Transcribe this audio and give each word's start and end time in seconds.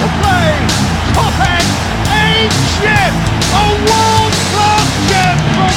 to 0.00 0.08
play. 0.20 0.52
Top 1.16 1.36
end, 1.40 1.68
ancient, 2.12 3.14
a 3.56 3.66
world-class 3.88 4.88
gem 5.08 5.36
from 5.56 5.72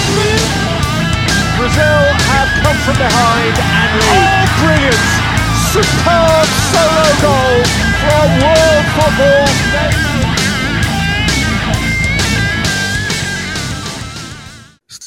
Brazil 1.55 2.01
have 2.31 2.51
come 2.63 2.79
from 2.83 2.97
behind 2.99 3.55
and 3.55 3.91
lead. 3.99 4.19
Oh, 4.19 4.43
brilliant! 4.59 5.03
Superb 5.71 6.47
solo 6.71 7.07
goal 7.23 7.57
from 8.01 8.27
world 8.43 8.85
football's 8.95 9.59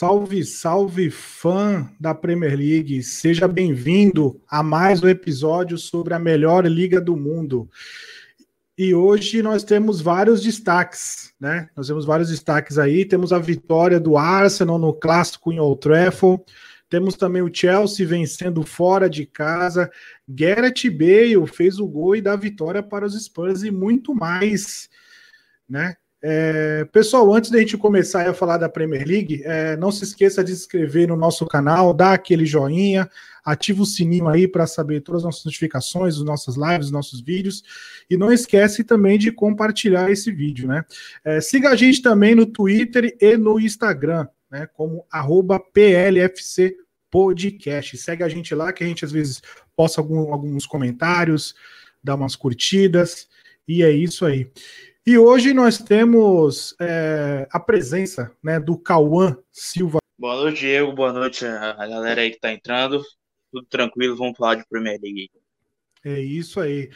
Salve, 0.02 0.42
salve 0.44 1.10
fã 1.10 1.88
da 2.00 2.12
Premier 2.12 2.56
League, 2.56 3.02
seja 3.02 3.46
bem-vindo 3.46 4.40
a 4.50 4.62
mais 4.62 5.00
um 5.02 5.08
episódio 5.08 5.78
sobre 5.78 6.12
a 6.12 6.18
melhor 6.18 6.66
liga 6.66 7.00
do 7.00 7.16
mundo. 7.16 7.68
E 8.76 8.94
hoje 8.94 9.42
nós 9.42 9.62
temos 9.62 10.00
vários 10.00 10.42
destaques, 10.42 11.32
né? 11.38 11.68
Nós 11.76 11.88
temos 11.88 12.06
vários 12.06 12.30
destaques 12.30 12.78
aí. 12.78 13.04
Temos 13.04 13.32
a 13.32 13.38
vitória 13.38 14.00
do 14.00 14.16
Arsenal 14.16 14.78
no 14.78 14.94
clássico 14.94 15.52
em 15.52 15.60
Old 15.60 15.80
Trafford. 15.80 16.42
Temos 16.88 17.14
também 17.14 17.42
o 17.42 17.50
Chelsea 17.52 18.06
vencendo 18.06 18.62
fora 18.62 19.08
de 19.08 19.26
casa. 19.26 19.90
Gareth 20.28 20.90
Bale 20.90 21.46
fez 21.46 21.78
o 21.78 21.86
gol 21.86 22.16
e 22.16 22.22
dá 22.22 22.34
vitória 22.34 22.82
para 22.82 23.06
os 23.06 23.22
Spurs 23.22 23.62
e 23.62 23.70
muito 23.70 24.14
mais, 24.14 24.88
né? 25.68 25.96
É, 26.24 26.84
pessoal, 26.92 27.34
antes 27.34 27.50
da 27.50 27.58
gente 27.58 27.76
começar 27.76 28.28
a 28.28 28.34
falar 28.34 28.56
da 28.56 28.68
Premier 28.68 29.04
League, 29.04 29.42
é, 29.44 29.76
não 29.76 29.90
se 29.90 30.04
esqueça 30.04 30.44
de 30.44 30.54
se 30.54 30.62
inscrever 30.62 31.08
no 31.08 31.16
nosso 31.16 31.44
canal, 31.46 31.92
dar 31.92 32.12
aquele 32.12 32.46
joinha, 32.46 33.10
ativa 33.44 33.82
o 33.82 33.86
sininho 33.86 34.28
aí 34.28 34.46
para 34.46 34.66
saber 34.66 35.00
todas 35.00 35.20
as 35.20 35.24
nossas 35.24 35.44
notificações, 35.44 36.16
as 36.16 36.22
nossas 36.22 36.56
lives, 36.56 36.86
os 36.86 36.92
nossos 36.92 37.20
vídeos, 37.20 37.62
e 38.08 38.16
não 38.16 38.32
esquece 38.32 38.84
também 38.84 39.18
de 39.18 39.32
compartilhar 39.32 40.10
esse 40.10 40.30
vídeo, 40.30 40.68
né? 40.68 40.84
É, 41.24 41.40
siga 41.40 41.70
a 41.70 41.76
gente 41.76 42.02
também 42.02 42.34
no 42.34 42.46
Twitter 42.46 43.16
e 43.20 43.36
no 43.36 43.58
Instagram, 43.58 44.28
né? 44.50 44.66
Como 44.74 45.06
PLFC 45.72 46.76
Podcast. 47.10 47.96
Segue 47.98 48.22
a 48.22 48.28
gente 48.28 48.54
lá 48.54 48.72
que 48.72 48.82
a 48.82 48.86
gente 48.86 49.04
às 49.04 49.12
vezes 49.12 49.42
posta 49.76 50.00
algum, 50.00 50.32
alguns 50.32 50.66
comentários, 50.66 51.54
dá 52.02 52.14
umas 52.14 52.36
curtidas, 52.36 53.28
e 53.66 53.82
é 53.82 53.90
isso 53.90 54.24
aí. 54.24 54.50
E 55.04 55.18
hoje 55.18 55.52
nós 55.52 55.78
temos 55.78 56.76
é, 56.80 57.48
a 57.50 57.58
presença 57.58 58.30
né, 58.42 58.60
do 58.60 58.78
Cauã 58.78 59.36
Silva. 59.50 59.98
Boa 60.16 60.36
noite, 60.36 60.60
Diego. 60.60 60.92
Boa 60.92 61.12
noite 61.12 61.44
a 61.44 61.86
galera 61.86 62.20
aí 62.20 62.30
que 62.30 62.36
está 62.36 62.52
entrando. 62.52 63.02
Tudo 63.52 63.66
tranquilo, 63.66 64.16
vamos 64.16 64.36
falar 64.36 64.54
de 64.54 64.64
Premier 64.66 64.98
League. 65.00 65.30
É 66.02 66.18
isso 66.18 66.58
aí. 66.58 66.90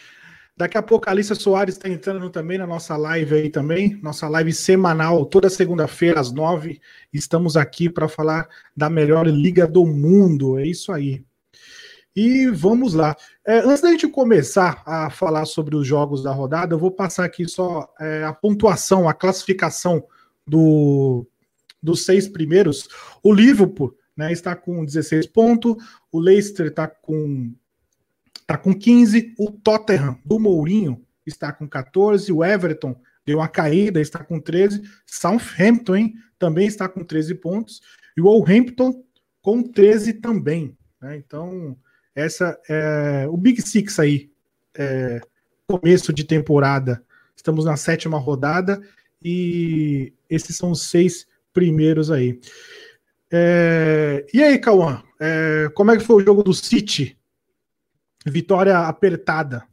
Daqui 0.56 0.78
a 0.78 0.82
pouco 0.82 1.06
a 1.06 1.12
Alissa 1.12 1.34
Soares 1.34 1.74
está 1.76 1.86
entrando 1.86 2.30
também 2.30 2.56
na 2.56 2.66
nossa 2.66 2.96
live 2.96 3.34
aí 3.34 3.50
também, 3.50 4.00
nossa 4.02 4.26
live 4.26 4.54
semanal, 4.54 5.26
toda 5.26 5.50
segunda-feira 5.50 6.18
às 6.18 6.32
nove. 6.32 6.80
Estamos 7.12 7.58
aqui 7.58 7.90
para 7.90 8.08
falar 8.08 8.48
da 8.74 8.88
melhor 8.88 9.26
liga 9.26 9.66
do 9.66 9.84
mundo. 9.84 10.58
É 10.58 10.66
isso 10.66 10.90
aí. 10.92 11.22
E 12.16 12.46
vamos 12.46 12.94
lá. 12.94 13.14
É, 13.46 13.58
antes 13.58 13.82
da 13.82 13.90
gente 13.90 14.08
começar 14.08 14.82
a 14.86 15.10
falar 15.10 15.44
sobre 15.44 15.76
os 15.76 15.86
jogos 15.86 16.22
da 16.22 16.32
rodada, 16.32 16.72
eu 16.74 16.78
vou 16.78 16.90
passar 16.90 17.26
aqui 17.26 17.46
só 17.46 17.92
é, 18.00 18.24
a 18.24 18.32
pontuação, 18.32 19.06
a 19.06 19.12
classificação 19.12 20.02
do, 20.46 21.26
dos 21.82 22.06
seis 22.06 22.26
primeiros. 22.26 22.88
O 23.22 23.30
Liverpool 23.30 23.94
né, 24.16 24.32
está 24.32 24.56
com 24.56 24.82
16 24.82 25.26
pontos, 25.26 25.76
o 26.16 26.18
Leicester 26.18 26.68
está 26.68 26.88
com, 26.88 27.54
tá 28.46 28.56
com 28.56 28.72
15, 28.72 29.34
o 29.38 29.50
Tottenham 29.50 30.18
do 30.24 30.38
Mourinho 30.38 31.04
está 31.26 31.52
com 31.52 31.68
14, 31.68 32.32
o 32.32 32.42
Everton 32.42 32.98
deu 33.24 33.38
uma 33.38 33.48
caída, 33.48 34.00
está 34.00 34.24
com 34.24 34.40
13, 34.40 34.82
Southampton 35.04 35.96
hein, 35.96 36.14
também 36.38 36.66
está 36.66 36.88
com 36.88 37.04
13 37.04 37.34
pontos, 37.34 37.82
e 38.16 38.20
o 38.20 38.24
Wolverhampton 38.24 39.04
com 39.42 39.62
13 39.62 40.14
também. 40.14 40.76
Né, 41.00 41.16
então 41.16 41.76
essa 42.14 42.58
é 42.68 43.26
o 43.28 43.36
Big 43.36 43.60
Six 43.60 43.98
aí, 43.98 44.30
é, 44.74 45.20
começo 45.66 46.12
de 46.12 46.24
temporada. 46.24 47.04
Estamos 47.36 47.66
na 47.66 47.76
sétima 47.76 48.18
rodada 48.18 48.80
e 49.22 50.14
esses 50.30 50.56
são 50.56 50.70
os 50.70 50.88
seis 50.88 51.26
primeiros 51.52 52.10
aí. 52.10 52.40
É, 53.32 54.26
e 54.32 54.42
aí, 54.42 54.58
Cauã, 54.58 55.02
é, 55.20 55.68
como 55.74 55.90
é 55.90 55.96
que 55.96 56.04
foi 56.04 56.16
o 56.16 56.24
jogo 56.24 56.42
do 56.42 56.54
City? 56.54 57.18
Vitória 58.24 58.78
apertada. 58.78 59.66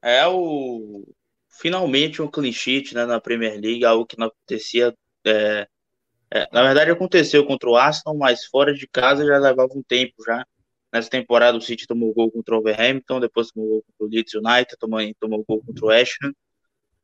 É 0.00 0.26
o 0.26 1.04
finalmente 1.48 2.22
um 2.22 2.30
clean 2.30 2.52
sheet 2.52 2.94
né, 2.94 3.04
na 3.04 3.20
Premier 3.20 3.60
League, 3.60 3.84
algo 3.84 4.06
que 4.06 4.18
não 4.18 4.28
acontecia 4.28 4.94
é, 5.26 5.66
é, 6.30 6.46
na 6.52 6.62
verdade, 6.62 6.90
aconteceu 6.90 7.44
contra 7.46 7.68
o 7.68 7.76
Arsenal, 7.76 8.16
mas 8.16 8.44
fora 8.44 8.74
de 8.74 8.86
casa 8.86 9.24
já 9.24 9.38
levava 9.38 9.72
um 9.74 9.82
tempo 9.82 10.14
já. 10.24 10.46
Nessa 10.92 11.10
temporada, 11.10 11.56
o 11.56 11.60
City 11.60 11.86
tomou 11.86 12.12
gol 12.14 12.30
contra 12.30 12.54
o 12.54 12.58
Overhampton, 12.58 13.20
depois 13.20 13.50
tomou 13.50 13.68
gol 13.68 13.82
contra 13.82 14.06
o 14.06 14.08
Leeds 14.08 14.34
United, 14.34 14.76
tomou, 14.78 15.00
tomou 15.20 15.44
gol 15.46 15.62
contra 15.64 15.86
o 15.86 15.90
Ashton. 15.90 16.32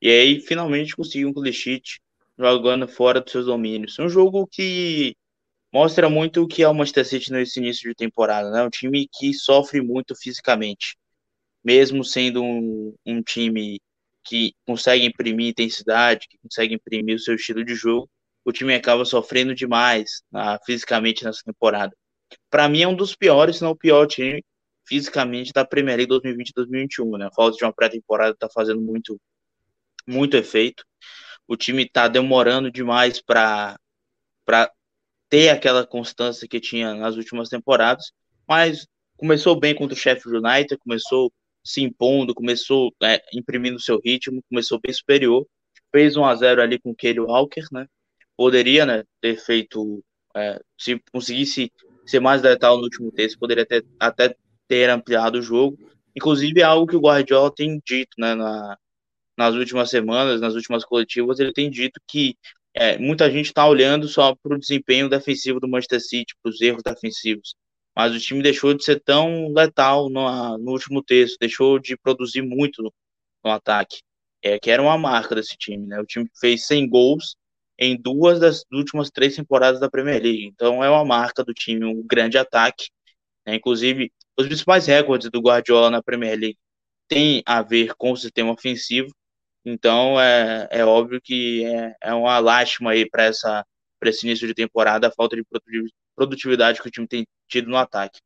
E 0.01 0.11
aí, 0.11 0.41
finalmente, 0.41 0.97
conseguiu 0.97 1.28
um 1.28 1.33
clean 1.33 1.53
sheet 1.53 2.01
jogando 2.39 2.89
fora 2.89 3.21
dos 3.21 3.33
seus 3.33 3.47
domínios. 3.47 3.99
Um 3.99 4.09
jogo 4.09 4.47
que 4.47 5.17
mostra 5.72 6.09
muito 6.09 6.43
o 6.43 6.49
que 6.49 6.62
é 6.62 6.69
o 6.69 6.75
Manchester 6.75 7.06
City 7.06 7.33
nesse 7.33 7.59
início 7.61 7.89
de 7.89 7.95
temporada, 7.95 8.50
né? 8.50 8.62
Um 8.62 8.71
time 8.71 9.09
que 9.12 9.34
sofre 9.34 9.81
muito 9.81 10.15
fisicamente, 10.15 10.97
mesmo 11.65 12.05
sendo 12.05 12.43
um, 12.43 12.95
um 13.06 13.22
time 13.22 13.81
que 14.25 14.55
consegue 14.67 15.05
imprimir 15.05 15.49
intensidade, 15.50 16.27
que 16.28 16.39
consegue 16.39 16.75
imprimir 16.75 17.17
o 17.17 17.19
seu 17.19 17.34
estilo 17.34 17.65
de 17.65 17.75
jogo, 17.75 18.09
o 18.45 18.53
time 18.53 18.75
acaba 18.75 19.05
sofrendo 19.05 19.55
demais 19.55 20.22
ah, 20.33 20.59
fisicamente 20.65 21.25
nessa 21.25 21.43
temporada. 21.45 21.95
Para 22.51 22.69
mim 22.69 22.83
é 22.83 22.89
um 22.89 22.97
dos 22.97 23.15
piores, 23.15 23.56
se 23.56 23.62
não 23.62 23.71
o 23.72 23.77
pior 23.77 24.06
time 24.06 24.45
fisicamente 24.87 25.53
da 25.53 25.65
Premier 25.65 25.97
League 25.97 26.12
2020-2021, 26.12 27.19
né? 27.19 27.27
A 27.27 27.33
falta 27.33 27.56
de 27.56 27.65
uma 27.65 27.72
pré-temporada 27.72 28.33
está 28.33 28.49
fazendo 28.49 28.81
muito 28.81 29.21
muito 30.06 30.37
efeito. 30.37 30.84
O 31.47 31.56
time 31.56 31.84
está 31.84 32.09
demorando 32.09 32.71
demais 32.71 33.21
para 33.21 33.78
ter 35.28 35.49
aquela 35.50 35.87
constância 35.87 36.49
que 36.49 36.60
tinha 36.60 36.94
nas 36.94 37.16
últimas 37.16 37.49
temporadas, 37.49 38.12
mas 38.49 38.87
começou 39.16 39.59
bem 39.59 39.75
contra 39.75 39.94
o 39.94 39.99
Sheffield 39.99 40.38
United, 40.38 40.78
começou 40.78 41.33
se 41.65 41.83
impondo, 41.83 42.34
começou 42.34 42.94
é, 43.03 43.22
imprimindo 43.33 43.81
seu 43.81 44.00
ritmo, 44.04 44.43
começou 44.49 44.78
bem 44.81 44.93
superior, 44.93 45.47
fez 45.91 46.16
1 46.16 46.25
a 46.25 46.34
0 46.34 46.62
ali 46.62 46.78
com 46.78 46.91
o 46.91 46.94
Kelly 46.94 47.21
Walker, 47.21 47.65
né? 47.72 47.87
poderia 48.37 48.84
né, 48.84 49.04
ter 49.21 49.37
feito, 49.37 50.04
é, 50.37 50.60
se 50.78 51.00
conseguisse 51.12 51.72
ser 52.06 52.21
mais 52.21 52.43
letal 52.43 52.77
no 52.77 52.84
último 52.84 53.10
terço, 53.10 53.38
poderia 53.38 53.65
ter, 53.65 53.84
até 53.99 54.34
ter 54.69 54.91
ampliado 54.91 55.38
o 55.38 55.43
jogo. 55.43 55.78
Inclusive, 56.15 56.60
é 56.60 56.65
algo 56.65 56.87
que 56.87 56.97
o 56.97 57.00
Guardiola 57.00 57.53
tem 57.54 57.81
dito 57.84 58.10
né, 58.19 58.34
na, 58.34 58.77
nas 59.37 59.55
últimas 59.55 59.91
semanas, 59.91 60.41
nas 60.41 60.55
últimas 60.55 60.84
coletivas, 60.84 61.39
ele 61.41 61.53
tem 61.53 61.71
dito 61.71 62.00
que 62.09 62.37
é, 62.75 62.99
muita 62.99 63.31
gente 63.31 63.47
está 63.47 63.67
olhando 63.67 64.09
só 64.09 64.34
para 64.34 64.56
o 64.56 64.59
desempenho 64.59 65.09
defensivo 65.09 65.61
do 65.61 65.69
Manchester 65.69 66.00
City, 66.00 66.34
para 66.43 66.50
os 66.50 66.61
erros 66.61 66.83
defensivos. 66.83 67.55
Mas 67.97 68.15
o 68.15 68.19
time 68.19 68.43
deixou 68.43 68.75
de 68.75 68.84
ser 68.84 69.00
tão 69.00 69.53
letal 69.53 70.11
no, 70.11 70.59
no 70.59 70.72
último 70.72 71.03
terço, 71.03 71.37
deixou 71.39 71.78
de 71.78 71.97
produzir 71.97 72.43
muito 72.43 72.83
no, 72.83 72.93
no 73.45 73.50
ataque, 73.50 73.99
é, 74.43 74.59
que 74.59 74.71
era 74.71 74.83
uma 74.83 74.99
marca 74.99 75.34
desse 75.34 75.56
time. 75.56 75.87
Né? 75.87 76.01
O 76.01 76.06
time 76.06 76.28
fez 76.41 76.66
100 76.66 76.89
gols 76.89 77.37
em 77.78 77.97
duas 78.01 78.41
das 78.41 78.65
últimas 78.72 79.11
três 79.11 79.36
temporadas 79.36 79.81
da 79.81 79.91
Premier 79.91 80.22
League. 80.22 80.47
Então 80.47 80.83
é 80.83 80.91
uma 80.91 81.04
marca 81.04 81.45
do 81.45 81.54
time, 81.54 81.84
um 81.84 82.04
grande 82.04 82.39
ataque. 82.39 82.89
Né? 83.47 83.57
Inclusive, 83.57 84.13
os 84.36 84.47
principais 84.47 84.86
recordes 84.86 85.31
do 85.31 85.41
Guardiola 85.41 85.91
na 85.91 86.03
Premier 86.03 86.39
League 86.39 86.59
têm 87.09 87.42
a 87.47 87.63
ver 87.63 87.95
com 87.95 88.13
o 88.13 88.16
sistema 88.16 88.53
ofensivo. 88.53 89.09
Então 89.65 90.21
é, 90.21 90.69
é 90.71 90.84
óbvio 90.84 91.21
que 91.22 91.65
é, 91.65 91.95
é 92.03 92.15
uma 92.15 92.39
lástima 92.39 92.93
aí 92.93 93.09
para 93.09 93.28
esse 93.28 94.27
início 94.27 94.47
de 94.47 94.55
temporada 94.55 95.09
a 95.09 95.13
falta 95.13 95.37
de 95.37 95.45
produtividade 96.15 96.81
que 96.83 96.89
o 96.89 96.91
time 96.91 97.09
tem 97.09 97.27
tido 97.49 97.71
no 97.71 97.77
ataque. 97.77 98.21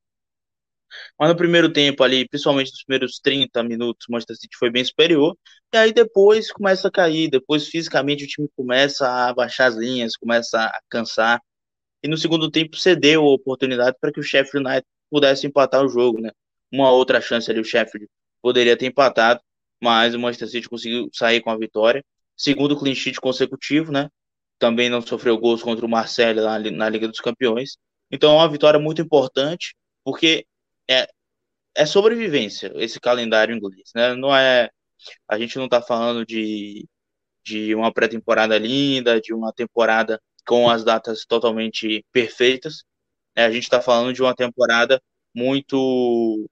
Mas 1.18 1.28
no 1.28 1.36
primeiro 1.36 1.72
tempo 1.72 2.02
ali, 2.02 2.26
principalmente 2.28 2.70
nos 2.70 2.82
primeiros 2.84 3.20
30 3.20 3.62
minutos, 3.62 4.06
o 4.08 4.12
Manchester 4.12 4.36
City 4.36 4.56
foi 4.56 4.70
bem 4.70 4.84
superior. 4.84 5.36
E 5.72 5.76
aí 5.76 5.92
depois 5.92 6.50
começa 6.50 6.88
a 6.88 6.90
cair, 6.90 7.28
depois 7.30 7.68
fisicamente 7.68 8.24
o 8.24 8.26
time 8.26 8.48
começa 8.56 9.06
a 9.08 9.34
baixar 9.34 9.66
as 9.66 9.74
linhas, 9.76 10.16
começa 10.16 10.58
a 10.58 10.80
cansar. 10.88 11.40
E 12.02 12.08
no 12.08 12.16
segundo 12.16 12.50
tempo 12.50 12.76
cedeu 12.76 13.22
a 13.24 13.34
oportunidade 13.34 13.96
para 14.00 14.12
que 14.12 14.20
o 14.20 14.22
Sheffield 14.22 14.66
United 14.66 14.86
pudesse 15.10 15.46
empatar 15.46 15.84
o 15.84 15.88
jogo, 15.88 16.20
né? 16.20 16.30
Uma 16.72 16.90
outra 16.90 17.20
chance 17.20 17.50
ali 17.50 17.60
o 17.60 17.64
Sheffield 17.64 18.08
poderia 18.42 18.76
ter 18.76 18.86
empatado, 18.86 19.40
mas 19.82 20.14
o 20.14 20.18
Manchester 20.18 20.48
City 20.48 20.68
conseguiu 20.68 21.08
sair 21.12 21.40
com 21.40 21.50
a 21.50 21.56
vitória. 21.56 22.04
Segundo 22.36 22.78
clean 22.78 22.94
sheet 22.94 23.20
consecutivo, 23.20 23.92
né? 23.92 24.08
Também 24.58 24.88
não 24.88 25.00
sofreu 25.00 25.38
gols 25.38 25.62
contra 25.62 25.84
o 25.84 25.88
Marseille 25.88 26.40
na, 26.40 26.58
na 26.58 26.88
Liga 26.88 27.08
dos 27.08 27.20
Campeões. 27.20 27.76
Então 28.10 28.32
é 28.32 28.36
uma 28.36 28.48
vitória 28.48 28.78
muito 28.80 29.02
importante, 29.02 29.74
porque 30.04 30.46
é, 30.88 31.08
é 31.74 31.86
sobrevivência 31.86 32.72
esse 32.76 33.00
calendário 33.00 33.54
inglês, 33.54 33.90
né? 33.94 34.14
Não 34.14 34.34
é 34.34 34.70
a 35.28 35.38
gente 35.38 35.56
não 35.56 35.66
está 35.66 35.80
falando 35.80 36.26
de, 36.26 36.86
de 37.44 37.74
uma 37.74 37.92
pré-temporada 37.92 38.58
linda, 38.58 39.20
de 39.20 39.32
uma 39.32 39.52
temporada 39.52 40.20
com 40.46 40.68
as 40.68 40.84
datas 40.84 41.24
totalmente 41.26 42.04
perfeitas. 42.12 42.84
Né? 43.36 43.44
A 43.44 43.50
gente 43.50 43.64
está 43.64 43.80
falando 43.80 44.12
de 44.12 44.22
uma 44.22 44.34
temporada 44.34 45.00
muito 45.34 46.48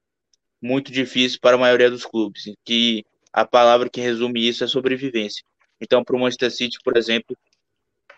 muito 0.62 0.90
difícil 0.90 1.38
para 1.40 1.56
a 1.56 1.58
maioria 1.58 1.90
dos 1.90 2.04
clubes, 2.04 2.44
que 2.64 3.04
a 3.36 3.44
palavra 3.44 3.90
que 3.90 4.00
resume 4.00 4.48
isso 4.48 4.64
é 4.64 4.66
sobrevivência. 4.66 5.44
Então, 5.78 6.02
para 6.02 6.16
o 6.16 6.18
Manchester 6.18 6.50
City, 6.50 6.78
por 6.82 6.96
exemplo, 6.96 7.36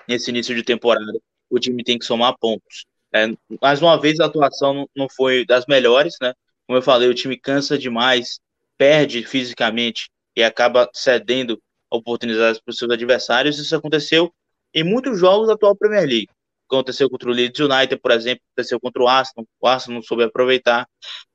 nesse 0.09 0.31
início 0.31 0.55
de 0.55 0.63
temporada, 0.63 1.13
o 1.51 1.59
time 1.59 1.83
tem 1.83 1.99
que 1.99 2.05
somar 2.05 2.39
pontos. 2.39 2.87
É, 3.13 3.27
mais 3.61 3.83
uma 3.83 4.01
vez, 4.01 4.21
a 4.21 4.27
atuação 4.27 4.89
não 4.95 5.09
foi 5.09 5.45
das 5.45 5.67
melhores, 5.67 6.15
né? 6.23 6.33
Como 6.69 6.79
eu 6.79 6.83
falei, 6.83 7.09
o 7.09 7.15
time 7.15 7.37
cansa 7.37 7.77
demais, 7.77 8.39
perde 8.77 9.25
fisicamente 9.25 10.09
e 10.37 10.45
acaba 10.45 10.89
cedendo 10.95 11.61
oportunidades 11.91 12.61
para 12.61 12.71
os 12.71 12.79
seus 12.79 12.93
adversários. 12.93 13.59
Isso 13.59 13.75
aconteceu 13.75 14.33
em 14.73 14.85
muitos 14.85 15.19
jogos 15.19 15.49
da 15.49 15.55
atual 15.55 15.75
Premier 15.75 16.07
League. 16.07 16.29
Aconteceu 16.71 17.11
contra 17.11 17.29
o 17.29 17.33
Leeds 17.33 17.59
United, 17.59 18.01
por 18.01 18.13
exemplo, 18.13 18.43
aconteceu 18.53 18.79
contra 18.79 19.03
o 19.03 19.09
Arsenal. 19.09 19.49
O 19.61 19.67
Arsenal 19.67 19.97
não 19.97 20.03
soube 20.03 20.23
aproveitar, 20.23 20.89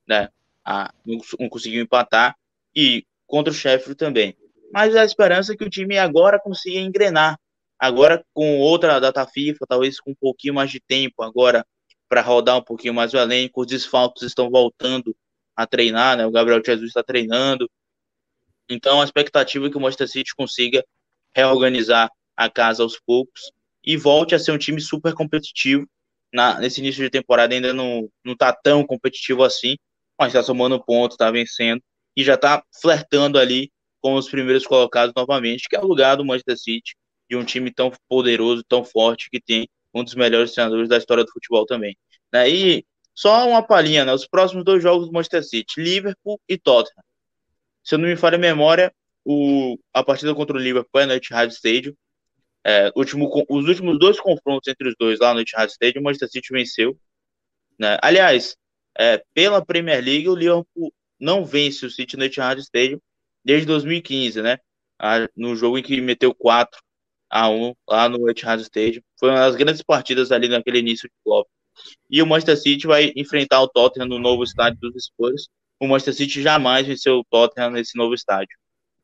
né? 0.08 0.30
Ah, 0.64 0.94
não 1.38 1.50
conseguiu 1.50 1.84
empatar. 1.84 2.34
E 2.74 3.06
contra 3.28 3.52
o 3.52 3.56
Sheffield 3.56 3.96
também. 3.96 4.36
Mas 4.72 4.96
a 4.96 5.06
esperança 5.06 5.54
é 5.54 5.56
que 5.56 5.64
o 5.64 5.70
time 5.70 5.98
agora 5.98 6.40
consiga 6.40 6.80
engrenar. 6.80 7.40
Agora 7.78 8.26
com 8.34 8.60
outra 8.60 9.00
data 9.00 9.26
FIFA, 9.26 9.66
talvez 9.68 10.00
com 10.00 10.12
um 10.12 10.16
pouquinho 10.16 10.54
mais 10.54 10.72
de 10.72 10.80
tempo 10.80 11.22
agora 11.22 11.66
para 12.10 12.22
rodar 12.22 12.58
um 12.58 12.64
pouquinho 12.64 12.94
mais 12.94 13.14
o 13.14 13.18
elenco. 13.18 13.62
Os 13.62 13.68
desfalques 13.68 14.24
estão 14.24 14.50
voltando 14.50 15.16
a 15.56 15.68
treinar, 15.68 16.18
né? 16.18 16.26
O 16.26 16.32
Gabriel 16.32 16.62
Jesus 16.66 16.88
está 16.88 17.04
treinando. 17.04 17.70
Então 18.70 19.02
a 19.02 19.04
expectativa 19.04 19.68
é 19.68 19.70
que 19.70 19.78
o 19.78 19.80
Manchester 19.80 20.08
City 20.08 20.36
consiga 20.36 20.84
reorganizar 21.36 22.10
a 22.36 22.50
casa 22.50 22.82
aos 22.82 23.00
poucos 23.00 23.52
e 23.84 23.98
volte 23.98 24.34
a 24.34 24.40
ser 24.40 24.52
um 24.54 24.58
time 24.58 24.82
super 24.82 25.14
competitivo. 25.14 25.86
Na, 26.32 26.60
nesse 26.60 26.80
início 26.80 27.04
de 27.04 27.12
temporada 27.12 27.54
ainda 27.54 27.74
não, 27.74 28.10
não 28.26 28.36
tá 28.36 28.52
tão 28.52 28.84
competitivo 28.84 29.44
assim, 29.44 29.76
mas 30.18 30.30
está 30.30 30.42
somando 30.42 30.84
pontos, 30.84 31.14
está 31.14 31.30
vencendo 31.30 31.80
e 32.16 32.24
já 32.24 32.36
está 32.36 32.64
flertando 32.82 33.38
ali 33.38 33.72
com 34.02 34.16
os 34.16 34.30
primeiros 34.30 34.66
colocados 34.66 35.14
novamente, 35.16 35.68
que 35.70 35.76
é 35.76 35.80
o 35.80 35.88
lugar 35.88 36.18
do 36.18 36.26
Manchester 36.26 36.58
City, 36.58 36.96
de 37.30 37.38
um 37.38 37.46
time 37.46 37.72
tão 37.72 37.92
poderoso, 38.10 38.64
tão 38.68 38.84
forte, 38.84 39.30
que 39.30 39.40
tem 39.42 39.68
um 39.94 40.04
dos 40.04 40.16
melhores 40.16 40.52
treinadores 40.52 40.90
da 40.90 40.98
história 40.98 41.24
do 41.24 41.32
futebol 41.32 41.66
também. 41.66 41.98
Né? 42.32 42.50
E 42.50 42.86
só 43.16 43.48
uma 43.48 43.66
palhinha, 43.66 44.04
né? 44.04 44.14
os 44.14 44.28
próximos 44.28 44.66
dois 44.66 44.84
jogos 44.84 45.08
do 45.08 45.14
Manchester 45.14 45.44
City, 45.44 45.80
Liverpool 45.80 46.40
e 46.50 46.58
Tottenham. 46.58 47.04
Se 47.84 47.96
eu 47.96 48.00
não 48.00 48.08
me 48.08 48.16
falha 48.16 48.36
a 48.36 48.40
memória, 48.40 48.94
o, 49.26 49.78
a 49.94 50.04
partida 50.04 50.34
contra 50.36 50.58
o 50.58 50.60
Liverpool 50.60 51.02
é 51.02 51.06
no 51.06 51.14
Etihad 51.14 51.52
Stadium. 51.52 51.94
É, 52.66 52.92
último, 52.96 53.30
os 53.50 53.68
últimos 53.68 54.00
dois 54.00 54.20
confrontos 54.20 54.68
entre 54.68 54.88
os 54.90 54.96
dois 54.98 55.20
lá 55.20 55.34
no 55.34 55.42
Etihad 55.42 55.70
Stadium, 55.70 56.02
o 56.02 56.04
Manchester 56.04 56.30
City 56.30 56.52
venceu. 56.52 56.98
Né? 57.80 57.98
Aliás, 58.02 58.56
é, 58.98 59.24
pela 59.34 59.66
Premier 59.66 60.04
League, 60.04 60.30
o 60.30 60.36
Liverpool 60.36 60.94
não 61.24 61.46
vence 61.46 61.86
o 61.86 61.90
City 61.90 62.18
no 62.18 62.26
Etihad 62.26 62.60
Stadium 62.60 63.00
desde 63.44 63.66
2015, 63.66 64.42
né? 64.42 64.58
No 65.36 65.56
jogo 65.56 65.78
em 65.78 65.82
que 65.82 66.00
meteu 66.02 66.36
4 66.36 66.80
a 67.30 67.50
1 67.50 67.74
lá 67.90 68.10
no 68.10 68.30
Etihad 68.30 68.62
Stadium. 68.62 69.02
Foi 69.18 69.30
uma 69.30 69.40
das 69.40 69.56
grandes 69.56 69.82
partidas 69.82 70.32
ali 70.32 70.50
naquele 70.50 70.80
início 70.80 71.08
de 71.08 71.16
Copa. 71.24 71.50
E 72.10 72.22
o 72.22 72.28
Manchester 72.28 72.58
City 72.58 72.86
vai 72.86 73.14
enfrentar 73.16 73.62
o 73.62 73.68
Tottenham 73.68 74.08
no 74.08 74.20
novo 74.20 74.44
estádio 74.44 74.80
dos 74.82 75.06
Spurs. 75.06 75.48
O 75.80 75.88
Manchester 75.88 76.14
City 76.14 76.42
jamais 76.42 76.86
venceu 76.86 77.20
o 77.20 77.24
Tottenham 77.24 77.72
nesse 77.72 77.98
novo 77.98 78.14
estádio. 78.14 78.56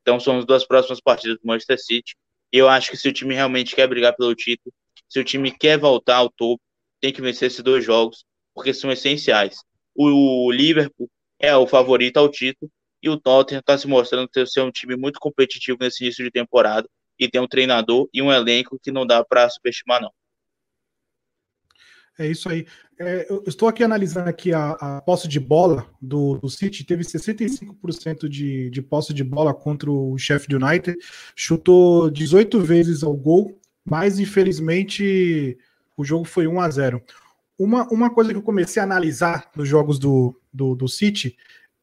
Então 0.02 0.20
são 0.20 0.38
as 0.38 0.44
duas 0.44 0.66
próximas 0.66 1.00
partidas 1.00 1.38
do 1.38 1.46
Manchester 1.46 1.82
City. 1.82 2.14
E 2.52 2.58
eu 2.58 2.68
acho 2.68 2.90
que 2.90 2.96
se 2.96 3.08
o 3.08 3.12
time 3.12 3.34
realmente 3.34 3.74
quer 3.74 3.88
brigar 3.88 4.14
pelo 4.14 4.34
título, 4.34 4.72
se 5.08 5.18
o 5.18 5.24
time 5.24 5.50
quer 5.50 5.78
voltar 5.78 6.16
ao 6.16 6.30
topo, 6.30 6.62
tem 7.00 7.12
que 7.12 7.22
vencer 7.22 7.46
esses 7.46 7.62
dois 7.62 7.84
jogos, 7.84 8.24
porque 8.54 8.74
são 8.74 8.92
essenciais. 8.92 9.56
O 9.94 10.50
Liverpool 10.52 11.10
é 11.40 11.56
o 11.56 11.66
favorito 11.66 12.18
ao 12.18 12.30
título 12.30 12.70
e 13.02 13.08
o 13.08 13.16
Tottenham 13.16 13.60
está 13.60 13.76
se 13.78 13.88
mostrando 13.88 14.28
ser 14.46 14.60
um 14.60 14.70
time 14.70 14.94
muito 14.94 15.18
competitivo 15.18 15.78
nesse 15.80 16.04
início 16.04 16.22
de 16.22 16.30
temporada 16.30 16.86
e 17.18 17.28
tem 17.28 17.40
um 17.40 17.48
treinador 17.48 18.08
e 18.12 18.20
um 18.20 18.30
elenco 18.30 18.78
que 18.80 18.92
não 18.92 19.06
dá 19.06 19.24
para 19.24 19.48
subestimar 19.48 20.00
não. 20.00 20.12
É 22.18 22.26
isso 22.26 22.50
aí. 22.50 22.66
É, 22.98 23.26
eu 23.30 23.42
estou 23.46 23.66
aqui 23.66 23.82
analisando 23.82 24.28
aqui 24.28 24.52
a, 24.52 24.72
a 24.72 25.00
posse 25.00 25.26
de 25.26 25.40
bola 25.40 25.86
do, 26.02 26.36
do 26.36 26.50
City, 26.50 26.84
teve 26.84 27.02
65% 27.02 28.28
de, 28.28 28.68
de 28.68 28.82
posse 28.82 29.14
de 29.14 29.24
bola 29.24 29.54
contra 29.54 29.90
o 29.90 30.18
Sheffield 30.18 30.62
United, 30.62 30.98
chutou 31.34 32.10
18 32.10 32.60
vezes 32.60 33.02
ao 33.02 33.14
gol, 33.14 33.58
mas 33.82 34.18
infelizmente 34.18 35.56
o 35.96 36.04
jogo 36.04 36.26
foi 36.26 36.46
1 36.46 36.60
a 36.60 36.68
0 36.68 37.02
uma, 37.58 37.86
uma 37.88 38.12
coisa 38.12 38.30
que 38.30 38.36
eu 38.36 38.42
comecei 38.42 38.80
a 38.80 38.84
analisar 38.84 39.50
nos 39.54 39.68
jogos 39.68 39.98
do, 39.98 40.39
do, 40.52 40.74
do 40.74 40.88
City 40.88 41.36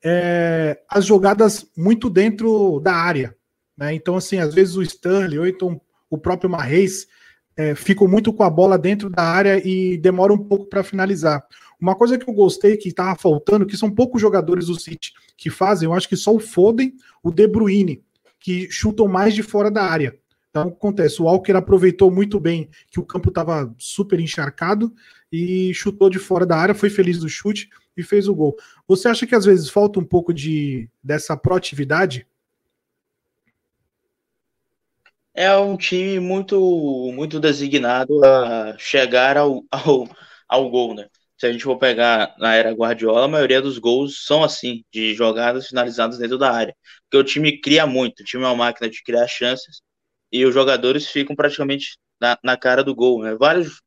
é 0.03 0.79
as 0.89 1.05
jogadas 1.05 1.65
muito 1.75 2.09
dentro 2.09 2.79
da 2.79 2.93
área. 2.93 3.35
Né? 3.77 3.93
Então, 3.93 4.15
assim, 4.15 4.37
às 4.37 4.53
vezes 4.53 4.75
o 4.75 4.83
Stanley 4.83 5.39
ou 5.39 5.47
então 5.47 5.81
o 6.09 6.17
próprio 6.17 6.49
Marreis 6.49 7.07
é, 7.55 7.73
ficam 7.75 8.07
muito 8.07 8.31
com 8.31 8.43
a 8.43 8.49
bola 8.49 8.77
dentro 8.77 9.09
da 9.09 9.23
área 9.23 9.61
e 9.67 9.97
demora 9.97 10.33
um 10.33 10.37
pouco 10.37 10.67
para 10.67 10.83
finalizar. 10.83 11.45
Uma 11.79 11.95
coisa 11.95 12.17
que 12.17 12.29
eu 12.29 12.33
gostei 12.33 12.77
que 12.77 12.89
estava 12.89 13.15
faltando, 13.15 13.65
que 13.65 13.77
são 13.77 13.89
poucos 13.89 14.21
jogadores 14.21 14.67
do 14.67 14.79
City 14.79 15.13
que 15.35 15.49
fazem, 15.49 15.87
eu 15.87 15.93
acho 15.93 16.09
que 16.09 16.15
só 16.15 16.33
o 16.33 16.39
Foden, 16.39 16.93
o 17.21 17.31
De 17.31 17.47
Bruyne, 17.47 18.03
que 18.39 18.69
chutam 18.71 19.07
mais 19.07 19.35
de 19.35 19.43
fora 19.43 19.69
da 19.69 19.83
área. 19.83 20.17
Então, 20.49 20.69
acontece, 20.69 21.21
o 21.21 21.25
Walker 21.25 21.51
aproveitou 21.51 22.09
muito 22.09 22.39
bem 22.39 22.69
que 22.89 22.99
o 22.99 23.05
campo 23.05 23.29
estava 23.29 23.73
super 23.77 24.19
encharcado 24.19 24.91
e 25.31 25.71
chutou 25.73 26.09
de 26.09 26.17
fora 26.17 26.45
da 26.45 26.57
área, 26.57 26.73
foi 26.73 26.89
feliz 26.89 27.19
do 27.19 27.29
chute 27.29 27.69
e 27.97 28.03
fez 28.03 28.27
o 28.27 28.35
gol. 28.35 28.55
Você 28.87 29.07
acha 29.07 29.25
que 29.25 29.35
às 29.35 29.45
vezes 29.45 29.69
falta 29.69 29.99
um 29.99 30.05
pouco 30.05 30.33
de 30.33 30.89
dessa 31.03 31.35
proatividade? 31.35 32.27
É 35.33 35.55
um 35.57 35.77
time 35.77 36.19
muito 36.19 37.11
muito 37.13 37.39
designado 37.39 38.23
a 38.25 38.77
chegar 38.77 39.37
ao, 39.37 39.63
ao, 39.71 40.07
ao 40.47 40.69
gol, 40.69 40.95
né? 40.95 41.07
Se 41.37 41.45
a 41.45 41.51
gente 41.51 41.63
for 41.63 41.77
pegar 41.77 42.35
na 42.39 42.55
era 42.55 42.71
Guardiola, 42.71 43.25
a 43.25 43.27
maioria 43.27 43.61
dos 43.61 43.77
gols 43.77 44.25
são 44.25 44.43
assim, 44.43 44.83
de 44.91 45.13
jogadas 45.13 45.67
finalizadas 45.67 46.17
dentro 46.17 46.37
da 46.37 46.51
área. 46.51 46.75
Porque 47.03 47.17
o 47.17 47.23
time 47.23 47.61
cria 47.61 47.85
muito, 47.85 48.21
o 48.21 48.23
time 48.23 48.43
é 48.43 48.47
uma 48.47 48.55
máquina 48.55 48.89
de 48.89 49.03
criar 49.03 49.27
chances 49.27 49.81
e 50.31 50.45
os 50.45 50.53
jogadores 50.53 51.07
ficam 51.07 51.35
praticamente 51.35 51.97
na, 52.19 52.37
na 52.43 52.57
cara 52.57 52.83
do 52.83 52.95
gol. 52.95 53.21
Né? 53.21 53.35
Vários 53.35 53.81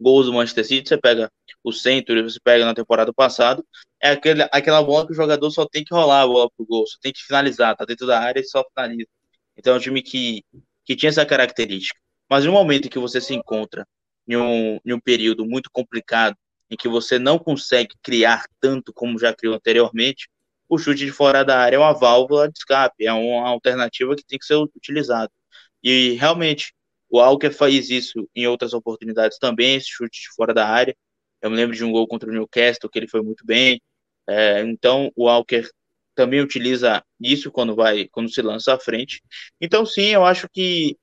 gols 0.00 0.26
do 0.26 0.32
Manchester 0.32 0.66
City, 0.66 0.88
você 0.88 0.98
pega 0.98 1.30
o 1.62 1.72
Century, 1.72 2.22
você 2.22 2.38
pega 2.42 2.64
na 2.64 2.74
temporada 2.74 3.12
passada, 3.12 3.62
é 4.00 4.10
aquele, 4.10 4.42
aquela 4.52 4.82
bola 4.82 5.06
que 5.06 5.12
o 5.12 5.16
jogador 5.16 5.50
só 5.50 5.66
tem 5.66 5.84
que 5.84 5.94
rolar 5.94 6.22
a 6.22 6.26
bola 6.26 6.50
pro 6.56 6.66
gol, 6.66 6.86
só 6.86 6.98
tem 7.00 7.12
que 7.12 7.22
finalizar, 7.22 7.76
tá 7.76 7.84
dentro 7.84 8.06
da 8.06 8.20
área 8.20 8.40
e 8.40 8.44
só 8.44 8.64
finaliza. 8.74 9.08
Então 9.56 9.74
é 9.74 9.76
um 9.76 9.80
time 9.80 10.02
que, 10.02 10.44
que 10.84 10.96
tinha 10.96 11.10
essa 11.10 11.24
característica. 11.24 11.98
Mas 12.28 12.44
no 12.44 12.52
momento 12.52 12.86
em 12.86 12.90
que 12.90 12.98
você 12.98 13.20
se 13.20 13.34
encontra 13.34 13.86
em 14.26 14.36
um, 14.36 14.80
em 14.84 14.92
um 14.92 15.00
período 15.00 15.44
muito 15.46 15.70
complicado, 15.70 16.36
em 16.70 16.76
que 16.76 16.88
você 16.88 17.18
não 17.18 17.38
consegue 17.38 17.94
criar 18.02 18.44
tanto 18.60 18.92
como 18.92 19.18
já 19.18 19.32
criou 19.34 19.54
anteriormente, 19.54 20.28
o 20.68 20.78
chute 20.78 21.04
de 21.04 21.12
fora 21.12 21.44
da 21.44 21.58
área 21.58 21.76
é 21.76 21.78
uma 21.78 21.92
válvula 21.92 22.48
de 22.48 22.58
escape, 22.58 23.06
é 23.06 23.12
uma 23.12 23.48
alternativa 23.48 24.16
que 24.16 24.24
tem 24.24 24.38
que 24.38 24.46
ser 24.46 24.56
utilizada. 24.56 25.30
E 25.82 26.12
realmente, 26.14 26.74
o 27.10 27.20
Alker 27.20 27.52
faz 27.52 27.90
isso 27.90 28.28
em 28.34 28.46
outras 28.46 28.72
oportunidades 28.72 29.38
também, 29.38 29.76
esse 29.76 29.88
chute 29.88 30.22
de 30.22 30.34
fora 30.34 30.52
da 30.52 30.66
área. 30.68 30.96
Eu 31.40 31.50
me 31.50 31.56
lembro 31.56 31.76
de 31.76 31.84
um 31.84 31.92
gol 31.92 32.08
contra 32.08 32.28
o 32.28 32.32
Newcastle, 32.32 32.90
que 32.90 32.98
ele 32.98 33.08
foi 33.08 33.22
muito 33.22 33.44
bem. 33.44 33.80
É, 34.28 34.62
então, 34.62 35.12
o 35.14 35.28
Alker 35.28 35.68
também 36.14 36.40
utiliza 36.40 37.04
isso 37.20 37.50
quando 37.50 37.74
vai, 37.74 38.08
quando 38.08 38.32
se 38.32 38.40
lança 38.40 38.74
à 38.74 38.78
frente. 38.78 39.22
Então, 39.60 39.84
sim, 39.84 40.08
eu 40.08 40.24
acho 40.24 40.48
que 40.48 40.96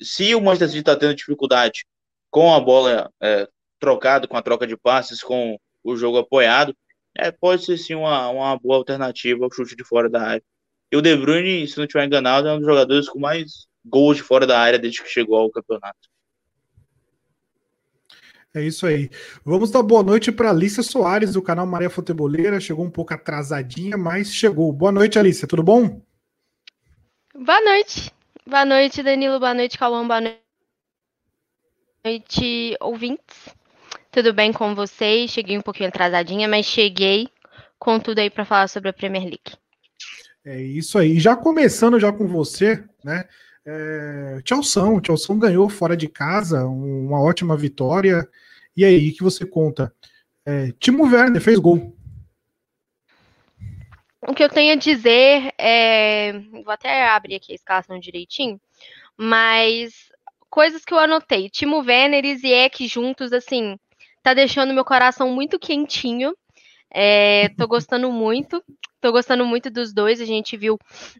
se 0.00 0.34
o 0.34 0.40
Manchester 0.40 0.68
City 0.68 0.80
está 0.80 0.96
tendo 0.96 1.14
dificuldade 1.14 1.86
com 2.30 2.52
a 2.52 2.60
bola 2.60 3.10
é, 3.22 3.48
trocada, 3.78 4.26
com 4.26 4.36
a 4.36 4.42
troca 4.42 4.66
de 4.66 4.76
passes, 4.76 5.22
com 5.22 5.58
o 5.84 5.96
jogo 5.96 6.18
apoiado, 6.18 6.76
é, 7.16 7.30
pode 7.30 7.64
ser 7.64 7.78
sim 7.78 7.94
uma, 7.94 8.28
uma 8.28 8.58
boa 8.58 8.76
alternativa 8.76 9.44
ao 9.44 9.52
chute 9.52 9.76
de 9.76 9.84
fora 9.84 10.08
da 10.08 10.22
área. 10.22 10.42
E 10.92 10.96
o 10.96 11.02
De 11.02 11.16
Bruyne, 11.16 11.66
se 11.66 11.76
não 11.78 11.84
estiver 11.84 12.04
enganado, 12.04 12.48
é 12.48 12.52
um 12.52 12.58
dos 12.58 12.66
jogadores 12.66 13.08
com 13.08 13.18
mais 13.18 13.66
gols 13.86 14.16
de 14.16 14.22
fora 14.22 14.46
da 14.46 14.58
área 14.58 14.78
desde 14.78 15.02
que 15.02 15.08
chegou 15.08 15.36
ao 15.36 15.50
campeonato. 15.50 16.08
É 18.54 18.62
isso 18.62 18.86
aí. 18.86 19.10
Vamos 19.44 19.70
dar 19.70 19.82
boa 19.82 20.02
noite 20.02 20.32
para 20.32 20.48
Alicia 20.48 20.82
Soares, 20.82 21.34
do 21.34 21.42
canal 21.42 21.66
Maria 21.66 21.90
Futeboleira. 21.90 22.58
Chegou 22.58 22.86
um 22.86 22.90
pouco 22.90 23.12
atrasadinha, 23.12 23.98
mas 23.98 24.32
chegou. 24.32 24.72
Boa 24.72 24.90
noite, 24.90 25.18
Alicia. 25.18 25.46
Tudo 25.46 25.62
bom? 25.62 26.00
Boa 27.34 27.60
noite. 27.60 28.10
Boa 28.46 28.64
noite, 28.64 29.02
Danilo. 29.02 29.38
Boa 29.38 29.52
noite, 29.52 29.76
Calão. 29.76 30.08
Boa 30.08 30.22
noite, 32.02 32.76
ouvintes. 32.80 33.54
Tudo 34.10 34.32
bem 34.32 34.54
com 34.54 34.74
vocês? 34.74 35.30
Cheguei 35.30 35.58
um 35.58 35.60
pouquinho 35.60 35.90
atrasadinha, 35.90 36.48
mas 36.48 36.64
cheguei 36.64 37.28
com 37.78 38.00
tudo 38.00 38.20
aí 38.20 38.30
para 38.30 38.46
falar 38.46 38.68
sobre 38.68 38.88
a 38.88 38.92
Premier 38.94 39.24
League. 39.24 39.52
É 40.46 40.58
isso 40.58 40.96
aí. 40.98 41.20
Já 41.20 41.36
começando 41.36 42.00
já 42.00 42.10
com 42.10 42.26
você, 42.26 42.82
né? 43.04 43.28
É, 43.68 44.40
Tchaução, 44.44 45.00
Tchaução 45.00 45.38
ganhou 45.38 45.68
fora 45.68 45.96
de 45.96 46.06
casa, 46.06 46.64
uma 46.64 47.20
ótima 47.20 47.56
vitória. 47.56 48.28
E 48.76 48.84
aí, 48.84 49.10
que 49.10 49.24
você 49.24 49.44
conta? 49.44 49.92
É, 50.44 50.70
Timo 50.78 51.04
Werner 51.04 51.42
fez 51.42 51.58
gol. 51.58 51.96
O 54.28 54.34
que 54.34 54.44
eu 54.44 54.48
tenho 54.48 54.72
a 54.72 54.76
dizer 54.76 55.52
é. 55.58 56.32
Vou 56.64 56.70
até 56.70 57.08
abrir 57.08 57.34
aqui 57.36 57.52
a 57.52 57.54
escalação 57.56 57.98
direitinho, 57.98 58.60
mas 59.16 60.10
coisas 60.48 60.84
que 60.84 60.94
eu 60.94 60.98
anotei. 60.98 61.50
Timo 61.50 61.78
Werner 61.78 62.24
e 62.24 62.36
Ziyech 62.36 62.86
juntos, 62.86 63.32
assim, 63.32 63.76
tá 64.22 64.32
deixando 64.32 64.74
meu 64.74 64.84
coração 64.84 65.30
muito 65.30 65.58
quentinho. 65.58 66.36
É, 66.98 67.50
tô 67.50 67.68
gostando 67.68 68.10
muito. 68.10 68.64
Tô 69.02 69.12
gostando 69.12 69.44
muito 69.44 69.68
dos 69.68 69.92
dois. 69.92 70.18
A 70.18 70.24
gente 70.24 70.56
viu 70.56 70.78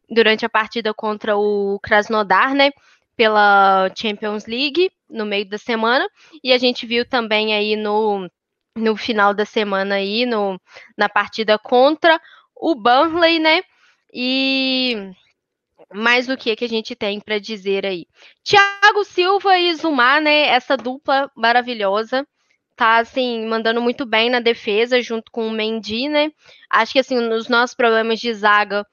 durante 0.08 0.46
a 0.46 0.48
partida 0.48 0.94
contra 0.94 1.36
o 1.36 1.78
Krasnodar, 1.82 2.54
né? 2.54 2.70
Pela 3.14 3.90
Champions 3.94 4.46
League 4.46 4.90
no 5.06 5.26
meio 5.26 5.46
da 5.46 5.58
semana. 5.58 6.08
E 6.42 6.50
a 6.50 6.56
gente 6.56 6.86
viu 6.86 7.06
também 7.06 7.52
aí 7.52 7.76
no, 7.76 8.26
no 8.74 8.96
final 8.96 9.34
da 9.34 9.44
semana 9.44 9.96
aí, 9.96 10.24
no, 10.24 10.58
na 10.96 11.10
partida 11.10 11.58
contra 11.58 12.18
o 12.54 12.74
Burnley, 12.74 13.38
né? 13.38 13.62
E 14.14 15.10
mais 15.92 16.26
do 16.26 16.38
que 16.38 16.56
que 16.56 16.64
a 16.64 16.68
gente 16.68 16.96
tem 16.96 17.20
para 17.20 17.38
dizer 17.38 17.84
aí. 17.84 18.06
Thiago 18.42 19.04
Silva 19.04 19.58
e 19.58 19.74
Zumar, 19.74 20.22
né? 20.22 20.48
Essa 20.48 20.74
dupla 20.74 21.30
maravilhosa 21.36 22.26
tá 22.76 22.98
assim 22.98 23.46
mandando 23.46 23.80
muito 23.80 24.04
bem 24.04 24.30
na 24.30 24.38
defesa 24.38 25.00
junto 25.00 25.32
com 25.32 25.48
o 25.48 25.50
Mendy, 25.50 26.08
né? 26.08 26.30
Acho 26.70 26.92
que 26.92 26.98
assim 26.98 27.16
os 27.16 27.48
nossos 27.48 27.74
problemas 27.74 28.20
de 28.20 28.32
zaga 28.34 28.86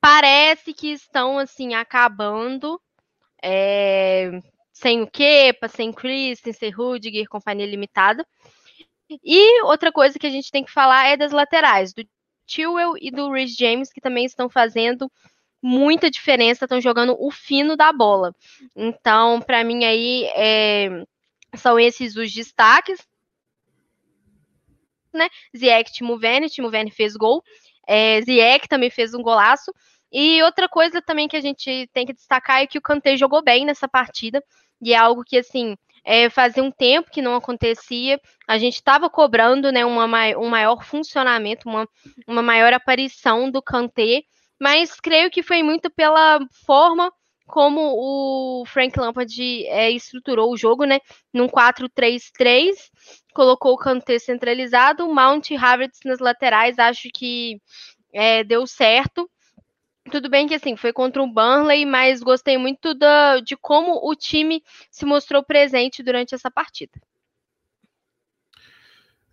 parece 0.00 0.72
que 0.72 0.88
estão 0.92 1.38
assim 1.38 1.74
acabando. 1.74 2.80
É, 3.42 4.40
sem 4.72 5.02
o 5.02 5.10
Kepa, 5.10 5.68
sem 5.68 5.92
Christen, 5.92 6.52
sem 6.52 6.70
Rudiger, 6.70 7.28
companhia 7.28 7.66
limitada. 7.66 8.26
E 9.24 9.62
outra 9.62 9.90
coisa 9.90 10.18
que 10.18 10.26
a 10.26 10.30
gente 10.30 10.50
tem 10.50 10.64
que 10.64 10.70
falar 10.70 11.06
é 11.08 11.16
das 11.16 11.32
laterais, 11.32 11.92
do 11.92 12.04
Chilwell 12.46 12.94
e 13.00 13.10
do 13.10 13.30
Rhys 13.30 13.56
James, 13.56 13.92
que 13.92 14.00
também 14.00 14.24
estão 14.24 14.48
fazendo 14.48 15.10
muita 15.62 16.10
diferença, 16.10 16.64
estão 16.64 16.80
jogando 16.80 17.16
o 17.18 17.30
fino 17.30 17.76
da 17.76 17.92
bola. 17.92 18.34
Então, 18.76 19.40
para 19.40 19.64
mim 19.64 19.84
aí 19.84 20.24
é, 20.34 21.04
são 21.56 21.78
esses 21.78 22.16
os 22.16 22.32
destaques 22.32 23.00
né? 25.12 25.28
Ziek, 25.56 25.92
Timo 25.92 26.14
Werner, 26.14 26.50
Timo 26.50 26.68
Werner 26.68 26.92
fez 26.92 27.14
gol. 27.16 27.42
É, 27.86 28.20
também 28.68 28.90
fez 28.90 29.14
um 29.14 29.22
golaço. 29.22 29.72
E 30.12 30.42
outra 30.42 30.68
coisa 30.68 31.02
também 31.02 31.28
que 31.28 31.36
a 31.36 31.40
gente 31.40 31.88
tem 31.92 32.06
que 32.06 32.12
destacar 32.12 32.62
é 32.62 32.66
que 32.66 32.78
o 32.78 32.82
Kanté 32.82 33.16
jogou 33.16 33.42
bem 33.42 33.64
nessa 33.64 33.88
partida. 33.88 34.42
E 34.80 34.92
é 34.92 34.96
algo 34.96 35.24
que, 35.24 35.38
assim, 35.38 35.76
é, 36.04 36.30
fazia 36.30 36.62
um 36.62 36.70
tempo 36.70 37.10
que 37.10 37.22
não 37.22 37.34
acontecia. 37.34 38.20
A 38.46 38.58
gente 38.58 38.74
estava 38.74 39.10
cobrando 39.10 39.70
né, 39.70 39.84
uma, 39.84 40.06
um 40.38 40.48
maior 40.48 40.82
funcionamento, 40.82 41.68
uma, 41.68 41.86
uma 42.26 42.42
maior 42.42 42.72
aparição 42.72 43.50
do 43.50 43.62
Kanté. 43.62 44.22
Mas 44.60 44.98
creio 45.00 45.30
que 45.30 45.42
foi 45.42 45.62
muito 45.62 45.90
pela 45.90 46.40
forma 46.66 47.12
como 47.46 47.80
o 47.96 48.64
Frank 48.66 48.98
Lampard 48.98 49.66
é, 49.66 49.90
estruturou 49.90 50.52
o 50.52 50.56
jogo, 50.56 50.84
né? 50.84 51.00
Num 51.32 51.48
4-3-3, 51.48 52.74
colocou 53.38 53.74
o 53.74 53.78
Kanté 53.78 54.18
centralizado, 54.18 55.06
Mount 55.06 55.50
e 55.50 55.56
Havertz 55.56 56.00
nas 56.04 56.18
laterais, 56.18 56.76
acho 56.76 57.08
que 57.14 57.62
é, 58.12 58.42
deu 58.42 58.66
certo. 58.66 59.30
Tudo 60.10 60.28
bem 60.28 60.48
que 60.48 60.56
assim, 60.56 60.74
foi 60.74 60.92
contra 60.92 61.22
o 61.22 61.32
Burnley, 61.32 61.86
mas 61.86 62.20
gostei 62.20 62.58
muito 62.58 62.94
da, 62.94 63.38
de 63.38 63.56
como 63.56 64.00
o 64.02 64.16
time 64.16 64.60
se 64.90 65.06
mostrou 65.06 65.40
presente 65.40 66.02
durante 66.02 66.34
essa 66.34 66.50
partida. 66.50 67.00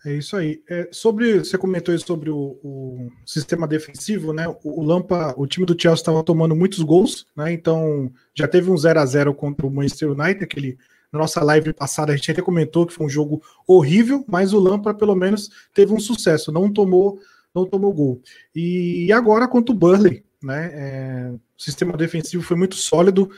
É 0.05 0.13
isso 0.13 0.37
aí. 0.37 0.61
É, 0.69 0.87
sobre 0.91 1.39
você 1.39 1.57
comentou 1.57 1.97
sobre 1.97 2.29
o, 2.29 2.59
o, 2.63 3.11
sistema 3.25 3.67
defensivo, 3.67 4.31
né? 4.33 4.47
O, 4.47 4.81
o, 4.81 4.83
Lampa, 4.83 5.33
o 5.35 5.47
time 5.47 5.65
do 5.65 5.73
Chelsea 5.73 6.01
estava 6.03 6.23
tomando 6.23 6.55
muitos 6.55 6.83
gols, 6.83 7.25
né? 7.35 7.51
Então 7.51 8.13
já 8.35 8.47
teve 8.47 8.69
um 8.69 8.77
0 8.77 8.99
a 8.99 9.05
0 9.07 9.33
contra 9.33 9.65
o 9.65 9.71
Manchester 9.71 10.11
United, 10.11 10.43
aquele 10.43 10.77
na 11.15 11.21
nossa 11.21 11.41
live 11.43 11.73
passada 11.73 12.11
a 12.11 12.15
gente 12.15 12.29
até 12.29 12.41
comentou 12.41 12.85
que 12.85 12.93
foi 12.93 13.05
um 13.05 13.09
jogo 13.09 13.41
horrível, 13.65 14.23
mas 14.27 14.53
o 14.53 14.59
Lampa 14.59 14.93
pelo 14.93 15.15
menos 15.15 15.49
teve 15.73 15.93
um 15.93 15.99
sucesso, 15.99 16.51
não 16.51 16.71
tomou 16.71 17.19
não 17.53 17.65
tomou 17.65 17.93
gol. 17.93 18.21
E, 18.53 19.09
agora 19.13 19.47
contra 19.47 19.73
o 19.73 19.77
Burley, 19.77 20.25
né? 20.43 20.71
É, 20.73 21.31
o 21.31 21.39
sistema 21.57 21.93
defensivo 21.93 22.43
foi 22.43 22.57
muito 22.57 22.75
sólido, 22.75 23.31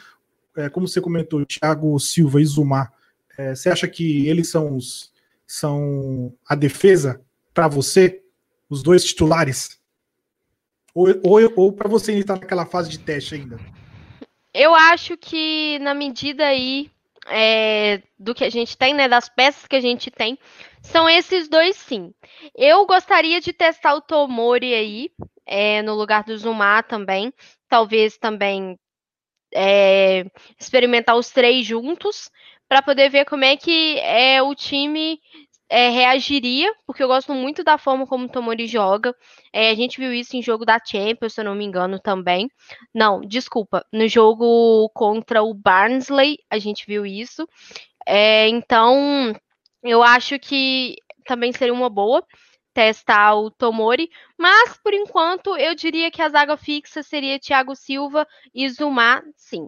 é, 0.56 0.70
como 0.70 0.88
você 0.88 1.00
comentou, 1.00 1.46
Thiago 1.46 2.00
Silva 2.00 2.42
e 2.42 2.46
Zumar. 2.46 2.92
É, 3.38 3.54
você 3.54 3.70
acha 3.70 3.88
que 3.88 4.28
eles 4.28 4.50
são 4.50 4.76
os 4.76 5.16
são 5.46 6.34
a 6.50 6.56
defesa 6.56 7.22
para 7.54 7.68
você, 7.68 8.24
os 8.68 8.82
dois 8.82 9.06
titulares? 9.06 9.80
Ou, 10.96 11.10
ou, 11.24 11.54
ou 11.56 11.72
para 11.72 11.88
você 11.88 12.10
ainda 12.10 12.22
estar 12.22 12.34
tá 12.34 12.40
naquela 12.42 12.66
fase 12.66 12.90
de 12.90 12.98
teste 12.98 13.36
ainda? 13.36 13.60
Eu 14.52 14.74
acho 14.74 15.16
que 15.16 15.78
na 15.80 15.94
medida 15.94 16.44
aí 16.44 16.90
é, 17.30 18.02
do 18.18 18.34
que 18.34 18.44
a 18.44 18.50
gente 18.50 18.78
tem, 18.78 18.94
né, 18.94 19.08
das 19.08 19.30
peças 19.30 19.68
que 19.68 19.76
a 19.76 19.82
gente 19.82 20.10
tem, 20.12 20.38
são 20.82 21.10
esses 21.10 21.48
dois 21.48 21.76
sim. 21.76 22.14
Eu 22.56 22.86
gostaria 22.86 23.42
de 23.42 23.54
testar 23.54 23.96
o 23.96 24.02
Tomori 24.02 24.74
aí, 24.74 25.10
é, 25.46 25.82
no 25.82 25.96
lugar 25.96 26.24
do 26.24 26.38
Zumar 26.38 26.84
também, 26.84 27.34
talvez 27.70 28.18
também 28.18 28.78
é, 29.54 30.26
experimentar 30.60 31.16
os 31.16 31.30
três 31.30 31.66
juntos, 31.66 32.30
para 32.68 32.82
poder 32.82 33.10
ver 33.10 33.26
como 33.26 33.46
é 33.46 33.56
que 33.56 33.98
é, 34.00 34.42
o 34.42 34.54
time 34.54 35.22
é, 35.70 35.90
reagiria, 35.90 36.74
porque 36.86 37.04
eu 37.04 37.08
gosto 37.08 37.34
muito 37.34 37.64
da 37.64 37.78
forma 37.78 38.08
como 38.08 38.26
o 38.26 38.30
Tomori 38.30 38.68
joga. 38.68 39.16
É, 39.52 39.70
a 39.70 39.76
gente 39.76 40.00
viu 40.00 40.14
isso 40.14 40.36
em 40.36 40.42
jogo 40.42 40.66
da 40.66 40.80
Champions, 40.84 41.34
se 41.34 41.42
eu 41.42 41.46
não 41.46 41.56
me 41.56 41.66
engano, 41.66 42.00
também. 42.00 42.50
Não, 42.94 43.22
desculpa, 43.22 43.86
no 43.92 44.08
jogo 44.08 44.90
contra 44.94 45.44
o 45.44 45.54
Barnsley, 45.54 46.38
a 46.50 46.58
gente 46.58 46.86
viu 46.88 47.06
isso. 47.06 47.48
É, 48.06 48.48
então, 48.48 49.34
eu 49.84 50.02
acho 50.02 50.40
que 50.40 50.96
também 51.26 51.52
seria 51.52 51.74
uma 51.74 51.90
boa 51.90 52.26
testar 52.74 53.36
o 53.36 53.50
Tomori, 53.50 54.08
mas 54.38 54.78
por 54.84 54.94
enquanto 54.94 55.58
eu 55.58 55.74
diria 55.74 56.12
que 56.12 56.22
a 56.22 56.30
zaga 56.30 56.56
fixa 56.56 57.02
seria 57.02 57.40
Thiago 57.40 57.76
Silva 57.76 58.28
e 58.54 58.70
Zumar, 58.70 59.24
sim. 59.36 59.68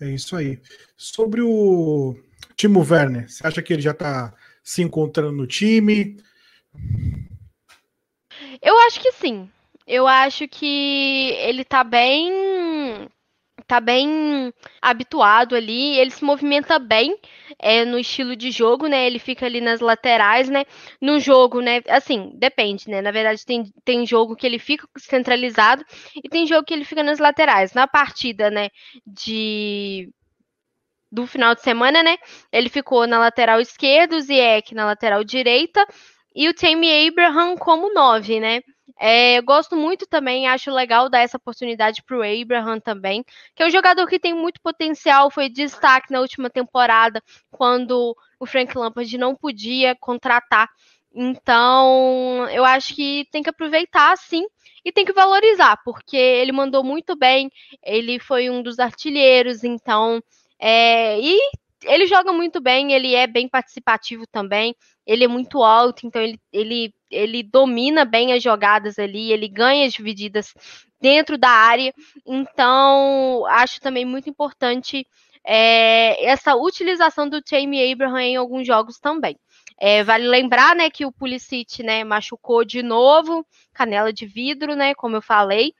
É 0.00 0.10
isso 0.10 0.34
aí. 0.34 0.58
Sobre 0.96 1.42
o 1.42 2.16
Timo 2.56 2.80
Werner, 2.80 3.28
você 3.28 3.46
acha 3.46 3.62
que 3.62 3.72
ele 3.72 3.82
já 3.82 3.90
está 3.90 4.32
se 4.62 4.82
encontrando 4.82 5.32
no 5.32 5.46
time? 5.46 6.16
Eu 8.62 8.78
acho 8.80 9.00
que 9.00 9.12
sim. 9.12 9.50
Eu 9.86 10.06
acho 10.06 10.48
que 10.48 11.36
ele 11.38 11.62
está 11.62 11.84
bem 11.84 13.08
tá 13.66 13.80
bem 13.80 14.52
habituado 14.80 15.54
ali, 15.56 15.98
ele 15.98 16.10
se 16.10 16.24
movimenta 16.24 16.78
bem 16.78 17.18
é, 17.58 17.84
no 17.84 17.98
estilo 17.98 18.36
de 18.36 18.50
jogo, 18.50 18.86
né? 18.86 19.06
Ele 19.06 19.18
fica 19.18 19.46
ali 19.46 19.60
nas 19.60 19.80
laterais, 19.80 20.48
né? 20.48 20.64
No 21.00 21.18
jogo, 21.18 21.60
né? 21.60 21.82
Assim, 21.88 22.30
depende, 22.34 22.88
né? 22.88 23.02
Na 23.02 23.10
verdade, 23.10 23.44
tem, 23.44 23.64
tem 23.84 24.06
jogo 24.06 24.36
que 24.36 24.46
ele 24.46 24.58
fica 24.58 24.86
centralizado 24.98 25.84
e 26.22 26.28
tem 26.28 26.46
jogo 26.46 26.64
que 26.64 26.74
ele 26.74 26.84
fica 26.84 27.02
nas 27.02 27.18
laterais. 27.18 27.72
Na 27.72 27.88
partida, 27.88 28.50
né? 28.50 28.70
De 29.06 30.10
do 31.16 31.26
final 31.26 31.54
de 31.54 31.62
semana, 31.62 32.02
né? 32.02 32.18
Ele 32.52 32.68
ficou 32.68 33.06
na 33.06 33.18
lateral 33.18 33.58
esquerda, 33.58 34.16
o 34.16 34.20
Ziyech 34.20 34.74
na 34.74 34.84
lateral 34.84 35.24
direita 35.24 35.82
e 36.34 36.46
o 36.46 36.52
Tammy 36.52 37.08
Abraham 37.08 37.56
como 37.56 37.92
nove, 37.94 38.38
né? 38.38 38.60
É, 39.00 39.40
gosto 39.40 39.74
muito 39.74 40.06
também, 40.06 40.46
acho 40.46 40.70
legal 40.70 41.08
dar 41.08 41.20
essa 41.20 41.38
oportunidade 41.38 42.02
para 42.02 42.18
o 42.18 42.22
Abraham 42.22 42.78
também, 42.78 43.24
que 43.54 43.62
é 43.62 43.66
um 43.66 43.70
jogador 43.70 44.06
que 44.06 44.18
tem 44.18 44.34
muito 44.34 44.60
potencial, 44.60 45.30
foi 45.30 45.48
destaque 45.48 46.12
na 46.12 46.20
última 46.20 46.50
temporada, 46.50 47.22
quando 47.50 48.14
o 48.38 48.46
Frank 48.46 48.76
Lampard 48.76 49.18
não 49.18 49.34
podia 49.34 49.96
contratar. 49.96 50.68
Então, 51.14 52.46
eu 52.50 52.64
acho 52.64 52.94
que 52.94 53.26
tem 53.30 53.42
que 53.42 53.50
aproveitar, 53.50 54.16
sim, 54.18 54.44
e 54.84 54.92
tem 54.92 55.04
que 55.04 55.12
valorizar, 55.12 55.78
porque 55.82 56.16
ele 56.16 56.52
mandou 56.52 56.84
muito 56.84 57.16
bem, 57.16 57.50
ele 57.82 58.18
foi 58.18 58.50
um 58.50 58.62
dos 58.62 58.78
artilheiros, 58.78 59.64
então, 59.64 60.22
é, 60.58 61.20
e 61.20 61.38
ele 61.84 62.06
joga 62.06 62.32
muito 62.32 62.60
bem, 62.60 62.92
ele 62.92 63.14
é 63.14 63.26
bem 63.26 63.48
participativo 63.48 64.26
também, 64.26 64.74
ele 65.06 65.24
é 65.24 65.28
muito 65.28 65.62
alto, 65.62 66.06
então 66.06 66.20
ele, 66.20 66.40
ele, 66.52 66.94
ele 67.10 67.42
domina 67.42 68.04
bem 68.04 68.32
as 68.32 68.42
jogadas 68.42 68.98
ali, 68.98 69.32
ele 69.32 69.48
ganha 69.48 69.86
as 69.86 69.92
divididas 69.92 70.52
dentro 71.00 71.36
da 71.36 71.50
área, 71.50 71.92
então 72.26 73.44
acho 73.46 73.80
também 73.80 74.04
muito 74.04 74.28
importante 74.28 75.06
é, 75.44 76.24
essa 76.26 76.56
utilização 76.56 77.28
do 77.28 77.40
Jamie 77.48 77.92
Abraham 77.92 78.20
em 78.20 78.36
alguns 78.36 78.66
jogos 78.66 78.98
também. 78.98 79.38
É, 79.78 80.02
vale 80.02 80.26
lembrar, 80.26 80.74
né, 80.74 80.90
que 80.90 81.04
o 81.04 81.12
Pulisic, 81.12 81.82
né, 81.82 82.02
machucou 82.02 82.64
de 82.64 82.82
novo, 82.82 83.46
canela 83.72 84.12
de 84.12 84.26
vidro, 84.26 84.74
né, 84.74 84.94
como 84.94 85.16
eu 85.16 85.22
falei. 85.22 85.74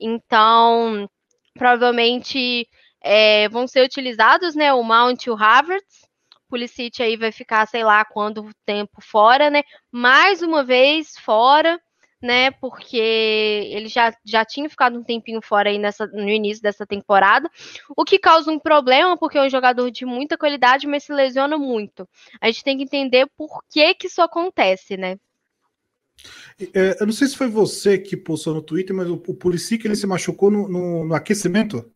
Então, 0.00 1.08
provavelmente 1.54 2.66
é, 3.02 3.48
vão 3.48 3.66
ser 3.66 3.84
utilizados, 3.84 4.54
né, 4.54 4.72
o 4.72 4.82
Mount 4.82 5.26
e 5.26 5.30
o 5.30 5.36
Havertz. 5.36 6.02
Pulisic 6.48 7.02
aí 7.02 7.16
vai 7.16 7.32
ficar, 7.32 7.66
sei 7.66 7.82
lá, 7.82 8.04
quando 8.04 8.50
tempo 8.66 9.00
fora, 9.00 9.48
né? 9.48 9.62
Mais 9.90 10.42
uma 10.42 10.62
vez 10.62 11.16
fora 11.18 11.80
né? 12.22 12.52
Porque 12.52 12.96
ele 12.96 13.88
já, 13.88 14.16
já 14.24 14.44
tinha 14.44 14.70
ficado 14.70 14.96
um 14.96 15.02
tempinho 15.02 15.42
fora 15.42 15.68
aí 15.68 15.78
nessa, 15.78 16.06
no 16.06 16.28
início 16.28 16.62
dessa 16.62 16.86
temporada, 16.86 17.50
o 17.96 18.04
que 18.04 18.18
causa 18.18 18.50
um 18.50 18.60
problema, 18.60 19.18
porque 19.18 19.36
é 19.36 19.42
um 19.42 19.50
jogador 19.50 19.90
de 19.90 20.06
muita 20.06 20.38
qualidade, 20.38 20.86
mas 20.86 21.02
se 21.02 21.12
lesiona 21.12 21.58
muito. 21.58 22.08
A 22.40 22.46
gente 22.46 22.62
tem 22.62 22.76
que 22.76 22.84
entender 22.84 23.26
por 23.36 23.62
que, 23.68 23.94
que 23.94 24.06
isso 24.06 24.22
acontece, 24.22 24.96
né? 24.96 25.18
É, 26.72 26.96
eu 27.00 27.06
não 27.06 27.12
sei 27.12 27.26
se 27.26 27.36
foi 27.36 27.48
você 27.48 27.98
que 27.98 28.16
postou 28.16 28.54
no 28.54 28.62
Twitter, 28.62 28.94
mas 28.94 29.08
o, 29.10 29.14
o 29.14 29.34
Pulisic 29.34 29.84
ele 29.84 29.96
se 29.96 30.06
machucou 30.06 30.50
no, 30.50 30.68
no, 30.68 31.04
no 31.04 31.14
aquecimento? 31.14 31.90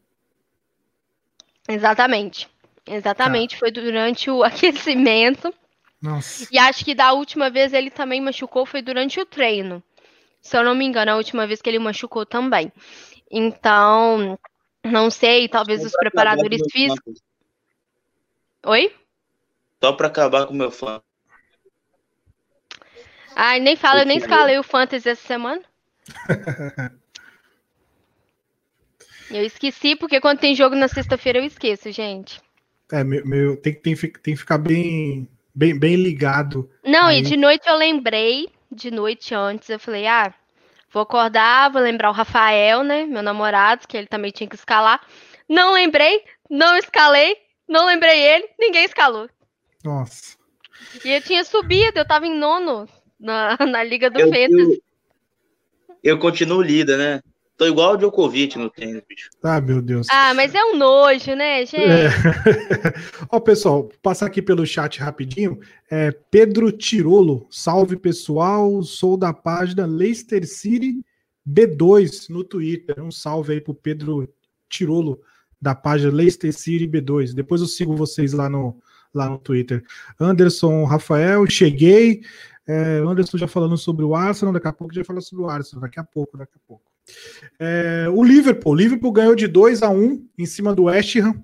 Exatamente. 1.69 2.49
Exatamente, 2.87 3.55
tá. 3.55 3.59
foi 3.59 3.71
durante 3.71 4.31
o 4.31 4.43
aquecimento. 4.45 5.53
Nossa. 6.01 6.47
E 6.53 6.59
acho 6.59 6.85
que 6.85 6.95
da 6.95 7.13
última 7.13 7.51
vez 7.51 7.73
ele 7.73 7.91
também 7.91 8.21
machucou 8.21 8.65
foi 8.65 8.81
durante 8.81 9.21
o 9.21 9.27
treino. 9.27 9.83
Se 10.41 10.57
eu 10.57 10.63
não 10.63 10.75
me 10.75 10.85
engano, 10.85 11.11
a 11.11 11.17
última 11.17 11.47
vez 11.47 11.61
que 11.61 11.69
ele 11.69 11.79
machucou 11.79 12.25
também. 12.25 12.73
Então, 13.31 14.39
não 14.85 15.11
sei, 15.11 15.49
talvez 15.49 15.81
Só 15.81 15.89
os 15.89 15.93
preparadores 15.97 16.61
físicos. 16.71 17.21
Oi? 18.65 18.95
Só 19.83 19.93
para 19.93 20.07
acabar 20.07 20.47
com 20.47 20.55
o 20.55 20.57
meu 20.57 20.71
fã. 20.71 21.03
Ai, 23.35 23.59
nem 23.61 23.77
fala, 23.77 24.03
eu 24.03 24.07
nem 24.07 24.19
escalei 24.19 24.59
o 24.59 24.63
Fantasy 24.63 25.09
essa 25.09 25.27
semana. 25.27 25.63
eu 29.31 29.45
esqueci, 29.45 29.97
porque 29.97 30.21
quando 30.21 30.39
tem 30.39 30.55
jogo 30.55 30.75
na 30.77 30.89
sexta-feira 30.89 31.39
eu 31.39 31.45
esqueço, 31.45 31.91
gente. 31.91 32.41
É, 32.93 33.03
meu, 33.03 33.27
meu 33.27 33.57
tem, 33.57 33.75
tem, 33.75 33.97
tem 33.97 34.35
que 34.35 34.37
ficar 34.37 34.59
bem, 34.59 35.29
bem, 35.55 35.79
bem 35.79 35.97
ligado. 35.97 36.71
Não, 36.85 37.07
aí. 37.07 37.19
e 37.19 37.23
de 37.23 37.37
noite 37.37 37.69
eu 37.69 37.77
lembrei 37.77 38.49
de 38.71 38.91
noite 38.91 39.35
antes, 39.35 39.69
eu 39.69 39.79
falei, 39.79 40.07
ah, 40.07 40.33
vou 40.93 41.03
acordar, 41.03 41.71
vou 41.71 41.83
lembrar 41.83 42.11
o 42.11 42.15
Rafael, 42.15 42.83
né, 42.83 43.07
meu 43.07 43.23
namorado, 43.23 43.87
que 43.89 43.97
ele 43.97 44.07
também 44.07 44.31
tinha 44.31 44.49
que 44.49 44.57
escalar. 44.57 45.01
Não 45.49 45.73
lembrei, 45.75 46.23
não 46.51 46.77
escalei, 46.77 47.37
não 47.69 47.87
lembrei 47.87 48.21
ele, 48.21 48.49
ninguém 48.59 48.85
escalou. 48.85 49.29
Nossa. 49.85 50.37
E 51.05 51.11
eu 51.11 51.23
tinha 51.23 51.45
subido, 51.45 51.99
eu 51.99 52.07
tava 52.07 52.27
em 52.27 52.37
nono 52.37 52.89
na, 53.19 53.57
na 53.67 53.83
Liga 53.83 54.11
do 54.11 54.21
eu, 54.21 54.33
Eu, 54.33 54.83
eu 56.03 56.19
continuo 56.19 56.63
líder, 56.63 56.99
né? 56.99 57.21
Tô 57.57 57.65
igual 57.65 57.95
o 57.95 57.97
Djokovic 57.97 58.59
no 58.59 58.69
tênis, 58.69 59.03
bicho. 59.09 59.31
Ah, 59.43 59.61
meu 59.63 59.81
Deus. 59.81 60.07
Ah, 60.11 60.35
mas 60.35 60.55
é 60.55 60.63
um 60.63 60.77
nojo, 60.77 61.35
né, 61.35 61.65
gente? 61.65 61.77
É. 61.77 62.11
Ó, 63.33 63.41
pessoal, 63.41 63.89
passar 64.03 64.27
aqui 64.27 64.43
pelo 64.43 64.67
chat 64.67 65.01
rapidinho. 65.01 65.59
É, 65.91 66.11
Pedro 66.11 66.71
Tirolo, 66.71 67.47
salve 67.51 67.97
pessoal, 67.97 68.83
sou 68.83 69.17
da 69.17 69.33
página 69.33 69.87
Leicester 69.87 70.47
City 70.47 71.03
B2 71.49 72.29
no 72.29 72.45
Twitter. 72.45 73.03
Um 73.03 73.11
salve 73.11 73.55
aí 73.55 73.61
pro 73.61 73.73
Pedro 73.73 74.29
Tirolo, 74.69 75.19
da 75.61 75.75
página 75.75 76.13
Leicester 76.13 76.53
City 76.53 76.87
B2. 76.87 77.33
Depois 77.33 77.63
eu 77.63 77.67
sigo 77.67 77.97
vocês 77.97 78.35
lá 78.35 78.51
no, 78.51 78.79
lá 79.15 79.31
no 79.31 79.39
Twitter. 79.39 79.83
Anderson 80.21 80.85
Rafael, 80.85 81.47
cheguei. 81.47 82.21
É, 82.69 82.99
Anderson 82.99 83.39
já 83.39 83.49
falando 83.49 83.79
sobre 83.79 84.05
o 84.05 84.15
Arsenal, 84.15 84.53
daqui 84.53 84.69
a 84.69 84.73
pouco 84.75 84.93
já 84.93 85.03
fala 85.03 85.23
sobre 85.23 85.45
o 85.45 85.49
Arsenal, 85.49 85.81
daqui 85.81 85.99
a 85.99 86.05
pouco, 86.05 86.37
daqui 86.37 86.53
a 86.55 86.61
pouco. 86.69 86.96
É, 87.59 88.07
o 88.11 88.23
Liverpool, 88.23 88.73
o 88.73 88.77
Liverpool 88.77 89.13
ganhou 89.13 89.35
de 89.35 89.47
2 89.47 89.83
a 89.83 89.91
1 89.91 90.29
em 90.39 90.47
cima 90.47 90.75
do 90.75 90.85
West 90.85 91.17
Ham. 91.17 91.43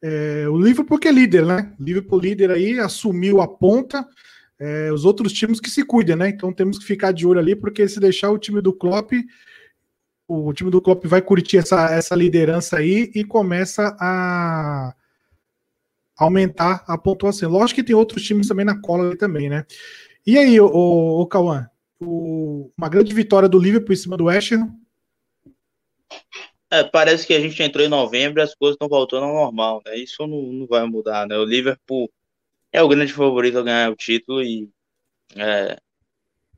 É, 0.00 0.48
o 0.48 0.56
Liverpool 0.56 0.98
que 0.98 1.08
é 1.08 1.12
líder, 1.12 1.44
né? 1.44 1.74
O 1.78 1.82
Liverpool 1.82 2.20
líder 2.20 2.52
aí 2.52 2.78
assumiu 2.78 3.40
a 3.40 3.48
ponta. 3.48 4.06
É, 4.58 4.92
os 4.92 5.04
outros 5.04 5.32
times 5.32 5.60
que 5.60 5.70
se 5.70 5.84
cuidem, 5.84 6.16
né? 6.16 6.28
Então 6.28 6.52
temos 6.52 6.78
que 6.78 6.84
ficar 6.84 7.12
de 7.12 7.26
olho 7.26 7.40
ali, 7.40 7.56
porque 7.56 7.88
se 7.88 7.98
deixar 7.98 8.30
o 8.30 8.38
time 8.38 8.60
do 8.60 8.72
Klopp, 8.72 9.12
o 10.28 10.52
time 10.52 10.70
do 10.70 10.80
Klopp 10.80 11.04
vai 11.06 11.22
curtir 11.22 11.58
essa, 11.58 11.90
essa 11.90 12.14
liderança 12.14 12.76
aí 12.76 13.10
e 13.14 13.24
começa 13.24 13.96
a 13.98 14.94
aumentar 16.16 16.84
a 16.86 16.98
pontuação. 16.98 17.50
Lógico 17.50 17.76
que 17.76 17.86
tem 17.86 17.96
outros 17.96 18.22
times 18.22 18.48
também 18.48 18.66
na 18.66 18.78
cola 18.80 19.06
ali 19.06 19.16
também, 19.16 19.48
né? 19.48 19.64
E 20.26 20.36
aí, 20.36 20.60
o, 20.60 21.26
Cauã, 21.26 21.66
o, 22.00 22.70
uma 22.76 22.88
grande 22.88 23.14
vitória 23.14 23.48
do 23.48 23.58
Liverpool 23.58 23.92
em 23.92 23.96
cima 23.96 24.16
do 24.16 24.24
West 24.24 24.52
Ham. 24.52 24.74
É, 26.70 26.84
parece 26.84 27.26
que 27.26 27.32
a 27.34 27.40
gente 27.40 27.62
entrou 27.62 27.84
em 27.84 27.88
novembro 27.88 28.40
e 28.40 28.42
as 28.42 28.54
coisas 28.54 28.74
estão 28.74 28.88
voltando 28.88 29.24
ao 29.24 29.34
normal, 29.34 29.82
né? 29.86 29.96
Isso 29.96 30.26
não, 30.26 30.42
não 30.42 30.66
vai 30.66 30.84
mudar, 30.86 31.26
né? 31.26 31.36
O 31.36 31.44
Liverpool 31.44 32.10
é 32.70 32.82
o 32.82 32.88
grande 32.88 33.12
favorito 33.12 33.58
a 33.58 33.62
ganhar 33.62 33.90
o 33.90 33.96
título 33.96 34.42
e 34.42 34.70
é, 35.34 35.78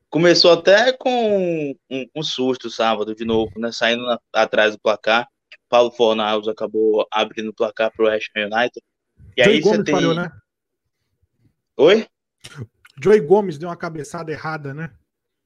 começou 0.08 0.52
até 0.52 0.92
com 0.92 1.72
um, 1.88 2.06
um, 2.14 2.22
susto 2.22 2.68
sábado 2.68 3.14
de 3.14 3.24
novo, 3.24 3.58
né? 3.58 3.70
Saindo 3.70 4.04
na, 4.04 4.18
atrás 4.32 4.74
do 4.74 4.80
placar. 4.80 5.28
Paulo 5.68 5.92
Fornaus 5.92 6.48
acabou 6.48 7.06
abrindo 7.12 7.50
o 7.50 7.54
placar 7.54 7.92
para 7.92 8.04
o 8.04 8.08
West 8.08 8.28
Ham 8.36 8.46
United. 8.46 8.82
E 9.36 9.44
Joey 9.44 9.56
aí 9.56 9.60
Gomes 9.60 9.84
tem... 9.84 9.94
falhou, 9.94 10.14
né? 10.14 10.30
Oi? 11.76 12.08
Joey 13.00 13.20
Gomes 13.20 13.56
deu 13.56 13.68
uma 13.68 13.76
cabeçada 13.76 14.32
errada, 14.32 14.74
né? 14.74 14.92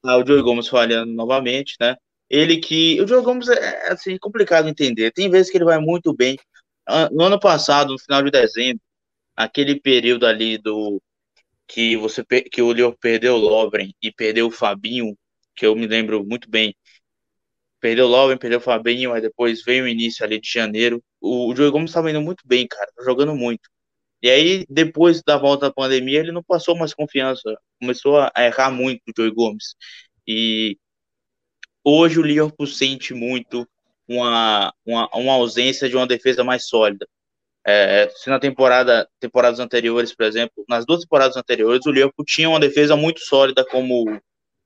Ah, 0.05 0.17
o 0.17 0.25
Joey 0.25 0.41
Gomes 0.41 0.67
falhando 0.67 1.11
novamente, 1.13 1.75
né? 1.79 1.95
Ele 2.29 2.57
que. 2.57 3.01
O 3.01 3.07
Joey 3.07 3.23
Gomes 3.23 3.49
é, 3.49 3.87
é 3.87 3.93
assim, 3.93 4.17
complicado 4.17 4.67
entender. 4.67 5.11
Tem 5.11 5.29
vezes 5.29 5.51
que 5.51 5.57
ele 5.57 5.65
vai 5.65 5.79
muito 5.79 6.13
bem. 6.13 6.37
No 7.11 7.23
ano 7.25 7.39
passado, 7.39 7.91
no 7.93 7.99
final 7.99 8.23
de 8.23 8.31
dezembro, 8.31 8.81
aquele 9.35 9.79
período 9.79 10.25
ali 10.25 10.57
do. 10.57 11.01
Que, 11.67 11.97
você, 11.97 12.23
que 12.23 12.61
o 12.61 12.71
Leo 12.71 12.95
perdeu 12.99 13.35
o 13.35 13.37
Lovren 13.39 13.91
e 14.01 14.11
perdeu 14.11 14.47
o 14.47 14.51
Fabinho, 14.51 15.17
que 15.55 15.65
eu 15.65 15.75
me 15.75 15.87
lembro 15.87 16.23
muito 16.23 16.49
bem. 16.49 16.75
Perdeu 17.79 18.05
o 18.05 18.09
Lovren, 18.09 18.37
perdeu 18.37 18.59
o 18.59 18.61
Fabinho, 18.61 19.13
aí 19.13 19.21
depois 19.21 19.63
veio 19.63 19.85
o 19.85 19.87
início 19.87 20.23
ali 20.23 20.39
de 20.39 20.49
janeiro. 20.49 21.03
O, 21.19 21.51
o 21.51 21.55
Joey 21.55 21.71
Gomes 21.71 21.89
estava 21.89 22.11
indo 22.11 22.21
muito 22.21 22.43
bem, 22.47 22.67
cara, 22.67 22.91
jogando 23.03 23.35
muito. 23.35 23.67
E 24.25 24.29
aí, 24.31 24.65
depois 24.67 25.21
da 25.21 25.37
volta 25.37 25.67
da 25.67 25.71
pandemia, 25.71 26.17
ele 26.17 26.31
não 26.31 26.41
passou 26.41 26.75
mais 26.75 26.95
confiança. 26.95 27.43
Começou 27.79 28.17
a 28.17 28.31
errar 28.37 28.71
muito 28.71 29.03
o 29.07 29.13
Joey 29.15 29.29
Gomes. 29.29 29.75
E 30.27 30.79
hoje 31.83 32.19
o 32.19 32.23
Liverpool 32.23 32.65
sente 32.65 33.13
muito 33.13 33.69
uma, 34.07 34.73
uma, 34.83 35.07
uma 35.13 35.33
ausência 35.33 35.87
de 35.87 35.95
uma 35.95 36.07
defesa 36.07 36.43
mais 36.43 36.65
sólida. 36.67 37.07
É, 37.63 38.09
se 38.15 38.27
na 38.27 38.39
temporada, 38.39 39.07
temporadas 39.19 39.59
anteriores, 39.59 40.15
por 40.15 40.25
exemplo, 40.25 40.65
nas 40.67 40.87
duas 40.87 41.01
temporadas 41.01 41.37
anteriores, 41.37 41.85
o 41.85 41.91
Liverpool 41.91 42.25
tinha 42.25 42.49
uma 42.49 42.59
defesa 42.59 42.95
muito 42.95 43.19
sólida 43.19 43.63
como, 43.63 44.19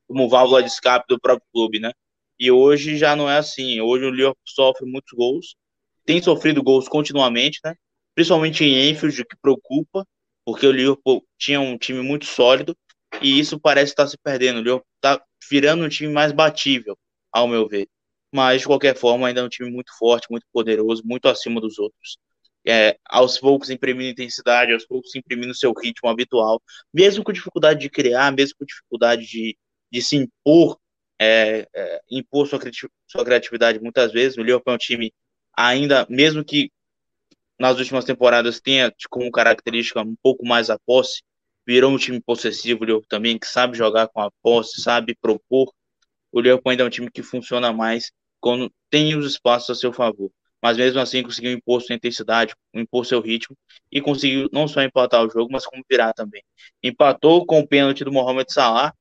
como 0.08 0.30
válvula 0.30 0.64
de 0.64 0.70
escape 0.70 1.06
do 1.10 1.20
próprio 1.20 1.46
clube, 1.52 1.82
né? 1.82 1.92
E 2.40 2.50
hoje 2.50 2.96
já 2.96 3.14
não 3.14 3.30
é 3.30 3.38
assim. 3.38 3.82
Hoje 3.82 4.06
o 4.06 4.10
Liverpool 4.10 4.40
sofre 4.46 4.90
muitos 4.90 5.12
gols, 5.12 5.58
tem 6.06 6.22
sofrido 6.22 6.64
gols 6.64 6.88
continuamente, 6.88 7.60
né? 7.62 7.76
Principalmente 8.20 8.66
em 8.66 8.90
Enfield, 8.90 9.24
que 9.24 9.38
preocupa, 9.42 10.06
porque 10.44 10.68
o 10.68 10.74
Liverpool 10.74 11.26
tinha 11.38 11.62
um 11.62 11.78
time 11.78 12.02
muito 12.02 12.26
sólido 12.26 12.76
e 13.22 13.40
isso 13.40 13.58
parece 13.58 13.94
estar 13.94 14.08
se 14.08 14.18
perdendo. 14.18 14.58
O 14.58 14.62
Liverpool 14.62 14.86
está 14.98 15.24
virando 15.50 15.86
um 15.86 15.88
time 15.88 16.12
mais 16.12 16.34
batível, 16.34 16.98
ao 17.32 17.48
meu 17.48 17.66
ver. 17.66 17.88
Mas, 18.30 18.60
de 18.60 18.68
qualquer 18.68 18.94
forma, 18.98 19.26
ainda 19.26 19.40
é 19.40 19.44
um 19.46 19.48
time 19.48 19.72
muito 19.72 19.98
forte, 19.98 20.28
muito 20.30 20.46
poderoso, 20.52 21.02
muito 21.06 21.30
acima 21.30 21.62
dos 21.62 21.80
outros. 21.80 22.18
É, 22.68 22.98
aos 23.06 23.40
poucos 23.40 23.70
imprimindo 23.70 24.10
intensidade, 24.12 24.74
aos 24.74 24.86
poucos 24.86 25.16
imprimindo 25.16 25.56
seu 25.56 25.72
ritmo 25.72 26.10
habitual, 26.10 26.62
mesmo 26.94 27.24
com 27.24 27.32
dificuldade 27.32 27.80
de 27.80 27.90
criar, 27.90 28.34
mesmo 28.34 28.58
com 28.60 28.66
dificuldade 28.66 29.26
de, 29.26 29.58
de 29.90 30.02
se 30.02 30.18
impor, 30.18 30.78
é, 31.18 31.66
é, 31.74 32.02
impor 32.12 32.48
sua, 32.48 32.60
sua 33.08 33.24
criatividade 33.24 33.80
muitas 33.80 34.12
vezes. 34.12 34.38
O 34.38 34.44
Liverpool 34.44 34.74
é 34.74 34.76
um 34.76 34.78
time 34.78 35.14
ainda, 35.56 36.06
mesmo 36.10 36.44
que 36.44 36.70
nas 37.60 37.78
últimas 37.78 38.06
temporadas 38.06 38.62
tenha 38.62 38.94
como 39.10 39.32
característica 39.32 40.02
um 40.02 40.16
pouco 40.24 40.46
mais 40.48 40.70
a 40.70 40.80
posse, 40.80 41.22
virou 41.68 41.92
um 41.92 41.98
time 41.98 42.22
possessivo, 42.22 42.84
o 42.86 43.02
também, 43.02 43.38
que 43.38 43.46
sabe 43.46 43.78
jogar 43.78 44.08
com 44.08 44.22
a 44.22 44.32
posse, 44.42 44.82
sabe 44.82 45.16
propor. 45.22 45.72
O 46.32 46.40
Liverpool 46.40 46.72
ainda 46.72 46.84
é 46.84 46.86
um 46.86 46.90
time 46.90 47.12
que 47.12 47.22
funciona 47.22 47.74
mais 47.74 48.12
quando 48.40 48.72
tem 48.90 49.16
os 49.16 49.26
espaços 49.26 49.78
a 49.78 49.80
seu 49.80 49.92
favor. 49.94 50.32
Mas 50.62 50.78
mesmo 50.78 51.00
assim 51.00 51.24
conseguiu 51.24 51.52
impor 51.52 51.82
sua 51.82 51.96
intensidade, 51.96 52.54
impor 52.74 53.06
seu 53.06 53.22
ritmo 53.22 53.56
e 53.92 54.02
conseguiu 54.02 54.50
não 54.52 54.68
só 54.68 54.82
empatar 54.82 55.24
o 55.26 55.30
jogo, 55.30 55.50
mas 55.52 55.66
como 55.66 55.84
virar 55.90 56.14
também. 56.14 56.44
Empatou 56.84 57.46
com 57.46 57.60
o 57.60 57.68
pênalti 57.68 58.04
do 58.04 58.12
Mohamed 58.12 58.52
Salah, 58.52 58.94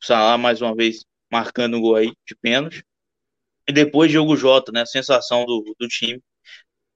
Salah 0.00 0.36
mais 0.38 0.60
uma 0.60 0.74
vez 0.74 1.04
marcando 1.30 1.76
um 1.76 1.80
gol 1.80 1.96
aí 1.96 2.12
de 2.26 2.34
pênalti. 2.34 2.84
E 3.68 3.72
depois 3.72 4.10
Diogo 4.10 4.36
Jota, 4.36 4.72
né, 4.72 4.82
a 4.82 4.86
sensação 4.86 5.44
do, 5.46 5.74
do 5.78 5.88
time, 5.88 6.20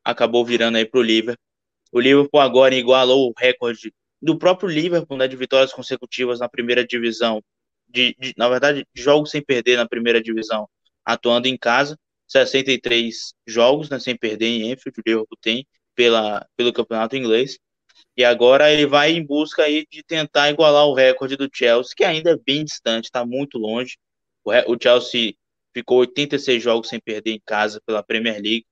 acabou 0.09 0.43
virando 0.45 0.79
aí 0.79 0.87
para 0.87 1.01
o 1.01 1.03
Liverpool. 1.03 1.45
O 1.93 2.01
Liverpool 2.01 2.41
agora 2.41 2.75
igualou 2.75 3.29
o 3.29 3.35
recorde 3.37 3.93
do 4.21 4.39
próprio 4.39 4.69
Liverpool, 4.69 5.19
né, 5.19 5.29
de 5.29 5.37
vitórias 5.37 5.73
consecutivas 5.73 6.41
na 6.41 6.49
primeira 6.49 6.85
divisão, 6.85 7.43
de, 7.87 8.17
de, 8.19 8.33
na 8.37 8.49
verdade, 8.49 8.87
jogos 8.95 9.31
sem 9.31 9.43
perder 9.43 9.77
na 9.77 9.87
primeira 9.87 10.21
divisão, 10.21 10.69
atuando 11.05 11.47
em 11.47 11.57
casa, 11.57 11.99
63 12.27 13.35
jogos 13.47 13.91
né, 13.91 13.99
sem 13.99 14.17
perder 14.17 14.47
em 14.47 14.73
Enfield, 14.73 14.99
o 14.99 15.03
Liverpool 15.07 15.39
tem 15.41 15.67
pela, 15.95 16.47
pelo 16.57 16.73
campeonato 16.73 17.15
inglês, 17.15 17.59
e 18.17 18.25
agora 18.25 18.73
ele 18.73 18.87
vai 18.87 19.13
em 19.13 19.25
busca 19.25 19.63
aí 19.65 19.87
de 19.91 20.03
tentar 20.03 20.51
igualar 20.51 20.87
o 20.87 20.95
recorde 20.95 21.37
do 21.37 21.49
Chelsea, 21.53 21.93
que 21.95 22.05
ainda 22.05 22.31
é 22.31 22.37
bem 22.37 22.65
distante, 22.65 23.05
está 23.05 23.25
muito 23.27 23.59
longe. 23.59 23.97
O, 24.45 24.53
o 24.73 24.79
Chelsea 24.83 25.35
ficou 25.73 25.99
86 25.99 26.63
jogos 26.63 26.89
sem 26.89 26.99
perder 26.99 27.33
em 27.33 27.43
casa 27.45 27.81
pela 27.87 28.03
Premier 28.03 28.41
League, 28.43 28.67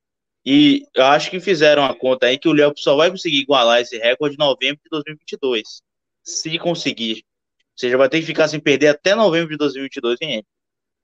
e 0.46 0.86
eu 0.94 1.04
acho 1.04 1.28
que 1.28 1.40
fizeram 1.40 1.84
a 1.84 1.92
conta 1.92 2.26
aí 2.26 2.38
que 2.38 2.48
o 2.48 2.52
Liverpool 2.52 2.78
só 2.78 2.94
vai 2.94 3.10
conseguir 3.10 3.40
igualar 3.40 3.80
esse 3.80 3.98
recorde 3.98 4.36
em 4.36 4.38
novembro 4.38 4.80
de 4.84 4.88
2022. 4.90 5.82
Se 6.22 6.56
conseguir. 6.56 7.24
Ou 7.58 7.78
seja, 7.78 7.98
vai 7.98 8.08
ter 8.08 8.20
que 8.20 8.26
ficar 8.26 8.46
sem 8.46 8.60
perder 8.60 8.88
até 8.88 9.16
novembro 9.16 9.50
de 9.50 9.56
2022 9.56 10.18
em 10.22 10.26
Enfield. 10.26 10.46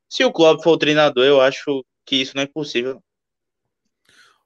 Se 0.09 0.25
o 0.25 0.33
Klopp 0.33 0.63
for 0.63 0.75
o 0.75 0.79
treinador, 0.79 1.25
eu 1.25 1.41
acho 1.41 1.85
que 2.07 2.17
isso 2.17 2.37
não 2.37 2.45
é 2.45 2.47
possível. 2.47 3.03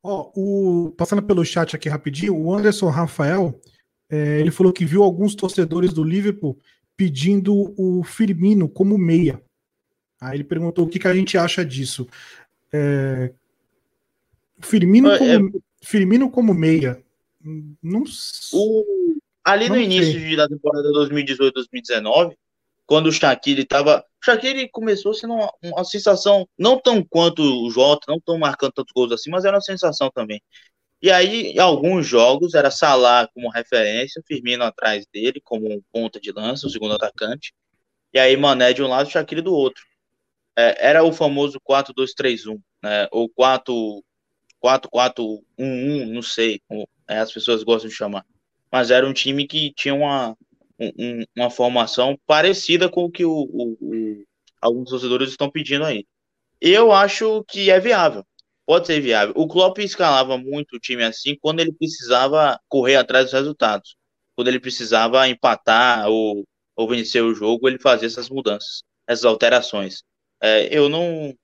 Ó, 0.02 0.30
o, 0.34 0.94
passando 0.96 1.22
pelo 1.22 1.44
chat 1.44 1.76
aqui 1.76 1.90
rapidinho, 1.90 2.34
o 2.34 2.54
Anderson 2.54 2.88
Rafael, 2.88 3.60
é, 4.08 4.40
ele 4.40 4.50
falou 4.50 4.72
que 4.72 4.86
viu 4.86 5.02
alguns 5.02 5.34
torcedores 5.34 5.92
do 5.92 6.02
Liverpool 6.02 6.58
pedindo 6.96 7.74
o 7.76 8.02
Firmino 8.02 8.66
como 8.66 8.96
meia. 8.96 9.42
Aí 10.18 10.38
ele 10.38 10.44
perguntou 10.44 10.86
o 10.86 10.88
que, 10.88 10.98
que 10.98 11.08
a 11.08 11.14
gente 11.14 11.36
acha 11.36 11.62
disso. 11.62 12.08
É, 12.72 13.34
Firmino, 14.60 15.10
é, 15.10 15.18
como. 15.18 15.62
Firmino 15.82 16.30
como 16.30 16.54
meia. 16.54 17.02
Não 17.82 18.02
o, 18.52 18.84
Ali 19.46 19.68
não 19.68 19.76
no 19.76 19.80
início 19.80 20.18
de, 20.18 20.34
da 20.34 20.48
temporada 20.48 20.88
2018-2019, 20.90 22.36
quando 22.84 23.06
o 23.06 23.12
Shaqiri 23.12 23.62
estava. 23.62 24.04
O 24.20 24.24
Shaqiri 24.24 24.68
começou 24.68 25.14
sendo 25.14 25.34
uma, 25.34 25.52
uma, 25.62 25.84
sensação, 25.84 26.48
não 26.58 26.80
tão 26.80 27.00
quanto 27.04 27.42
o 27.42 27.70
Jota, 27.70 28.06
não 28.08 28.20
tão 28.20 28.36
marcando 28.38 28.72
tantos 28.72 28.92
gols 28.92 29.12
assim, 29.12 29.30
mas 29.30 29.44
era 29.44 29.54
uma 29.54 29.62
sensação 29.62 30.10
também. 30.12 30.42
E 31.00 31.12
aí, 31.12 31.52
em 31.52 31.60
alguns 31.60 32.08
jogos, 32.08 32.54
era 32.54 32.72
Salah 32.72 33.28
como 33.32 33.48
referência, 33.48 34.20
Firmino 34.26 34.64
atrás 34.64 35.06
dele, 35.12 35.40
como 35.44 35.72
um 35.72 35.80
ponta 35.92 36.18
de 36.18 36.32
lança, 36.32 36.66
o 36.66 36.70
segundo 36.70 36.94
atacante. 36.94 37.54
E 38.12 38.18
aí, 38.18 38.36
Mané 38.36 38.72
de 38.72 38.82
um 38.82 38.88
lado, 38.88 39.10
Shaqiri 39.10 39.42
do 39.42 39.54
outro. 39.54 39.84
É, 40.58 40.88
era 40.88 41.04
o 41.04 41.12
famoso 41.12 41.60
4-2-3-1, 41.60 42.58
né? 42.82 43.06
Ou 43.12 43.28
4 43.28 44.02
4-4-1-1, 44.62 46.06
não 46.06 46.22
sei, 46.22 46.60
como 46.68 46.88
é, 47.08 47.18
as 47.18 47.32
pessoas 47.32 47.62
gostam 47.62 47.88
de 47.88 47.94
chamar. 47.94 48.24
Mas 48.70 48.90
era 48.90 49.06
um 49.06 49.12
time 49.12 49.46
que 49.46 49.72
tinha 49.74 49.94
uma, 49.94 50.36
um, 50.78 51.24
uma 51.36 51.50
formação 51.50 52.18
parecida 52.26 52.88
com 52.88 53.04
o 53.04 53.10
que 53.10 53.24
o, 53.24 53.32
o, 53.32 53.76
o, 53.80 54.24
alguns 54.60 54.90
torcedores 54.90 55.30
estão 55.30 55.50
pedindo 55.50 55.84
aí. 55.84 56.04
Eu 56.60 56.92
acho 56.92 57.44
que 57.44 57.70
é 57.70 57.78
viável. 57.78 58.24
Pode 58.66 58.86
ser 58.86 59.00
viável. 59.00 59.32
O 59.36 59.46
Klopp 59.46 59.78
escalava 59.78 60.36
muito 60.36 60.76
o 60.76 60.80
time 60.80 61.04
assim 61.04 61.36
quando 61.40 61.60
ele 61.60 61.72
precisava 61.72 62.58
correr 62.68 62.96
atrás 62.96 63.26
dos 63.26 63.34
resultados. 63.34 63.96
Quando 64.34 64.48
ele 64.48 64.58
precisava 64.58 65.28
empatar 65.28 66.08
ou, 66.08 66.44
ou 66.74 66.88
vencer 66.88 67.22
o 67.22 67.34
jogo, 67.34 67.68
ele 67.68 67.78
fazia 67.78 68.06
essas 68.06 68.28
mudanças, 68.28 68.82
essas 69.06 69.24
alterações. 69.24 70.02
É, 70.42 70.68
eu 70.76 70.88
não. 70.88 71.34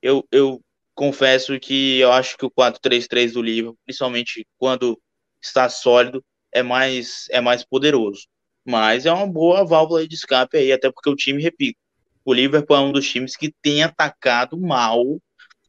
Eu, 0.00 0.26
eu 0.30 0.62
confesso 1.00 1.58
que 1.58 1.98
eu 1.98 2.12
acho 2.12 2.36
que 2.36 2.44
o 2.44 2.50
4-3-3 2.50 3.32
do 3.32 3.40
Liverpool, 3.40 3.78
principalmente 3.86 4.46
quando 4.58 5.00
está 5.42 5.66
sólido, 5.66 6.22
é 6.52 6.62
mais, 6.62 7.24
é 7.30 7.40
mais 7.40 7.64
poderoso. 7.64 8.26
Mas 8.66 9.06
é 9.06 9.12
uma 9.12 9.26
boa 9.26 9.64
válvula 9.64 10.06
de 10.06 10.14
escape 10.14 10.58
aí, 10.58 10.70
até 10.70 10.92
porque 10.92 11.08
o 11.08 11.16
time, 11.16 11.42
repito, 11.42 11.78
o 12.22 12.34
Liverpool 12.34 12.76
é 12.76 12.80
um 12.80 12.92
dos 12.92 13.08
times 13.08 13.34
que 13.34 13.50
tem 13.62 13.82
atacado 13.82 14.60
mal 14.60 15.02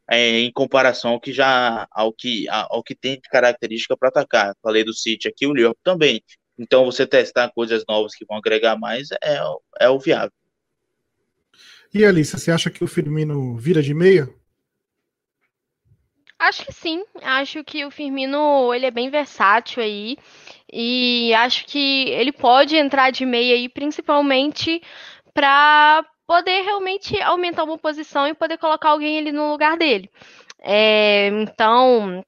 é, 0.09 0.39
em 0.39 0.51
comparação 0.51 1.11
ao 1.11 1.21
que 1.21 1.31
já 1.31 1.87
ao 1.91 2.11
que, 2.11 2.45
ao 2.49 2.83
que 2.83 2.93
tem 2.93 3.15
de 3.15 3.29
característica 3.29 3.95
para 3.95 4.09
atacar. 4.09 4.53
Falei 4.61 4.83
do 4.83 4.93
City 4.93 5.29
aqui, 5.29 5.47
o 5.47 5.53
Liverpool 5.53 5.79
também. 5.81 6.21
Então 6.59 6.83
você 6.83 7.07
testar 7.07 7.49
coisas 7.53 7.85
novas 7.87 8.13
que 8.13 8.25
vão 8.25 8.35
agregar 8.35 8.77
mais 8.77 9.07
é, 9.23 9.39
é 9.79 9.89
o 9.89 9.97
viável. 9.97 10.33
E 11.93 12.03
Alice, 12.03 12.37
você 12.37 12.51
acha 12.51 12.69
que 12.69 12.83
o 12.83 12.87
Firmino 12.87 13.55
vira 13.55 13.81
de 13.81 13.93
meia? 13.93 14.40
Acho 16.41 16.65
que 16.65 16.73
sim. 16.73 17.03
Acho 17.21 17.63
que 17.63 17.85
o 17.85 17.91
Firmino 17.91 18.73
ele 18.73 18.87
é 18.87 18.91
bem 18.91 19.11
versátil 19.11 19.83
aí. 19.83 20.17
E 20.73 21.31
acho 21.35 21.65
que 21.65 22.09
ele 22.09 22.31
pode 22.31 22.75
entrar 22.75 23.11
de 23.11 23.25
meia 23.27 23.53
aí, 23.53 23.69
principalmente 23.69 24.81
para 25.35 26.03
poder 26.25 26.63
realmente 26.63 27.21
aumentar 27.21 27.63
uma 27.63 27.77
posição 27.77 28.25
e 28.27 28.33
poder 28.33 28.57
colocar 28.57 28.89
alguém 28.89 29.19
ali 29.19 29.31
no 29.31 29.51
lugar 29.51 29.77
dele. 29.77 30.09
É, 30.59 31.27
então, 31.27 32.23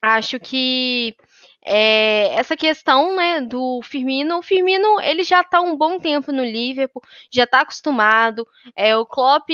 acho 0.00 0.38
que 0.38 1.16
é, 1.64 2.34
essa 2.34 2.56
questão 2.56 3.16
né, 3.16 3.40
do 3.40 3.80
Firmino, 3.82 4.38
o 4.38 4.42
Firmino 4.42 5.00
ele 5.00 5.24
já 5.24 5.40
está 5.40 5.60
um 5.60 5.76
bom 5.76 5.98
tempo 5.98 6.30
no 6.30 6.44
Liverpool, 6.44 7.02
já 7.32 7.44
está 7.44 7.62
acostumado. 7.62 8.46
É, 8.76 8.96
o 8.96 9.04
Klopp 9.04 9.48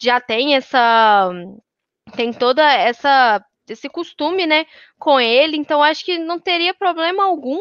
já 0.00 0.20
tem 0.20 0.56
essa 0.56 1.30
tem 2.08 2.32
toda 2.32 2.62
essa 2.72 3.44
esse 3.68 3.88
costume, 3.88 4.46
né, 4.46 4.64
com 4.98 5.20
ele, 5.20 5.56
então 5.56 5.82
acho 5.82 6.02
que 6.04 6.18
não 6.18 6.40
teria 6.40 6.72
problema 6.72 7.24
algum. 7.24 7.60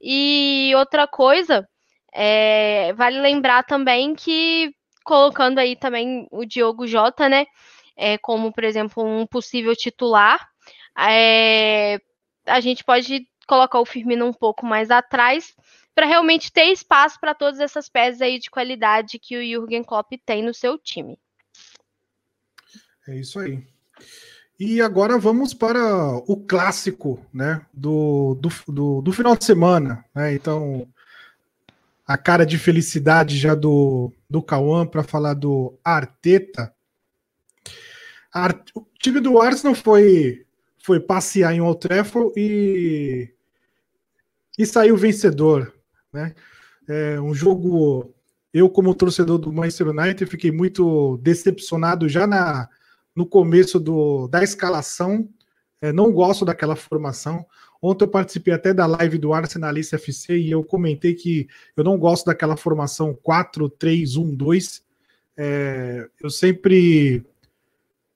E 0.00 0.72
outra 0.76 1.06
coisa, 1.06 1.68
é, 2.12 2.92
vale 2.94 3.20
lembrar 3.20 3.62
também 3.64 4.14
que 4.14 4.74
colocando 5.04 5.58
aí 5.58 5.76
também 5.76 6.26
o 6.30 6.46
Diogo 6.46 6.86
Jota, 6.86 7.28
né, 7.28 7.46
é, 7.96 8.16
como 8.18 8.52
por 8.52 8.64
exemplo 8.64 9.04
um 9.04 9.26
possível 9.26 9.76
titular, 9.76 10.48
é, 10.98 12.00
a 12.46 12.60
gente 12.60 12.82
pode 12.82 13.26
colocar 13.46 13.80
o 13.80 13.86
Firmino 13.86 14.26
um 14.26 14.32
pouco 14.32 14.64
mais 14.64 14.90
atrás 14.90 15.54
para 15.94 16.06
realmente 16.06 16.52
ter 16.52 16.72
espaço 16.72 17.20
para 17.20 17.34
todas 17.34 17.60
essas 17.60 17.88
peças 17.88 18.20
aí 18.20 18.38
de 18.38 18.50
qualidade 18.50 19.18
que 19.18 19.36
o 19.36 19.44
Jürgen 19.44 19.84
Klopp 19.84 20.12
tem 20.24 20.42
no 20.42 20.52
seu 20.52 20.78
time. 20.78 21.18
É 23.06 23.16
isso 23.16 23.38
aí. 23.38 23.73
E 24.58 24.80
agora 24.80 25.18
vamos 25.18 25.52
para 25.52 26.16
o 26.26 26.36
clássico 26.36 27.20
né, 27.32 27.64
do, 27.72 28.38
do, 28.40 28.48
do, 28.72 29.02
do 29.02 29.12
final 29.12 29.36
de 29.36 29.44
semana. 29.44 30.04
Né? 30.14 30.34
Então, 30.34 30.86
a 32.06 32.16
cara 32.16 32.46
de 32.46 32.56
felicidade 32.56 33.36
já 33.36 33.54
do, 33.54 34.12
do 34.30 34.42
Cauã 34.42 34.86
para 34.86 35.02
falar 35.02 35.34
do 35.34 35.76
Arteta. 35.82 36.72
o 38.74 38.86
time 38.98 39.20
do 39.20 39.40
Arsenal 39.40 39.74
foi, 39.74 40.46
foi 40.78 41.00
passear 41.00 41.52
em 41.52 41.60
Old 41.60 41.80
Trafford 41.80 42.32
e, 42.36 43.28
e 44.56 44.64
saiu 44.64 44.96
vencedor. 44.96 45.74
Né? 46.12 46.32
É 46.88 47.20
um 47.20 47.34
jogo. 47.34 48.14
Eu, 48.52 48.70
como 48.70 48.94
torcedor 48.94 49.38
do 49.38 49.52
Manchester 49.52 49.88
United, 49.88 50.30
fiquei 50.30 50.52
muito 50.52 51.18
decepcionado 51.18 52.08
já 52.08 52.24
na 52.24 52.68
no 53.14 53.26
começo 53.26 53.78
do, 53.78 54.28
da 54.28 54.42
escalação. 54.42 55.28
É, 55.80 55.92
não 55.92 56.12
gosto 56.12 56.44
daquela 56.44 56.76
formação. 56.76 57.44
Ontem 57.80 58.04
eu 58.04 58.08
participei 58.08 58.54
até 58.54 58.72
da 58.72 58.86
live 58.86 59.18
do 59.18 59.34
Arsenalista 59.34 59.96
FC 59.96 60.38
e 60.38 60.50
eu 60.50 60.64
comentei 60.64 61.12
que 61.14 61.46
eu 61.76 61.84
não 61.84 61.98
gosto 61.98 62.24
daquela 62.24 62.56
formação 62.56 63.14
4-3-1-2. 63.14 64.82
É, 65.36 66.08
eu 66.22 66.30
sempre 66.30 67.22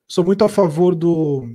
sou 0.07 0.23
muito 0.23 0.43
a 0.43 0.49
favor 0.49 0.95
do 0.95 1.47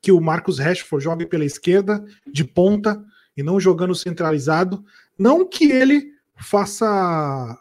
que 0.00 0.12
o 0.12 0.20
Marcos 0.20 0.58
Rashford 0.58 1.04
jogue 1.04 1.26
pela 1.26 1.44
esquerda, 1.44 2.04
de 2.26 2.44
ponta, 2.44 3.04
e 3.36 3.42
não 3.42 3.60
jogando 3.60 3.94
centralizado. 3.94 4.84
Não 5.18 5.46
que 5.46 5.70
ele 5.70 6.12
faça. 6.36 7.58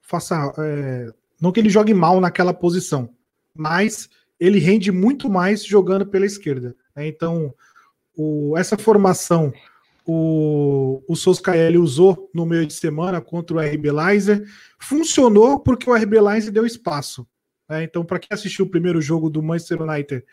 faça 0.00 0.52
é, 0.58 1.08
não 1.40 1.52
que 1.52 1.60
ele 1.60 1.70
jogue 1.70 1.94
mal 1.94 2.20
naquela 2.20 2.52
posição, 2.52 3.08
mas 3.54 4.08
ele 4.38 4.58
rende 4.58 4.90
muito 4.90 5.30
mais 5.30 5.64
jogando 5.64 6.06
pela 6.06 6.26
esquerda. 6.26 6.74
Né? 6.96 7.06
Então, 7.06 7.54
o, 8.16 8.56
essa 8.56 8.76
formação 8.76 9.52
o, 10.04 11.02
o 11.06 11.14
Soscaelli 11.14 11.78
usou 11.78 12.30
no 12.34 12.44
meio 12.44 12.66
de 12.66 12.72
semana 12.72 13.20
contra 13.20 13.56
o 13.56 13.60
RB 13.60 13.90
Leipzig 13.92 14.44
funcionou 14.78 15.60
porque 15.60 15.88
o 15.88 15.94
RB 15.94 16.20
Leipzig 16.20 16.52
deu 16.52 16.66
espaço. 16.66 17.26
Né? 17.68 17.84
Então, 17.84 18.04
para 18.04 18.18
quem 18.18 18.34
assistiu 18.34 18.64
o 18.64 18.68
primeiro 18.68 19.00
jogo 19.00 19.30
do 19.30 19.42
Manchester 19.42 19.82
United, 19.82 20.24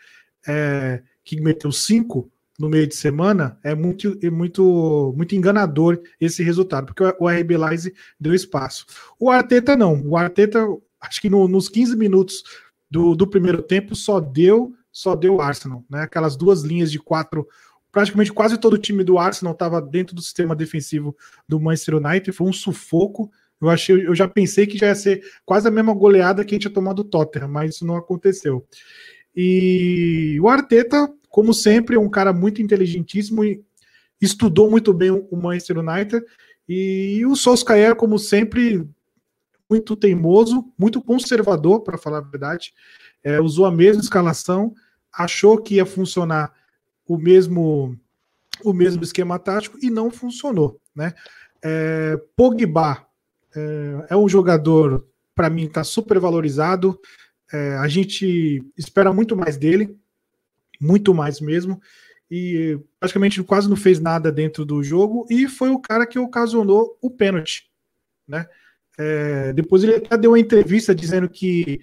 é, 0.46 1.02
que 1.24 1.40
meteu 1.40 1.70
cinco 1.70 2.30
no 2.58 2.68
meio 2.68 2.86
de 2.86 2.94
semana, 2.94 3.58
é 3.64 3.74
muito, 3.74 4.18
é 4.22 4.28
muito, 4.28 5.14
muito 5.16 5.34
enganador 5.34 5.98
esse 6.20 6.42
resultado, 6.42 6.86
porque 6.86 7.02
o 7.18 7.28
RB 7.28 7.56
Leipzig 7.56 7.96
deu 8.18 8.34
espaço. 8.34 8.84
O 9.18 9.30
Arteta 9.30 9.74
não. 9.76 10.02
O 10.06 10.16
Arteta, 10.16 10.66
acho 11.00 11.22
que 11.22 11.30
no, 11.30 11.48
nos 11.48 11.68
15 11.70 11.96
minutos 11.96 12.42
do, 12.90 13.14
do 13.14 13.26
primeiro 13.26 13.62
tempo 13.62 13.94
só 13.94 14.18
deu 14.18 14.74
só 14.92 15.14
deu 15.14 15.36
o 15.36 15.40
Arsenal, 15.40 15.84
né? 15.88 16.02
Aquelas 16.02 16.36
duas 16.36 16.62
linhas 16.62 16.90
de 16.90 16.98
quatro, 16.98 17.46
praticamente 17.92 18.32
quase 18.32 18.58
todo 18.58 18.74
o 18.74 18.78
time 18.78 19.04
do 19.04 19.18
Arsenal 19.18 19.52
estava 19.52 19.80
dentro 19.80 20.14
do 20.14 20.22
sistema 20.22 20.56
defensivo 20.56 21.16
do 21.48 21.60
Manchester 21.60 21.96
United, 21.96 22.32
foi 22.32 22.48
um 22.48 22.52
sufoco. 22.52 23.30
Eu 23.60 23.68
achei, 23.68 24.06
eu 24.06 24.14
já 24.14 24.26
pensei 24.26 24.66
que 24.66 24.78
já 24.78 24.86
ia 24.88 24.94
ser 24.94 25.22
quase 25.44 25.68
a 25.68 25.70
mesma 25.70 25.94
goleada 25.94 26.44
que 26.44 26.54
a 26.54 26.56
gente 26.56 26.62
tinha 26.62 26.74
tomado 26.74 27.02
do 27.02 27.08
Tottenham, 27.08 27.48
mas 27.48 27.74
isso 27.74 27.86
não 27.86 27.96
aconteceu. 27.96 28.66
E 29.36 30.38
o 30.40 30.48
Arteta, 30.48 31.12
como 31.28 31.54
sempre, 31.54 31.94
é 31.94 32.00
um 32.00 32.08
cara 32.08 32.32
muito 32.32 32.60
inteligentíssimo 32.60 33.44
e 33.44 33.62
estudou 34.20 34.70
muito 34.70 34.92
bem 34.92 35.10
o 35.10 35.36
Manchester 35.36 35.78
United. 35.78 36.24
E 36.68 37.24
o 37.26 37.36
Solskjaer, 37.36 37.94
como 37.94 38.18
sempre, 38.18 38.88
muito 39.70 39.94
teimoso, 39.94 40.70
muito 40.76 41.00
conservador, 41.00 41.82
para 41.82 41.96
falar 41.96 42.18
a 42.18 42.22
verdade. 42.22 42.74
É, 43.22 43.40
usou 43.40 43.64
a 43.64 43.70
mesma 43.70 44.02
escalação, 44.02 44.74
achou 45.12 45.58
que 45.58 45.76
ia 45.76 45.86
funcionar 45.86 46.52
o 47.06 47.16
mesmo 47.16 47.96
o 48.62 48.74
mesmo 48.74 49.02
esquema 49.02 49.38
tático 49.38 49.78
e 49.80 49.88
não 49.88 50.10
funcionou, 50.10 50.78
né? 50.94 51.14
É, 51.62 52.20
Pogba 52.36 53.06
é, 53.54 54.06
é 54.10 54.16
um 54.16 54.28
jogador 54.28 55.06
para 55.34 55.48
mim 55.48 55.64
está 55.64 55.82
super 55.82 56.18
valorizado. 56.18 57.00
É, 57.52 57.76
a 57.76 57.88
gente 57.88 58.62
espera 58.76 59.12
muito 59.12 59.34
mais 59.34 59.56
dele, 59.56 59.96
muito 60.80 61.14
mais 61.14 61.40
mesmo. 61.40 61.80
E 62.30 62.78
praticamente 62.98 63.42
quase 63.42 63.68
não 63.68 63.76
fez 63.76 63.98
nada 63.98 64.30
dentro 64.30 64.64
do 64.64 64.82
jogo 64.82 65.26
e 65.28 65.48
foi 65.48 65.70
o 65.70 65.80
cara 65.80 66.06
que 66.06 66.18
ocasionou 66.18 66.96
o 67.00 67.10
pênalti, 67.10 67.70
né? 68.28 68.46
É, 69.02 69.54
depois 69.54 69.82
ele 69.82 69.94
até 69.94 70.14
deu 70.18 70.32
uma 70.32 70.38
entrevista 70.38 70.94
dizendo 70.94 71.26
que 71.26 71.80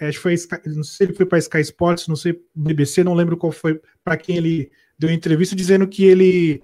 é, 0.00 0.10
foi 0.12 0.34
não 0.64 0.82
sei 0.82 0.96
se 0.96 1.02
ele 1.04 1.12
foi 1.12 1.26
para 1.26 1.38
Sky 1.38 1.60
Sports, 1.60 2.08
não 2.08 2.16
sei 2.16 2.42
BBC, 2.54 3.04
não 3.04 3.12
lembro 3.12 3.36
qual 3.36 3.52
foi 3.52 3.78
para 4.02 4.16
quem 4.16 4.38
ele 4.38 4.72
deu 4.98 5.10
entrevista 5.10 5.54
dizendo 5.54 5.86
que 5.86 6.04
ele 6.04 6.62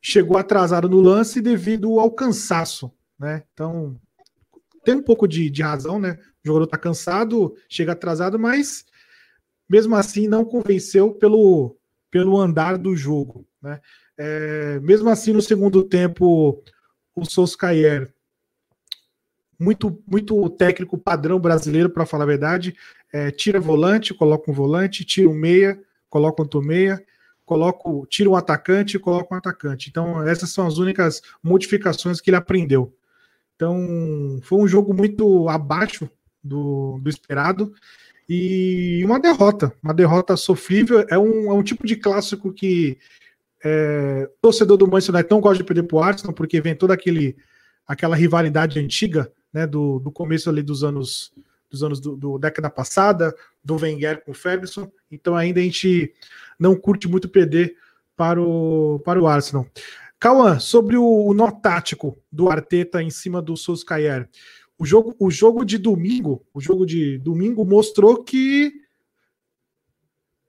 chegou 0.00 0.36
atrasado 0.36 0.88
no 0.88 1.00
lance 1.00 1.40
devido 1.40 2.00
ao 2.00 2.10
cansaço, 2.10 2.90
né? 3.16 3.44
Então 3.52 3.96
tem 4.84 4.96
um 4.96 5.02
pouco 5.02 5.28
de, 5.28 5.48
de 5.48 5.62
razão, 5.62 6.00
né? 6.00 6.18
O 6.44 6.48
jogador 6.48 6.64
está 6.64 6.76
cansado, 6.76 7.54
chega 7.68 7.92
atrasado, 7.92 8.40
mas 8.40 8.84
mesmo 9.70 9.94
assim 9.94 10.26
não 10.26 10.44
convenceu 10.44 11.14
pelo, 11.14 11.76
pelo 12.10 12.40
andar 12.40 12.76
do 12.76 12.96
jogo, 12.96 13.46
né? 13.62 13.80
É, 14.18 14.80
mesmo 14.80 15.08
assim, 15.08 15.32
no 15.32 15.40
segundo 15.40 15.84
tempo, 15.84 16.60
o 17.14 17.24
Solskjaer 17.24 18.12
muito, 19.62 20.02
muito 20.06 20.50
técnico 20.50 20.98
padrão 20.98 21.38
brasileiro, 21.38 21.88
para 21.88 22.04
falar 22.04 22.24
a 22.24 22.26
verdade. 22.26 22.74
É, 23.12 23.30
tira 23.30 23.60
volante, 23.60 24.12
coloca 24.12 24.50
um 24.50 24.54
volante, 24.54 25.04
tira 25.04 25.28
um 25.28 25.34
meia, 25.34 25.80
coloca 26.10 26.42
outro 26.42 26.60
meia, 26.60 27.02
coloca, 27.44 27.88
tira 28.08 28.28
um 28.28 28.36
atacante, 28.36 28.98
coloca 28.98 29.34
um 29.34 29.38
atacante. 29.38 29.88
Então, 29.88 30.26
essas 30.26 30.50
são 30.50 30.66
as 30.66 30.78
únicas 30.78 31.22
modificações 31.42 32.20
que 32.20 32.30
ele 32.30 32.36
aprendeu. 32.36 32.92
Então, 33.54 34.40
foi 34.42 34.58
um 34.58 34.66
jogo 34.66 34.92
muito 34.92 35.48
abaixo 35.48 36.10
do, 36.42 36.98
do 37.00 37.08
esperado 37.08 37.72
e 38.28 39.02
uma 39.04 39.20
derrota, 39.20 39.72
uma 39.82 39.94
derrota 39.94 40.36
sofrível. 40.36 41.06
É 41.08 41.18
um, 41.18 41.50
é 41.50 41.54
um 41.54 41.62
tipo 41.62 41.86
de 41.86 41.94
clássico 41.94 42.52
que 42.52 42.98
é, 43.62 44.28
torcedor 44.40 44.76
do 44.76 44.88
Manchester 44.88 45.14
United 45.14 45.30
não 45.30 45.40
gosta 45.40 45.58
de 45.58 45.64
perder 45.64 45.84
para 45.84 45.96
o 45.96 46.02
Arsenal, 46.02 46.34
porque 46.34 46.60
vem 46.60 46.74
toda 46.74 46.94
aquele, 46.94 47.36
aquela 47.86 48.16
rivalidade 48.16 48.80
antiga 48.80 49.30
né, 49.52 49.66
do, 49.66 49.98
do 49.98 50.10
começo 50.10 50.48
ali 50.48 50.62
dos 50.62 50.82
anos 50.82 51.32
dos 51.70 51.82
anos 51.82 52.00
do, 52.00 52.14
do, 52.14 52.38
década 52.38 52.68
passada, 52.68 53.34
do 53.64 53.76
Wenger 53.76 54.22
com 54.22 54.32
o 54.32 54.34
Ferguson, 54.34 54.92
então 55.10 55.34
ainda 55.34 55.58
a 55.58 55.62
gente 55.62 56.12
não 56.58 56.76
curte 56.76 57.08
muito 57.08 57.30
perder 57.30 57.76
para 58.14 58.40
o, 58.40 59.00
para 59.02 59.18
o 59.18 59.26
Arsenal. 59.26 59.66
Cauã, 60.20 60.58
sobre 60.58 60.98
o, 60.98 61.02
o 61.02 61.32
nó 61.32 61.50
tático 61.50 62.16
do 62.30 62.50
Arteta 62.50 63.02
em 63.02 63.08
cima 63.08 63.40
do 63.40 63.56
Solskjaer, 63.56 64.28
o 64.78 64.84
jogo, 64.84 65.16
o 65.18 65.30
jogo 65.30 65.64
de 65.64 65.78
domingo, 65.78 66.44
o 66.52 66.60
jogo 66.60 66.84
de 66.84 67.16
domingo 67.18 67.64
mostrou 67.64 68.22
que 68.22 68.72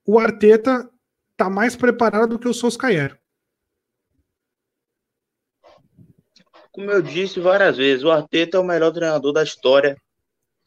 o 0.06 0.20
Arteta 0.20 0.90
está 1.32 1.50
mais 1.50 1.76
preparado 1.76 2.32
do 2.32 2.40
que 2.40 2.48
o 2.48 2.54
Solskjaer. 2.54 3.18
Como 6.74 6.92
eu 6.92 7.02
disse 7.02 7.40
várias 7.40 7.78
vezes, 7.78 8.04
o 8.04 8.12
Arteta 8.12 8.58
é 8.58 8.60
o 8.60 8.64
melhor 8.64 8.92
treinador 8.92 9.32
da 9.32 9.44
história 9.44 9.96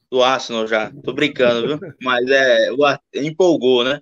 do 0.09 0.23
Arsenal 0.23 0.67
já. 0.67 0.91
Tô 1.03 1.13
brincando, 1.13 1.67
viu? 1.67 1.95
Mas 2.01 2.25
é, 2.31 2.73
o 2.73 2.85
Arteta 2.85 3.27
empolgou, 3.27 3.85
né? 3.85 4.01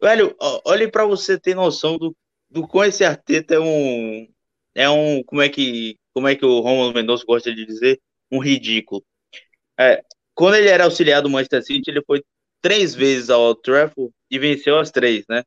Velho, 0.00 0.34
olhe 0.64 0.88
para 0.88 1.04
você 1.04 1.38
ter 1.38 1.54
noção 1.54 1.98
do, 1.98 2.16
do 2.48 2.66
quão 2.66 2.84
esse 2.84 3.04
Arteta 3.04 3.56
é 3.56 3.60
um 3.60 4.28
é 4.74 4.88
um 4.88 5.22
como 5.24 5.42
é 5.42 5.48
que 5.48 5.98
como 6.14 6.28
é 6.28 6.36
que 6.36 6.44
o 6.44 6.60
Romulo 6.60 6.94
Mendonça 6.94 7.24
gosta 7.26 7.52
de 7.52 7.66
dizer, 7.66 8.00
um 8.30 8.38
ridículo. 8.38 9.04
É, 9.78 10.02
quando 10.32 10.54
ele 10.54 10.68
era 10.68 10.84
auxiliar 10.84 11.20
do 11.22 11.28
Manchester 11.28 11.62
City, 11.64 11.90
ele 11.90 12.02
foi 12.06 12.22
três 12.62 12.94
vezes 12.94 13.30
ao 13.30 13.40
Old 13.42 13.60
Trafford 13.62 14.14
e 14.30 14.38
venceu 14.38 14.78
as 14.78 14.92
três, 14.92 15.24
né? 15.28 15.42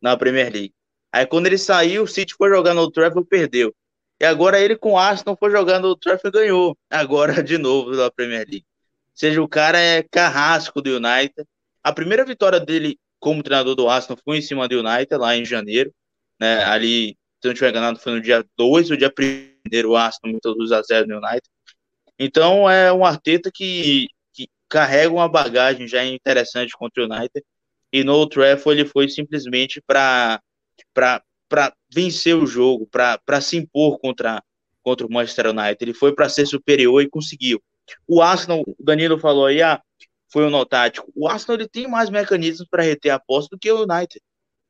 Na 0.00 0.16
Premier 0.16 0.50
League. 0.50 0.74
Aí 1.12 1.26
quando 1.26 1.46
ele 1.46 1.58
saiu, 1.58 2.04
o 2.04 2.08
City 2.08 2.34
foi 2.34 2.48
jogar 2.48 2.72
no 2.72 2.80
Old 2.80 2.92
Trafford 2.94 3.26
e 3.26 3.28
perdeu. 3.28 3.74
E 4.20 4.24
agora 4.24 4.60
ele 4.60 4.76
com 4.76 4.92
o 4.92 4.98
Arsenal 4.98 5.36
foi 5.38 5.50
jogando 5.50 5.86
o 5.86 5.96
Trafford 5.96 6.36
ganhou. 6.36 6.76
Agora 6.90 7.34
de 7.42 7.58
novo 7.58 7.96
da 7.96 8.10
Premier 8.10 8.46
League. 8.48 8.64
Ou 8.66 9.16
seja, 9.16 9.42
o 9.42 9.48
cara 9.48 9.78
é 9.78 10.02
carrasco 10.02 10.80
do 10.80 10.96
United. 10.96 11.46
A 11.82 11.92
primeira 11.92 12.24
vitória 12.24 12.60
dele 12.60 12.98
como 13.18 13.42
treinador 13.42 13.74
do 13.74 13.88
Arsenal 13.88 14.18
foi 14.24 14.38
em 14.38 14.42
cima 14.42 14.68
do 14.68 14.80
United, 14.80 15.16
lá 15.16 15.36
em 15.36 15.44
janeiro. 15.44 15.92
Né? 16.40 16.62
Ali, 16.64 17.16
se 17.40 17.46
não 17.46 17.52
estiver 17.52 17.70
enganado, 17.70 17.98
foi 17.98 18.12
no 18.12 18.20
dia 18.20 18.44
2 18.56 18.90
ou 18.90 18.96
dia 18.96 19.12
1 19.12 19.88
o 19.88 19.96
Arsenal 19.96 20.34
meteu 20.34 20.54
2 20.54 20.72
a 20.72 20.82
0 20.82 21.08
no 21.08 21.16
United. 21.16 21.48
Então 22.18 22.68
é 22.70 22.92
um 22.92 23.04
Arteta 23.04 23.50
que, 23.52 24.08
que 24.32 24.48
carrega 24.68 25.12
uma 25.12 25.28
bagagem 25.28 25.88
já 25.88 26.04
interessante 26.04 26.72
contra 26.76 27.02
o 27.02 27.06
United. 27.06 27.44
E 27.92 28.04
no 28.04 28.26
Trafford 28.28 28.80
ele 28.80 28.88
foi 28.88 29.08
simplesmente 29.08 29.80
para 29.80 30.40
para 31.48 31.74
vencer 31.92 32.36
o 32.36 32.46
jogo, 32.46 32.86
para 32.86 33.40
se 33.40 33.56
impor 33.56 33.98
contra, 33.98 34.42
contra 34.82 35.06
o 35.06 35.12
Manchester 35.12 35.48
United. 35.48 35.78
Ele 35.80 35.94
foi 35.94 36.14
para 36.14 36.28
ser 36.28 36.46
superior 36.46 37.02
e 37.02 37.08
conseguiu. 37.08 37.62
O 38.08 38.22
Arsenal, 38.22 38.62
o 38.66 38.82
Danilo 38.82 39.18
falou 39.18 39.46
aí, 39.46 39.62
ah, 39.62 39.80
foi 40.32 40.44
um 40.46 40.50
nó 40.50 40.64
tático. 40.64 41.12
O 41.14 41.28
Arsenal 41.28 41.60
ele 41.60 41.68
tem 41.68 41.86
mais 41.86 42.10
mecanismos 42.10 42.66
para 42.68 42.82
reter 42.82 43.10
a 43.10 43.20
posse 43.20 43.48
do 43.50 43.58
que 43.58 43.70
o 43.70 43.82
United. 43.82 44.20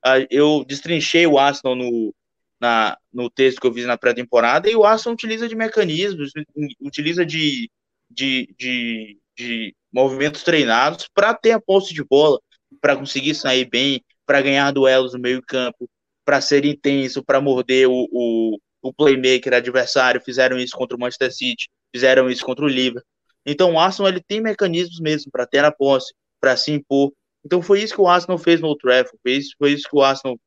Ah, 0.05 0.17
eu 0.31 0.65
destrinchei 0.65 1.27
o 1.27 1.39
Arsenal 1.39 1.75
no, 1.75 2.15
na, 2.61 2.99
no 3.13 3.31
texto 3.31 3.61
que 3.61 3.67
eu 3.67 3.73
fiz 3.73 3.87
na 3.87 3.97
pré-temporada 3.97 4.69
e 4.69 4.77
o 4.77 4.85
Arsenal 4.85 5.15
utiliza 5.15 5.49
de 5.49 5.55
mecanismos, 5.55 6.33
utiliza 6.81 7.25
de, 7.25 7.71
de, 8.11 8.55
de, 8.59 9.19
de 9.37 9.77
movimentos 9.93 10.43
treinados 10.43 11.09
para 11.15 11.35
ter 11.35 11.53
a 11.53 11.61
posse 11.61 11.95
de 11.95 12.05
bola, 12.05 12.39
para 12.81 12.97
conseguir 12.97 13.35
sair 13.35 13.65
bem, 13.65 14.05
para 14.27 14.43
ganhar 14.43 14.71
duelos 14.73 15.15
no 15.15 15.21
meio 15.21 15.43
campo, 15.43 15.89
para 16.25 16.41
ser 16.41 16.65
intenso, 16.65 17.23
para 17.23 17.41
morder 17.41 17.89
o, 17.89 18.09
o, 18.11 18.59
o, 18.83 18.93
playmaker 18.93 19.55
adversário. 19.55 20.21
Fizeram 20.21 20.59
isso 20.59 20.77
contra 20.77 20.97
o 20.97 21.01
Manchester 21.01 21.33
City, 21.33 21.69
fizeram 21.93 22.29
isso 22.31 22.45
contra 22.45 22.65
o 22.65 22.69
Liverpool. 22.69 23.03
Então 23.47 23.73
o 23.75 23.79
Arsenal 23.79 24.11
ele 24.11 24.23
tem 24.23 24.41
mecanismos 24.41 25.01
mesmo 25.01 25.31
para 25.31 25.47
ter 25.47 25.65
a 25.65 25.73
posse, 25.73 26.15
para 26.41 26.57
se 26.57 26.73
impor. 26.73 27.13
Então 27.45 27.61
foi 27.61 27.83
isso 27.83 27.95
que 27.95 28.01
o 28.01 28.09
Arsenal 28.09 28.39
fez 28.39 28.61
no 28.61 28.75
Trafford, 28.77 29.19
foi 29.23 29.33
isso, 29.33 29.55
foi 29.59 29.73
isso 29.73 29.89
que 29.89 29.97
o 29.97 30.03
Arsenal 30.03 30.39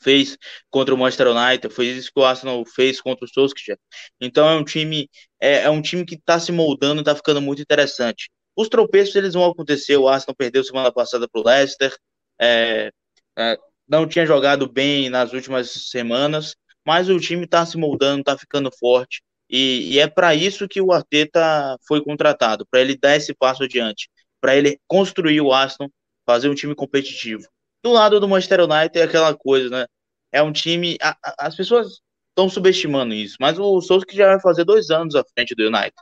fez 0.00 0.36
contra 0.70 0.94
o 0.94 0.98
Manchester 0.98 1.28
United, 1.28 1.72
foi 1.72 1.86
isso 1.86 2.10
que 2.12 2.20
o 2.20 2.24
Arsenal 2.24 2.64
fez 2.66 3.00
contra 3.00 3.24
o 3.24 3.28
Solskjaer. 3.28 3.78
Então 4.20 4.48
é 4.48 4.54
um 4.56 4.64
time 4.64 5.08
é, 5.40 5.62
é 5.62 5.70
um 5.70 5.80
time 5.80 6.04
que 6.04 6.16
está 6.16 6.38
se 6.40 6.52
moldando, 6.52 7.00
está 7.00 7.14
ficando 7.14 7.40
muito 7.40 7.62
interessante. 7.62 8.28
Os 8.56 8.68
tropeços 8.68 9.14
eles 9.14 9.34
vão 9.34 9.44
acontecer. 9.44 9.96
O 9.96 10.08
Arsenal 10.08 10.34
perdeu 10.34 10.64
semana 10.64 10.90
passada 10.90 11.28
para 11.28 11.40
o 11.40 11.44
Leicester. 11.44 11.94
É, 12.40 12.90
é, 13.38 13.58
não 13.88 14.06
tinha 14.06 14.26
jogado 14.26 14.70
bem 14.70 15.08
nas 15.08 15.32
últimas 15.32 15.70
semanas, 15.70 16.56
mas 16.84 17.08
o 17.08 17.18
time 17.18 17.44
está 17.44 17.64
se 17.64 17.76
moldando, 17.76 18.20
está 18.20 18.36
ficando 18.36 18.70
forte. 18.78 19.22
E, 19.48 19.94
e 19.94 19.98
é 19.98 20.08
para 20.08 20.34
isso 20.34 20.68
que 20.68 20.80
o 20.80 20.92
Arteta 20.92 21.76
foi 21.86 22.02
contratado, 22.02 22.66
para 22.70 22.80
ele 22.80 22.96
dar 22.96 23.16
esse 23.16 23.34
passo 23.34 23.62
adiante, 23.62 24.08
para 24.40 24.56
ele 24.56 24.78
construir 24.86 25.40
o 25.40 25.52
Aston, 25.52 25.88
fazer 26.24 26.48
um 26.48 26.54
time 26.54 26.74
competitivo. 26.74 27.44
Do 27.82 27.92
lado 27.92 28.18
do 28.18 28.28
Manchester 28.28 28.60
United 28.60 28.98
é 28.98 29.04
aquela 29.04 29.34
coisa, 29.36 29.70
né? 29.70 29.86
É 30.32 30.42
um 30.42 30.52
time. 30.52 30.96
A, 31.00 31.16
a, 31.22 31.46
as 31.46 31.54
pessoas 31.54 32.00
estão 32.30 32.48
subestimando 32.48 33.14
isso, 33.14 33.36
mas 33.40 33.58
o 33.58 33.80
Souza 33.80 34.04
que 34.04 34.16
já 34.16 34.26
vai 34.26 34.40
fazer 34.40 34.64
dois 34.64 34.90
anos 34.90 35.14
à 35.14 35.24
frente 35.34 35.54
do 35.54 35.66
United. 35.66 35.94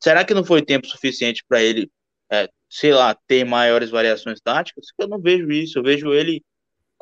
Será 0.00 0.24
que 0.24 0.34
não 0.34 0.44
foi 0.44 0.62
tempo 0.62 0.86
suficiente 0.86 1.44
para 1.48 1.62
ele, 1.62 1.90
é, 2.30 2.48
sei 2.68 2.92
lá, 2.92 3.16
ter 3.26 3.44
maiores 3.44 3.90
variações 3.90 4.40
táticas? 4.40 4.86
Eu 4.98 5.08
não 5.08 5.20
vejo 5.20 5.50
isso. 5.50 5.78
Eu 5.78 5.82
vejo 5.84 6.12
ele 6.12 6.42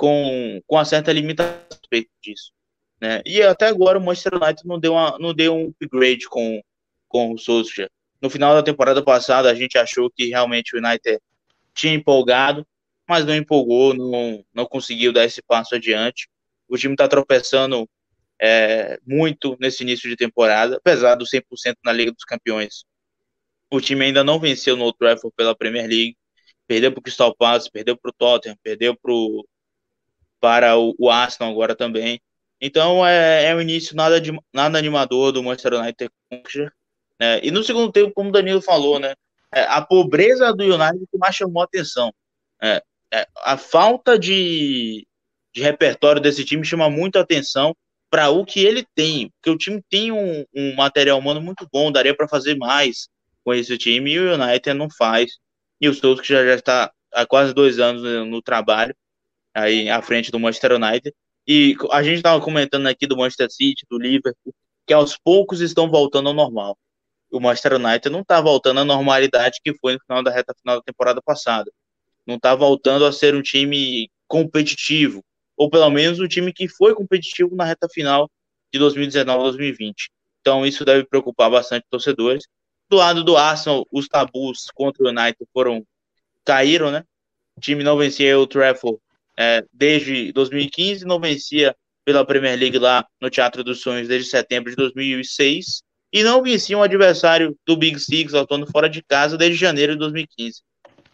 com, 0.01 0.63
com 0.67 0.77
uma 0.77 0.85
certa 0.87 1.13
limitação 1.13 1.53
a 1.71 1.75
respeito 1.75 2.09
disso. 2.23 2.53
Né? 2.99 3.21
E 3.27 3.43
até 3.43 3.67
agora 3.67 3.99
o 3.99 4.03
Manchester 4.03 4.43
United 4.43 4.67
não 4.67 4.81
deu, 4.81 4.95
uma, 4.95 5.19
não 5.19 5.35
deu 5.35 5.55
um 5.55 5.69
upgrade 5.69 6.27
com, 6.27 6.59
com 7.07 7.35
o 7.35 7.39
Solskjaer. 7.39 7.91
No 8.19 8.31
final 8.31 8.55
da 8.55 8.63
temporada 8.63 9.05
passada, 9.05 9.51
a 9.51 9.55
gente 9.55 9.77
achou 9.77 10.11
que 10.11 10.29
realmente 10.29 10.75
o 10.75 10.79
United 10.79 11.21
tinha 11.75 11.93
empolgado, 11.93 12.67
mas 13.07 13.27
não 13.27 13.37
empolgou, 13.37 13.93
não, 13.93 14.43
não 14.55 14.65
conseguiu 14.65 15.13
dar 15.13 15.27
esse 15.27 15.43
passo 15.43 15.75
adiante. 15.75 16.31
O 16.67 16.79
time 16.79 16.95
está 16.95 17.07
tropeçando 17.07 17.87
é, 18.41 18.99
muito 19.07 19.55
nesse 19.61 19.83
início 19.83 20.09
de 20.09 20.17
temporada, 20.17 20.77
apesar 20.77 21.15
do 21.15 21.27
100% 21.27 21.75
na 21.85 21.93
Liga 21.93 22.11
dos 22.11 22.25
Campeões. 22.25 22.85
O 23.71 23.83
time 23.83 24.07
ainda 24.07 24.25
não 24.25 24.41
venceu 24.41 24.79
no 24.79 24.85
Old 24.85 24.97
Trafford 24.97 25.35
pela 25.37 25.55
Premier 25.55 25.87
League, 25.87 26.17
perdeu 26.67 26.91
para 26.91 27.01
o 27.01 27.03
Crystal 27.03 27.37
Palace, 27.37 27.71
perdeu 27.71 27.99
para 27.99 28.09
o 28.09 28.15
Tottenham, 28.15 28.57
perdeu 28.63 28.97
pro, 28.97 29.47
para 30.41 30.77
o, 30.77 30.95
o 30.99 31.11
Arsenal 31.11 31.53
agora 31.53 31.75
também. 31.75 32.21
Então 32.61 33.07
é, 33.07 33.47
é 33.47 33.55
um 33.55 33.61
início 33.61 33.97
nada, 33.97 34.21
de, 34.21 34.33
nada 34.53 34.79
animador 34.79 35.33
do 35.33 35.43
Manchester 35.43 35.75
United. 35.75 36.11
Né? 37.19 37.41
E 37.43 37.51
no 37.51 37.63
segundo 37.63 37.91
tempo, 37.93 38.13
como 38.15 38.29
o 38.29 38.33
Danilo 38.33 38.61
falou, 38.61 38.99
né, 38.99 39.15
é, 39.53 39.63
a 39.63 39.81
pobreza 39.81 40.53
do 40.53 40.65
United 40.65 41.07
que 41.11 41.19
mais 41.19 41.35
chamou 41.35 41.63
a 41.63 41.65
atenção. 41.65 42.13
É, 42.63 42.83
é, 43.13 43.27
a 43.43 43.57
falta 43.57 44.19
de, 44.19 45.07
de 45.53 45.63
repertório 45.63 46.21
desse 46.21 46.45
time 46.45 46.65
chama 46.65 46.89
muito 46.89 47.19
atenção 47.19 47.75
para 48.11 48.29
o 48.31 48.45
que 48.45 48.65
ele 48.65 48.85
tem, 48.95 49.31
porque 49.31 49.51
o 49.51 49.57
time 49.57 49.83
tem 49.89 50.11
um, 50.11 50.45
um 50.55 50.75
material 50.75 51.19
humano 51.19 51.41
muito 51.41 51.67
bom, 51.73 51.93
daria 51.93 52.15
para 52.15 52.29
fazer 52.29 52.57
mais 52.57 53.09
com 53.45 53.55
esse 53.55 53.79
time, 53.79 54.13
e 54.13 54.19
o 54.19 54.35
United 54.35 54.75
não 54.75 54.89
faz. 54.91 55.39
E 55.81 55.89
o 55.89 55.95
Souza, 55.95 56.21
que 56.21 56.29
já, 56.29 56.45
já 56.45 56.55
está 56.55 56.93
há 57.13 57.25
quase 57.25 57.55
dois 57.55 57.79
anos 57.79 58.03
no, 58.03 58.25
no 58.27 58.43
trabalho, 58.43 58.95
aí 59.55 59.89
à 59.89 60.01
frente 60.03 60.31
do 60.31 60.39
Manchester 60.39 60.73
United. 60.73 61.15
E 61.47 61.77
a 61.91 62.03
gente 62.03 62.17
estava 62.17 62.41
comentando 62.41 62.87
aqui 62.87 63.07
do 63.07 63.17
Manchester 63.17 63.51
City, 63.51 63.87
do 63.91 63.99
Liverpool, 63.99 64.55
que 64.87 64.93
aos 64.93 65.17
poucos 65.17 65.61
estão 65.61 65.91
voltando 65.91 66.29
ao 66.29 66.35
normal. 66.35 66.79
O 67.31 67.41
Manchester 67.41 67.75
United 67.75 68.11
não 68.11 68.21
está 68.21 68.41
voltando 68.41 68.81
à 68.81 68.85
normalidade 68.85 69.61
que 69.63 69.75
foi 69.75 69.95
no 69.95 70.01
final 70.01 70.23
da 70.23 70.31
reta 70.31 70.55
final 70.55 70.77
da 70.77 70.83
temporada 70.83 71.23
passada. 71.23 71.71
Não 72.27 72.37
está 72.37 72.55
voltando 72.55 73.05
a 73.05 73.13
ser 73.13 73.35
um 73.35 73.43
time 73.43 74.11
competitivo, 74.27 75.25
ou 75.57 75.71
pelo 75.71 75.91
menos 75.91 76.21
um 76.21 76.29
time 76.29 76.53
que 76.53 76.69
foi 76.69 76.95
competitivo 76.95 77.55
na 77.55 77.65
reta 77.65 77.89
final 77.89 78.31
de 78.73 78.79
2019-2020. 78.79 79.95
Então 80.41 80.65
isso 80.65 80.85
deve 80.85 81.05
preocupar 81.05 81.51
bastante 81.51 81.87
torcedores. 81.91 82.45
Do 82.89 82.97
lado 82.97 83.23
do 83.23 83.37
Arsenal, 83.37 83.87
os 83.93 84.09
tabus 84.09 84.67
contra 84.75 85.05
o 85.05 85.09
United 85.09 85.37
foram 85.53 85.85
caíram, 86.45 86.91
né? 86.91 87.05
O 87.57 87.61
time 87.61 87.85
não 87.85 87.97
vencia 87.97 88.39
o 88.39 88.47
Trafford 88.47 88.99
é, 89.41 89.65
desde 89.73 90.33
2015, 90.33 91.07
não 91.07 91.19
vencia 91.19 91.75
pela 92.05 92.27
Premier 92.27 92.59
League 92.59 92.79
lá 92.79 93.07
no 93.19 93.31
Teatro 93.31 93.65
dos 93.65 93.81
Sonhos 93.81 94.07
desde 94.07 94.29
setembro 94.29 94.69
de 94.69 94.77
2006 94.77 95.83
e 96.13 96.23
não 96.23 96.43
vencia 96.43 96.77
um 96.77 96.83
adversário 96.83 97.57
do 97.67 97.75
Big 97.75 97.99
Six 97.99 98.35
atuando 98.35 98.67
fora 98.71 98.87
de 98.87 99.03
casa 99.03 99.39
desde 99.39 99.57
janeiro 99.57 99.95
de 99.95 99.99
2015. 100.01 100.61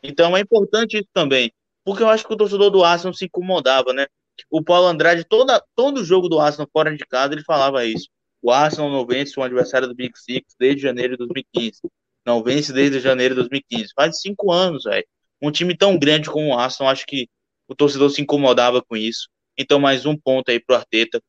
Então 0.02 0.36
é 0.36 0.40
importante 0.40 0.96
isso 0.96 1.08
também, 1.12 1.52
porque 1.84 2.02
eu 2.02 2.08
acho 2.08 2.26
que 2.26 2.34
o 2.34 2.36
torcedor 2.36 2.68
do 2.68 2.82
Arsenal 2.82 3.14
se 3.14 3.26
incomodava, 3.26 3.92
né? 3.92 4.06
O 4.50 4.60
Paulo 4.60 4.88
Andrade, 4.88 5.24
toda, 5.24 5.62
todo 5.76 6.04
jogo 6.04 6.28
do 6.28 6.40
Arsenal 6.40 6.68
fora 6.72 6.96
de 6.96 7.06
casa, 7.06 7.32
ele 7.32 7.44
falava 7.44 7.84
isso. 7.84 8.08
O 8.42 8.50
Arsenal 8.50 8.90
não 8.90 9.06
vence 9.06 9.38
um 9.38 9.42
adversário 9.44 9.86
do 9.86 9.94
Big 9.94 10.18
Six 10.18 10.56
desde 10.58 10.82
janeiro 10.82 11.12
de 11.12 11.18
2015. 11.18 11.80
Não 12.24 12.42
vence 12.42 12.72
desde 12.72 12.98
janeiro 12.98 13.36
de 13.36 13.42
2015. 13.42 13.92
Faz 13.94 14.20
cinco 14.20 14.50
anos, 14.50 14.82
velho. 14.82 15.06
Um 15.40 15.52
time 15.52 15.76
tão 15.76 15.96
grande 15.96 16.28
como 16.28 16.48
o 16.48 16.58
Arsenal, 16.58 16.90
acho 16.90 17.06
que 17.06 17.28
o 17.68 17.74
torcedor 17.74 18.11
se 18.11 18.22
incomodava 18.22 18.83
com 18.83 18.96
isso. 18.96 19.29
Então, 19.57 19.79
mais 19.79 20.07
um 20.07 20.16
ponto 20.16 20.50
aí 20.50 20.61
pro 20.61 20.76
Arteta, 20.76 21.22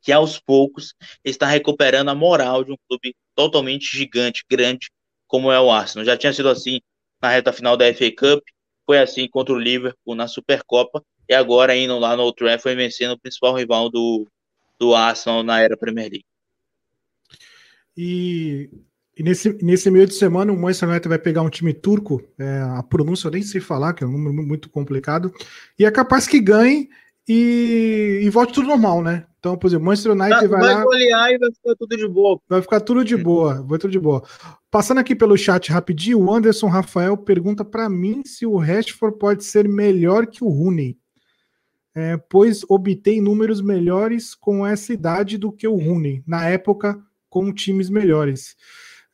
que 0.00 0.10
aos 0.10 0.38
poucos 0.38 0.94
está 1.24 1.46
recuperando 1.46 2.08
a 2.08 2.14
moral 2.14 2.64
de 2.64 2.72
um 2.72 2.76
clube 2.88 3.14
totalmente 3.34 3.96
gigante, 3.96 4.44
grande, 4.50 4.90
como 5.26 5.52
é 5.52 5.60
o 5.60 5.70
Arsenal. 5.70 6.04
Já 6.04 6.16
tinha 6.16 6.32
sido 6.32 6.48
assim 6.48 6.80
na 7.20 7.30
reta 7.30 7.52
final 7.52 7.76
da 7.76 7.92
FA 7.94 8.10
Cup, 8.10 8.42
foi 8.84 8.98
assim 8.98 9.28
contra 9.28 9.54
o 9.54 9.58
Liverpool 9.58 10.14
na 10.14 10.26
Supercopa, 10.26 11.04
e 11.28 11.34
agora 11.34 11.76
indo 11.76 11.98
lá 11.98 12.16
no 12.16 12.24
Old 12.24 12.36
Trafford 12.36 12.76
vencendo 12.76 13.12
o 13.12 13.18
principal 13.18 13.54
rival 13.54 13.88
do, 13.88 14.26
do 14.78 14.94
Arsenal 14.94 15.42
na 15.42 15.60
era 15.60 15.76
Premier 15.76 16.10
League. 16.10 16.26
E 17.96 18.68
e 19.16 19.22
nesse, 19.22 19.52
nesse 19.62 19.90
meio 19.90 20.06
de 20.06 20.14
semana, 20.14 20.52
o 20.52 20.56
Manchester 20.56 20.88
United 20.88 21.08
vai 21.08 21.18
pegar 21.18 21.42
um 21.42 21.50
time 21.50 21.74
turco, 21.74 22.22
é, 22.38 22.60
a 22.78 22.82
pronúncia 22.82 23.28
eu 23.28 23.32
nem 23.32 23.42
sei 23.42 23.60
falar, 23.60 23.92
que 23.92 24.02
é 24.02 24.06
um 24.06 24.12
número 24.12 24.46
muito 24.46 24.70
complicado, 24.70 25.32
e 25.78 25.84
é 25.84 25.90
capaz 25.90 26.26
que 26.26 26.40
ganhe 26.40 26.88
e, 27.28 28.20
e 28.22 28.30
volte 28.30 28.54
tudo 28.54 28.68
normal, 28.68 29.02
né? 29.02 29.26
Então, 29.38 29.56
por 29.56 29.66
exemplo, 29.66 29.82
o 29.82 29.86
Manchester 29.86 30.12
United 30.12 30.46
vai, 30.46 30.60
vai 30.60 30.74
lá. 30.74 30.84
Vai 30.84 31.34
e 31.34 31.38
vai 31.38 31.50
ficar 31.52 31.74
tudo 31.76 31.96
de 31.96 32.08
boa. 32.08 32.40
Vai 32.48 32.62
ficar 32.62 32.80
tudo 32.80 33.04
de 33.04 33.16
boa, 33.16 33.62
vai 33.62 33.78
tudo 33.78 33.90
de 33.90 33.98
boa. 33.98 34.22
Passando 34.70 34.98
aqui 34.98 35.14
pelo 35.14 35.36
chat 35.36 35.70
rapidinho, 35.70 36.20
o 36.20 36.32
Anderson 36.32 36.68
Rafael 36.68 37.16
pergunta 37.16 37.64
para 37.64 37.88
mim 37.88 38.22
se 38.24 38.46
o 38.46 38.56
Rashford 38.56 39.18
pode 39.18 39.44
ser 39.44 39.68
melhor 39.68 40.26
que 40.26 40.44
o 40.44 40.48
Rooney. 40.48 40.96
É, 41.94 42.16
pois 42.16 42.64
obtém 42.68 43.20
números 43.20 43.60
melhores 43.60 44.34
com 44.34 44.66
essa 44.66 44.94
idade 44.94 45.36
do 45.36 45.52
que 45.52 45.68
o 45.68 45.76
Rooney, 45.76 46.22
na 46.26 46.48
época 46.48 46.98
com 47.28 47.52
times 47.52 47.90
melhores. 47.90 48.56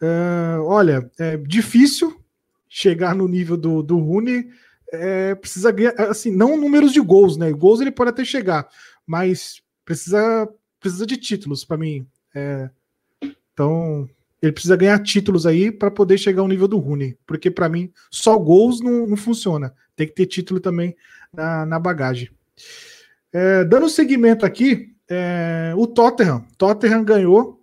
Uh, 0.00 0.62
olha, 0.62 1.11
é 1.18 1.37
difícil 1.37 2.20
chegar 2.68 3.14
no 3.14 3.26
nível 3.26 3.56
do, 3.56 3.82
do 3.82 3.98
Rooney. 3.98 4.48
É, 4.92 5.34
precisa 5.34 5.70
ganhar, 5.70 5.94
assim, 5.98 6.30
não 6.30 6.56
números 6.56 6.92
de 6.92 7.00
gols, 7.00 7.37
né? 7.37 7.52
Gols 7.52 7.80
ele 7.80 7.90
pode 7.90 8.11
até 8.11 8.24
chegar, 8.24 8.68
mas 9.06 9.62
precisa, 9.84 10.48
precisa 10.80 11.06
de 11.06 11.16
títulos 11.16 11.64
para 11.64 11.76
mim. 11.76 12.06
É, 12.34 12.70
então, 13.52 14.08
ele 14.40 14.52
precisa 14.52 14.76
ganhar 14.76 14.98
títulos 15.02 15.46
aí 15.46 15.70
para 15.70 15.90
poder 15.90 16.16
chegar 16.16 16.42
ao 16.42 16.48
nível 16.48 16.68
do 16.68 16.78
Rooney, 16.78 17.18
porque 17.26 17.50
para 17.50 17.68
mim 17.68 17.92
só 18.11 18.38
gols 18.38 18.80
não, 18.80 19.06
não, 19.06 19.16
funciona. 19.16 19.74
Tem 19.96 20.06
que 20.06 20.14
ter 20.14 20.26
título 20.26 20.61
também 20.61 20.96
na, 21.32 21.66
na 21.66 21.78
bagagem. 21.78 22.30
É, 23.32 23.64
dando 23.64 23.88
seguimento 23.88 24.46
aqui, 24.46 24.94
é, 25.08 25.72
o 25.76 25.87
Tottenham. 25.87 26.46
Tottenham 26.56 27.04
ganhou 27.04 27.62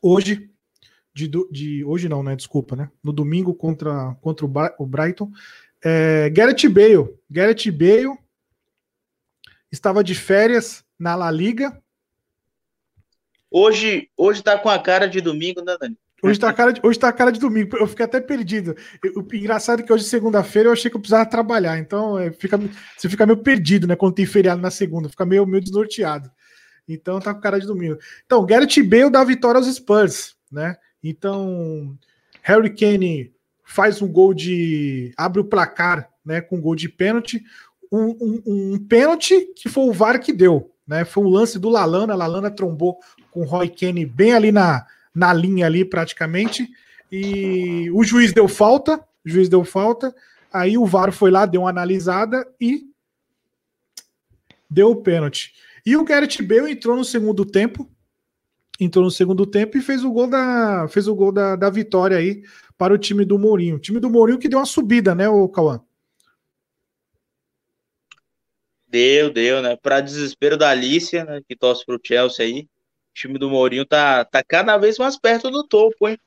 hoje 0.00 0.48
de, 1.16 1.30
de, 1.50 1.82
hoje 1.82 2.10
não, 2.10 2.22
né? 2.22 2.36
Desculpa, 2.36 2.76
né? 2.76 2.90
No 3.02 3.10
domingo 3.10 3.54
contra, 3.54 4.14
contra 4.20 4.44
o, 4.44 4.52
o 4.78 4.86
Brighton. 4.86 5.32
É, 5.82 6.28
Gareth 6.28 6.68
Bale. 6.68 7.08
Gareth 7.30 7.70
Bale 7.72 8.18
estava 9.72 10.04
de 10.04 10.14
férias 10.14 10.84
na 10.98 11.14
La 11.14 11.30
Liga. 11.30 11.82
Hoje, 13.50 14.10
hoje 14.14 14.42
tá 14.42 14.58
com 14.58 14.68
a 14.68 14.78
cara 14.78 15.08
de 15.08 15.22
domingo, 15.22 15.62
né, 15.64 15.74
Dani? 15.80 15.96
Hoje 16.22 16.38
tá, 16.38 16.50
a 16.50 16.52
cara 16.52 16.72
de, 16.72 16.80
hoje 16.84 16.98
tá 16.98 17.08
a 17.08 17.12
cara 17.12 17.32
de 17.32 17.40
domingo. 17.40 17.76
Eu 17.78 17.86
fiquei 17.86 18.04
até 18.04 18.20
perdido. 18.20 18.76
O 19.14 19.34
engraçado 19.34 19.80
é 19.80 19.82
que 19.82 19.92
hoje, 19.92 20.04
segunda-feira, 20.04 20.68
eu 20.68 20.72
achei 20.74 20.90
que 20.90 20.96
eu 20.96 21.00
precisava 21.00 21.24
trabalhar. 21.24 21.78
Então, 21.78 22.18
é, 22.18 22.30
fica, 22.30 22.58
você 22.94 23.08
fica 23.08 23.24
meio 23.24 23.38
perdido, 23.38 23.86
né? 23.86 23.96
Quando 23.96 24.14
tem 24.14 24.26
feriado 24.26 24.60
na 24.60 24.70
segunda. 24.70 25.08
Fica 25.08 25.24
meio, 25.24 25.46
meio 25.46 25.62
desnorteado. 25.62 26.30
Então, 26.86 27.20
tá 27.20 27.32
com 27.32 27.40
cara 27.40 27.58
de 27.58 27.66
domingo. 27.66 27.98
Então, 28.26 28.44
Gareth 28.44 28.82
Bale 28.82 29.10
dá 29.10 29.24
vitória 29.24 29.58
aos 29.58 29.74
Spurs, 29.74 30.36
né? 30.52 30.76
Então, 31.08 31.96
Harry 32.42 32.74
Kane 32.74 33.32
faz 33.64 34.02
um 34.02 34.08
gol 34.08 34.34
de. 34.34 35.12
abre 35.16 35.40
o 35.40 35.44
placar 35.44 36.10
né, 36.24 36.40
com 36.40 36.56
um 36.56 36.60
gol 36.60 36.74
de 36.74 36.88
pênalti. 36.88 37.42
Um, 37.92 38.16
um, 38.20 38.42
um 38.46 38.78
pênalti 38.78 39.52
que 39.54 39.68
foi 39.68 39.84
o 39.84 39.92
VAR 39.92 40.20
que 40.20 40.32
deu. 40.32 40.72
Né? 40.86 41.04
Foi 41.04 41.24
um 41.24 41.28
lance 41.28 41.58
do 41.58 41.68
Lalana. 41.68 42.12
A 42.12 42.16
Lalana 42.16 42.50
trombou 42.50 42.98
com 43.30 43.42
o 43.42 43.44
Roy 43.44 43.68
Kane 43.68 44.04
bem 44.04 44.34
ali 44.34 44.50
na, 44.50 44.84
na 45.14 45.32
linha 45.32 45.66
ali, 45.66 45.84
praticamente. 45.84 46.68
E 47.10 47.88
o 47.92 48.02
juiz 48.02 48.32
deu 48.32 48.48
falta. 48.48 48.98
O 49.24 49.28
juiz 49.28 49.48
deu 49.48 49.64
falta. 49.64 50.14
Aí 50.52 50.76
o 50.76 50.86
VAR 50.86 51.12
foi 51.12 51.30
lá, 51.30 51.46
deu 51.46 51.62
uma 51.62 51.70
analisada 51.70 52.46
e 52.60 52.86
deu 54.68 54.90
o 54.90 54.96
pênalti. 54.96 55.54
E 55.84 55.96
o 55.96 56.04
Gareth 56.04 56.42
Bale 56.42 56.72
entrou 56.72 56.96
no 56.96 57.04
segundo 57.04 57.44
tempo, 57.44 57.88
entrou 58.78 59.04
no 59.04 59.10
segundo 59.10 59.46
tempo 59.46 59.76
e 59.76 59.82
fez 59.82 60.04
o 60.04 60.10
gol 60.10 60.28
da, 60.28 60.86
fez 60.88 61.08
o 61.08 61.14
gol 61.14 61.32
da, 61.32 61.56
da 61.56 61.70
vitória 61.70 62.16
aí 62.16 62.42
para 62.76 62.94
o 62.94 62.98
time 62.98 63.24
do 63.24 63.38
Mourinho. 63.38 63.76
O 63.76 63.80
time 63.80 63.98
do 63.98 64.10
Mourinho 64.10 64.38
que 64.38 64.48
deu 64.48 64.58
uma 64.58 64.66
subida, 64.66 65.14
né, 65.14 65.28
o 65.28 65.48
Cauã? 65.48 65.80
Deu, 68.88 69.30
deu, 69.30 69.60
né? 69.60 69.76
Para 69.76 70.00
desespero 70.00 70.56
da 70.56 70.70
Alicia, 70.70 71.24
né, 71.24 71.40
que 71.46 71.56
torce 71.56 71.84
para 71.84 71.96
o 71.96 72.00
Chelsea 72.02 72.44
aí, 72.44 72.60
o 72.60 73.14
time 73.14 73.38
do 73.38 73.50
Mourinho 73.50 73.84
tá, 73.84 74.24
tá 74.24 74.42
cada 74.46 74.76
vez 74.76 74.98
mais 74.98 75.18
perto 75.18 75.50
do 75.50 75.66
topo, 75.66 76.08
hein? 76.08 76.18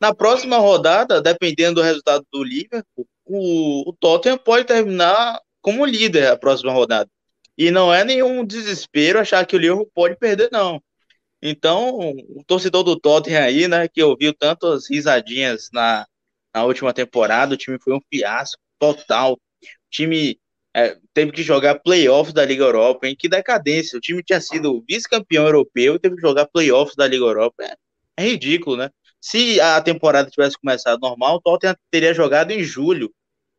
Na 0.00 0.14
próxima 0.14 0.58
rodada, 0.58 1.22
dependendo 1.22 1.76
do 1.76 1.82
resultado 1.82 2.26
do 2.32 2.42
Liverpool, 2.42 3.06
o, 3.24 3.88
o 3.88 3.92
Tottenham 3.92 4.36
pode 4.36 4.66
terminar 4.66 5.40
como 5.60 5.86
líder 5.86 6.26
a 6.26 6.36
próxima 6.36 6.72
rodada. 6.72 7.08
E 7.56 7.70
não 7.70 7.94
é 7.94 8.04
nenhum 8.04 8.44
desespero 8.44 9.20
achar 9.20 9.46
que 9.46 9.54
o 9.54 9.58
Liverpool 9.58 9.90
pode 9.94 10.16
perder, 10.16 10.48
não. 10.50 10.82
Então, 11.42 11.98
o 11.98 12.44
torcedor 12.46 12.84
do 12.84 12.98
Tottenham 12.98 13.42
aí, 13.42 13.66
né, 13.66 13.88
que 13.88 14.02
ouviu 14.02 14.32
tantas 14.32 14.88
risadinhas 14.88 15.68
na, 15.72 16.06
na 16.54 16.64
última 16.64 16.92
temporada, 16.92 17.54
o 17.54 17.56
time 17.56 17.78
foi 17.82 17.94
um 17.94 18.00
fiasco 18.08 18.60
total. 18.78 19.34
O 19.34 19.38
time 19.90 20.38
é, 20.74 20.96
teve 21.12 21.32
que 21.32 21.42
jogar 21.42 21.80
playoffs 21.80 22.32
da 22.32 22.44
Liga 22.44 22.64
Europa, 22.64 23.08
em 23.08 23.16
que 23.16 23.28
decadência. 23.28 23.98
O 23.98 24.00
time 24.00 24.22
tinha 24.22 24.40
sido 24.40 24.84
vice-campeão 24.88 25.44
europeu 25.44 25.96
e 25.96 25.98
teve 25.98 26.16
que 26.16 26.22
jogar 26.22 26.46
playoffs 26.46 26.94
da 26.96 27.06
Liga 27.06 27.24
Europa. 27.24 27.64
É, 27.64 27.74
é, 28.18 28.24
ridículo, 28.24 28.76
né? 28.76 28.90
Se 29.20 29.60
a 29.60 29.80
temporada 29.80 30.30
tivesse 30.30 30.56
começado 30.58 31.00
normal, 31.00 31.36
o 31.36 31.40
Tottenham 31.40 31.76
teria 31.90 32.14
jogado 32.14 32.52
em 32.52 32.62
julho 32.62 33.12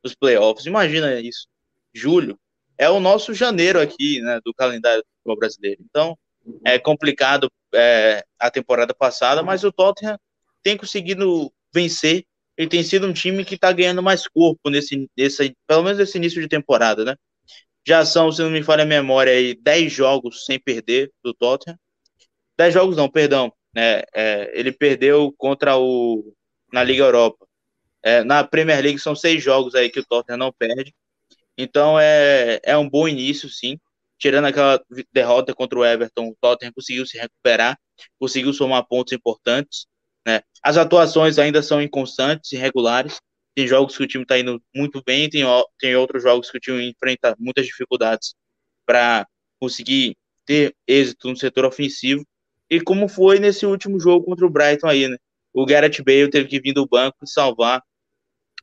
os 0.04 0.16
playoffs. 0.16 0.66
Imagina 0.66 1.20
isso. 1.20 1.48
julho, 1.94 2.40
é 2.78 2.90
o 2.90 3.00
nosso 3.00 3.34
janeiro 3.34 3.80
aqui, 3.80 4.20
né, 4.22 4.40
do 4.44 4.54
calendário 4.54 5.04
do 5.26 5.36
brasileiro. 5.36 5.82
Então, 5.90 6.18
é 6.66 6.78
complicado 6.80 7.52
é, 7.74 8.24
a 8.40 8.52
temporada 8.52 8.94
passada, 8.94 9.42
mas 9.44 9.64
o 9.64 9.72
Tottenham 9.72 10.18
tem 10.62 10.78
conseguido 10.78 11.52
vencer. 11.74 12.26
Ele 12.58 12.70
tem 12.70 12.84
sido 12.84 13.08
um 13.08 13.14
time 13.14 13.44
que 13.44 13.56
está 13.56 13.72
ganhando 13.72 14.04
mais 14.04 14.28
corpo 14.28 14.70
nesse, 14.70 15.10
nesse, 15.18 15.56
pelo 15.68 15.84
menos 15.84 15.98
nesse 15.98 16.18
início 16.18 16.42
de 16.42 16.48
temporada, 16.48 17.04
né? 17.04 17.16
Já 17.86 18.06
são, 18.06 18.32
se 18.32 18.42
não 18.42 18.50
me 18.50 18.64
falha 18.64 18.84
a 18.84 18.86
memória, 18.86 19.34
aí, 19.34 19.56
10 19.56 19.92
jogos 19.92 20.46
sem 20.46 20.60
perder 20.60 21.12
do 21.24 21.34
Tottenham. 21.34 21.78
10 22.58 22.74
jogos 22.74 22.96
não, 22.96 23.10
perdão. 23.10 23.52
Né? 23.76 24.04
É, 24.14 24.52
ele 24.54 24.72
perdeu 24.72 25.34
contra 25.38 25.78
o. 25.78 26.34
na 26.72 26.84
Liga 26.84 27.04
Europa. 27.04 27.46
É, 28.02 28.24
na 28.24 28.44
Premier 28.44 28.82
League 28.82 29.00
são 29.00 29.16
seis 29.16 29.44
jogos 29.44 29.76
aí 29.76 29.90
que 29.90 30.00
o 30.00 30.06
Tottenham 30.06 30.38
não 30.38 30.54
perde. 30.54 30.94
Então 31.58 32.00
é, 32.00 32.60
é 32.64 32.78
um 32.78 32.90
bom 32.90 33.08
início, 33.08 33.50
sim. 33.50 33.80
Tirando 34.24 34.46
aquela 34.46 34.82
derrota 35.12 35.54
contra 35.54 35.78
o 35.78 35.86
Everton, 35.86 36.30
o 36.30 36.38
Tottenham 36.40 36.72
conseguiu 36.72 37.06
se 37.06 37.18
recuperar, 37.18 37.78
conseguiu 38.18 38.54
somar 38.54 38.88
pontos 38.88 39.12
importantes. 39.12 39.86
Né? 40.26 40.40
As 40.64 40.78
atuações 40.78 41.38
ainda 41.38 41.62
são 41.62 41.82
inconstantes, 41.82 42.54
irregulares. 42.54 43.20
Tem 43.54 43.68
jogos 43.68 43.98
que 43.98 44.04
o 44.04 44.08
time 44.08 44.24
está 44.24 44.40
indo 44.40 44.64
muito 44.74 45.04
bem, 45.06 45.30
tem, 45.30 45.44
tem 45.78 45.94
outros 45.98 46.24
jogos 46.24 46.50
que 46.50 46.58
o 46.58 46.62
time 46.62 46.90
enfrenta 46.90 47.36
muitas 47.38 47.66
dificuldades 47.66 48.34
para 48.86 49.28
conseguir 49.60 50.16
ter 50.46 50.74
êxito 50.88 51.28
no 51.28 51.36
setor 51.36 51.66
ofensivo. 51.66 52.26
E 52.70 52.80
como 52.80 53.10
foi 53.10 53.40
nesse 53.40 53.66
último 53.66 54.00
jogo 54.00 54.24
contra 54.24 54.46
o 54.46 54.50
Brighton 54.50 54.88
aí, 54.88 55.06
né? 55.06 55.18
O 55.52 55.66
Gareth 55.66 56.02
Bale 56.02 56.30
teve 56.30 56.48
que 56.48 56.62
vir 56.62 56.72
do 56.72 56.88
banco 56.88 57.18
e 57.24 57.30
salvar 57.30 57.84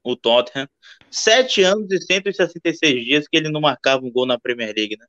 o 0.02 0.16
Tottenham. 0.16 0.66
Sete 1.10 1.62
anos 1.62 1.92
e 1.92 2.00
166 2.00 3.04
dias 3.04 3.28
que 3.28 3.36
ele 3.36 3.50
não 3.50 3.60
marcava 3.60 4.02
um 4.02 4.10
gol 4.10 4.24
na 4.24 4.40
Premier 4.40 4.72
League, 4.74 4.96
né? 4.98 5.04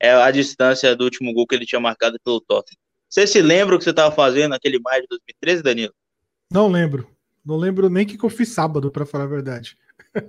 É 0.00 0.12
a 0.12 0.30
distância 0.30 0.94
do 0.94 1.04
último 1.04 1.32
gol 1.32 1.46
que 1.46 1.54
ele 1.54 1.66
tinha 1.66 1.80
marcado 1.80 2.18
pelo 2.24 2.40
Tottenham. 2.40 2.78
Você 3.08 3.26
se 3.26 3.40
lembra 3.40 3.76
o 3.76 3.78
que 3.78 3.84
você 3.84 3.90
estava 3.90 4.14
fazendo 4.14 4.50
naquele 4.50 4.78
maio 4.80 5.02
de 5.02 5.08
2013, 5.08 5.62
Danilo? 5.62 5.94
Não 6.50 6.68
lembro. 6.68 7.08
Não 7.44 7.56
lembro 7.56 7.88
nem 7.88 8.04
o 8.04 8.06
que, 8.06 8.18
que 8.18 8.24
eu 8.24 8.30
fiz 8.30 8.48
sábado, 8.48 8.90
para 8.90 9.06
falar 9.06 9.24
a 9.24 9.28
verdade. 9.28 9.76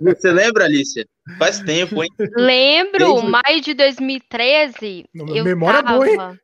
Você 0.00 0.30
lembra, 0.32 0.64
Alicia? 0.64 1.06
Faz 1.38 1.60
tempo, 1.60 2.02
hein? 2.02 2.10
Lembro, 2.36 3.14
Desde... 3.14 3.28
maio 3.28 3.60
de 3.60 3.74
2013. 3.74 5.06
Não, 5.14 5.34
eu 5.34 5.44
memória 5.44 5.82
tava... 5.82 5.94
boa, 5.94 6.08
hein? 6.08 6.40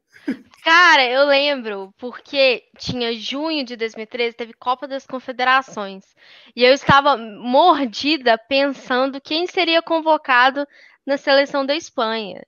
Cara, 0.62 1.04
eu 1.04 1.26
lembro, 1.26 1.92
porque 1.98 2.62
tinha 2.78 3.12
junho 3.14 3.64
de 3.64 3.74
2013, 3.74 4.36
teve 4.36 4.52
Copa 4.52 4.86
das 4.86 5.04
Confederações. 5.04 6.04
E 6.54 6.62
eu 6.62 6.72
estava 6.72 7.16
mordida 7.16 8.38
pensando 8.38 9.20
quem 9.20 9.46
seria 9.46 9.82
convocado 9.82 10.64
na 11.04 11.16
seleção 11.16 11.66
da 11.66 11.74
Espanha. 11.74 12.42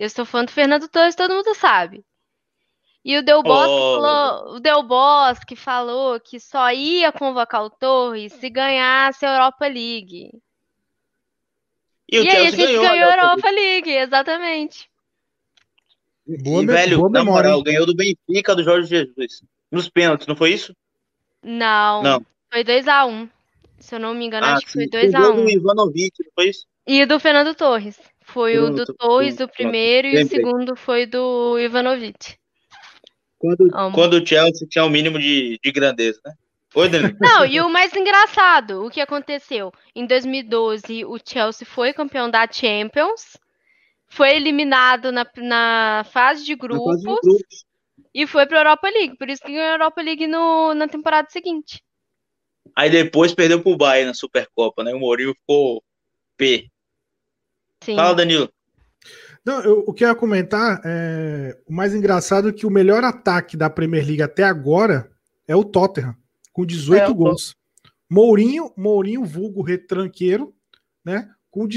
Eu 0.00 0.08
sou 0.08 0.24
fã 0.24 0.42
do 0.42 0.50
Fernando 0.50 0.88
Torres, 0.88 1.14
todo 1.14 1.34
mundo 1.34 1.54
sabe. 1.54 2.02
E 3.04 3.18
o 3.18 3.22
Del 3.22 3.42
Bosque, 3.42 3.70
oh. 3.70 4.00
falou, 4.00 4.56
o 4.56 4.60
Del 4.60 4.82
Bosque 4.82 5.54
falou 5.54 6.18
que 6.18 6.40
só 6.40 6.72
ia 6.72 7.12
convocar 7.12 7.62
o 7.62 7.68
Torres 7.68 8.32
se 8.32 8.48
ganhasse 8.48 9.26
a 9.26 9.34
Europa 9.34 9.66
League. 9.66 10.30
E, 12.10 12.16
e 12.16 12.30
aí 12.30 12.46
a 12.46 12.50
gente 12.50 12.56
ganhou, 12.56 12.82
ganhou 12.82 13.10
a 13.10 13.14
Europa 13.14 13.50
League, 13.50 13.90
exatamente. 13.90 14.90
Boa, 16.26 16.62
e, 16.62 16.66
velho, 16.66 16.96
boa 16.96 17.10
na 17.10 17.18
memória. 17.18 17.50
moral, 17.50 17.62
ganhou 17.62 17.84
do 17.84 17.94
Benfica 17.94 18.56
do 18.56 18.64
Jorge 18.64 18.88
Jesus. 18.88 19.42
Nos 19.70 19.90
pênaltis, 19.90 20.26
não 20.26 20.34
foi 20.34 20.54
isso? 20.54 20.74
Não. 21.42 22.02
Não. 22.02 22.26
Foi 22.50 22.64
2x1. 22.64 23.06
Um. 23.06 23.28
Se 23.78 23.96
eu 23.96 24.00
não 24.00 24.14
me 24.14 24.24
engano, 24.24 24.46
ah, 24.46 24.54
acho 24.54 24.64
que 24.64 24.72
foi 24.72 24.86
2x1. 24.86 25.30
Um. 25.30 25.44
do 25.44 25.50
Ivanovic, 25.50 26.24
não 26.24 26.32
foi 26.34 26.48
isso? 26.48 26.66
E 26.86 27.04
do 27.04 27.20
Fernando 27.20 27.54
Torres. 27.54 28.00
Foi 28.32 28.54
Pronto, 28.54 28.82
o 28.82 28.84
do 28.84 28.94
Torres, 28.94 29.36
do 29.36 29.48
primeiro, 29.48 30.08
e 30.08 30.22
o 30.22 30.28
segundo 30.28 30.76
foi 30.76 31.06
do 31.06 31.58
Ivanovic. 31.58 32.36
Quando, 33.38 33.70
quando 33.92 34.14
o 34.14 34.26
Chelsea 34.26 34.68
tinha 34.68 34.84
o 34.84 34.86
um 34.86 34.90
mínimo 34.90 35.18
de, 35.18 35.58
de 35.62 35.72
grandeza, 35.72 36.20
né? 36.24 36.34
Oi, 36.74 36.88
Danilo. 36.88 37.16
Não, 37.20 37.44
e 37.44 37.60
o 37.60 37.68
mais 37.68 37.94
engraçado, 37.94 38.84
o 38.84 38.90
que 38.90 39.00
aconteceu? 39.00 39.72
Em 39.94 40.06
2012, 40.06 41.04
o 41.04 41.18
Chelsea 41.24 41.66
foi 41.66 41.92
campeão 41.92 42.30
da 42.30 42.46
Champions, 42.50 43.36
foi 44.06 44.36
eliminado 44.36 45.10
na, 45.10 45.26
na 45.38 46.04
fase 46.12 46.44
de 46.44 46.54
grupos, 46.54 46.84
fase 46.84 46.98
de 47.00 47.06
grupos. 47.06 47.64
e 48.14 48.26
foi 48.26 48.46
para 48.46 48.58
a 48.58 48.60
Europa 48.60 48.88
League. 48.90 49.16
Por 49.16 49.28
isso 49.28 49.42
que 49.42 49.52
ganhou 49.52 49.66
a 49.66 49.72
Europa 49.72 50.02
League 50.02 50.26
no, 50.26 50.74
na 50.74 50.86
temporada 50.86 51.28
seguinte. 51.30 51.82
Aí 52.76 52.90
depois 52.90 53.34
perdeu 53.34 53.62
pro 53.62 53.76
Bayern 53.76 54.08
na 54.08 54.14
Supercopa, 54.14 54.84
né? 54.84 54.92
O 54.94 55.00
Mourinho 55.00 55.34
ficou 55.34 55.82
P. 56.36 56.68
Sim. 57.82 57.96
Fala, 57.96 58.14
Danilo. 58.14 58.50
Não, 59.44 59.62
eu, 59.62 59.84
o 59.86 59.92
que 59.92 60.04
eu 60.04 60.08
ia 60.08 60.14
comentar 60.14 60.80
é 60.84 61.58
o 61.66 61.72
mais 61.72 61.94
engraçado 61.94 62.50
é 62.50 62.52
que 62.52 62.66
o 62.66 62.70
melhor 62.70 63.02
ataque 63.04 63.56
da 63.56 63.70
Premier 63.70 64.04
League 64.04 64.22
até 64.22 64.44
agora 64.44 65.10
é 65.48 65.56
o 65.56 65.64
Tottenham, 65.64 66.14
com 66.52 66.66
18 66.66 67.02
é, 67.02 67.14
gols. 67.14 67.56
Mourinho, 68.08 68.72
Mourinho, 68.76 69.24
vulgo 69.24 69.62
retranqueiro, 69.62 70.54
né? 71.04 71.30
Com 71.50 71.64
o 71.64 71.68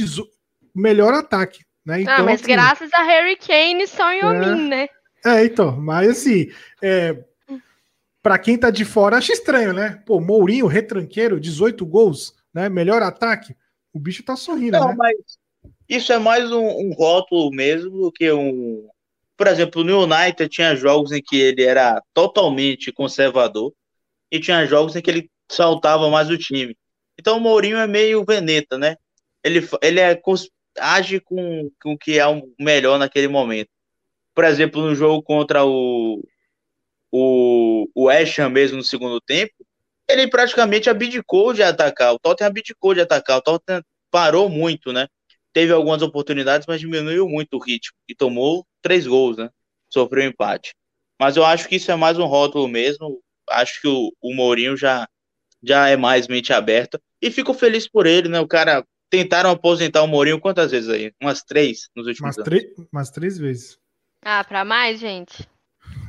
melhor 0.75 1.13
ataque. 1.13 1.63
Né? 1.85 1.95
Ah, 1.95 2.01
então, 2.01 2.15
ah, 2.15 2.23
mas 2.23 2.41
assim, 2.41 2.51
graças 2.51 2.93
a 2.93 3.03
Harry 3.03 3.37
Kane 3.37 3.87
só 3.87 4.11
em 4.11 4.19
é, 4.19 4.55
né? 4.55 4.87
É, 5.25 5.45
então, 5.45 5.79
mas 5.79 6.09
assim, 6.09 6.51
é, 6.81 7.23
para 8.21 8.37
quem 8.37 8.57
tá 8.57 8.69
de 8.69 8.83
fora, 8.83 9.17
acha 9.17 9.33
estranho, 9.33 9.73
né? 9.73 10.01
Pô, 10.05 10.19
Mourinho, 10.19 10.67
retranqueiro, 10.67 11.39
18 11.39 11.85
gols, 11.85 12.35
né? 12.53 12.67
Melhor 12.67 13.01
ataque. 13.01 13.55
O 13.93 13.99
bicho 13.99 14.23
tá 14.23 14.35
sorrindo, 14.35 14.77
Não, 14.77 14.89
né? 14.89 14.95
mas 14.97 15.15
isso 15.87 16.13
é 16.13 16.19
mais 16.19 16.51
um, 16.51 16.65
um 16.65 16.93
rótulo 16.93 17.51
mesmo 17.51 18.03
do 18.03 18.11
que 18.11 18.31
um. 18.31 18.87
Por 19.35 19.47
exemplo, 19.47 19.83
no 19.83 20.03
United 20.03 20.47
tinha 20.49 20.75
jogos 20.75 21.11
em 21.11 21.21
que 21.21 21.39
ele 21.39 21.63
era 21.63 22.01
totalmente 22.13 22.91
conservador 22.91 23.73
e 24.31 24.39
tinha 24.39 24.65
jogos 24.65 24.95
em 24.95 25.01
que 25.01 25.09
ele 25.09 25.31
saltava 25.49 26.09
mais 26.09 26.29
o 26.29 26.37
time. 26.37 26.77
Então 27.19 27.37
o 27.37 27.41
Mourinho 27.41 27.77
é 27.77 27.87
meio 27.87 28.23
veneta, 28.23 28.77
né? 28.77 28.95
Ele, 29.43 29.67
ele 29.81 29.99
é, 29.99 30.19
age 30.79 31.19
com, 31.19 31.69
com 31.81 31.93
o 31.93 31.97
que 31.97 32.19
é 32.19 32.27
o 32.27 32.41
melhor 32.59 32.97
naquele 32.97 33.27
momento. 33.27 33.69
Por 34.33 34.43
exemplo, 34.45 34.81
no 34.81 34.95
jogo 34.95 35.21
contra 35.21 35.65
o, 35.65 36.23
o, 37.11 37.87
o 37.93 38.05
West 38.05 38.39
Ham 38.39 38.49
mesmo 38.49 38.77
no 38.77 38.83
segundo 38.83 39.21
tempo, 39.21 39.53
ele 40.07 40.27
praticamente 40.27 40.89
abdicou 40.89 41.53
de 41.53 41.63
atacar. 41.63 42.13
O 42.13 42.19
Tottenham 42.19 42.49
abdicou 42.49 42.93
de 42.93 43.01
atacar. 43.01 43.37
O 43.37 43.41
Tottenham 43.41 43.83
parou 44.09 44.49
muito, 44.49 44.91
né? 44.91 45.07
Teve 45.53 45.71
algumas 45.71 46.01
oportunidades, 46.01 46.67
mas 46.67 46.79
diminuiu 46.79 47.29
muito 47.29 47.55
o 47.55 47.63
ritmo 47.63 47.95
e 48.09 48.15
tomou 48.15 48.65
três 48.81 49.05
gols, 49.05 49.37
né? 49.37 49.49
Sofreu 49.89 50.25
um 50.25 50.27
empate. 50.27 50.73
Mas 51.19 51.37
eu 51.37 51.45
acho 51.45 51.69
que 51.69 51.75
isso 51.75 51.91
é 51.91 51.95
mais 51.95 52.17
um 52.17 52.25
rótulo 52.25 52.67
mesmo. 52.67 53.21
Acho 53.49 53.79
que 53.79 53.87
o, 53.87 54.11
o 54.21 54.33
Mourinho 54.33 54.75
já, 54.75 55.07
já 55.61 55.87
é 55.87 55.95
mais 55.95 56.27
mente 56.27 56.51
aberta. 56.51 56.99
E 57.21 57.29
fico 57.29 57.53
feliz 57.53 57.87
por 57.87 58.05
ele, 58.05 58.27
né? 58.27 58.39
O 58.39 58.47
cara 58.47 58.83
tentaram 59.09 59.51
aposentar 59.51 60.01
o 60.01 60.07
Mourinho 60.07 60.39
quantas 60.39 60.71
vezes 60.71 60.89
aí? 60.89 61.13
Umas 61.21 61.43
três 61.43 61.87
nos 61.95 62.07
últimos 62.07 62.35
umas 62.35 62.47
anos. 62.47 62.63
Umas 62.91 63.09
três 63.11 63.37
vezes. 63.37 63.77
Ah, 64.21 64.43
para 64.43 64.65
mais, 64.65 64.99
gente? 64.99 65.47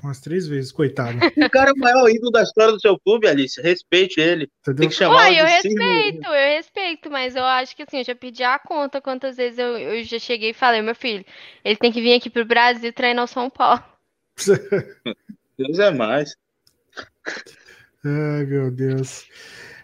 Umas 0.05 0.21
três 0.21 0.47
vezes, 0.47 0.71
coitado. 0.71 1.17
o 1.35 1.51
cara 1.51 1.71
é 1.71 1.73
o 1.73 1.79
maior 1.79 2.11
ídolo 2.11 2.31
da 2.31 2.43
história 2.43 2.75
do 2.75 2.81
seu 2.81 2.99
clube, 2.99 3.27
Alice. 3.27 3.59
Respeite 3.63 4.21
ele. 4.21 4.51
Entendeu? 4.61 4.83
Tem 4.83 4.89
que 4.91 4.95
chamar 4.95 5.25
Oi, 5.25 5.41
eu 5.41 5.47
respeito, 5.47 6.27
eu 6.27 6.57
respeito, 6.57 7.11
mas 7.11 7.35
eu 7.35 7.45
acho 7.45 7.75
que 7.75 7.85
assim, 7.85 7.99
eu 7.99 8.05
já 8.05 8.15
pedi 8.15 8.43
a 8.43 8.59
conta 8.59 9.01
quantas 9.01 9.39
vezes 9.39 9.59
eu, 9.59 9.79
eu 9.79 10.05
já 10.05 10.19
cheguei 10.19 10.51
e 10.51 10.55
falei, 10.55 10.83
meu 10.83 10.95
filho, 10.95 11.25
ele 11.65 11.77
tem 11.77 11.91
que 11.91 12.03
vir 12.03 12.13
aqui 12.13 12.29
pro 12.29 12.45
Brasil 12.45 12.93
treinar 12.93 13.25
o 13.25 13.29
São 13.29 13.49
Paulo. 13.49 13.83
Deus 15.57 15.79
é 15.79 15.91
mais. 15.91 16.37
Ai, 18.05 18.45
meu 18.45 18.71
Deus. 18.71 19.27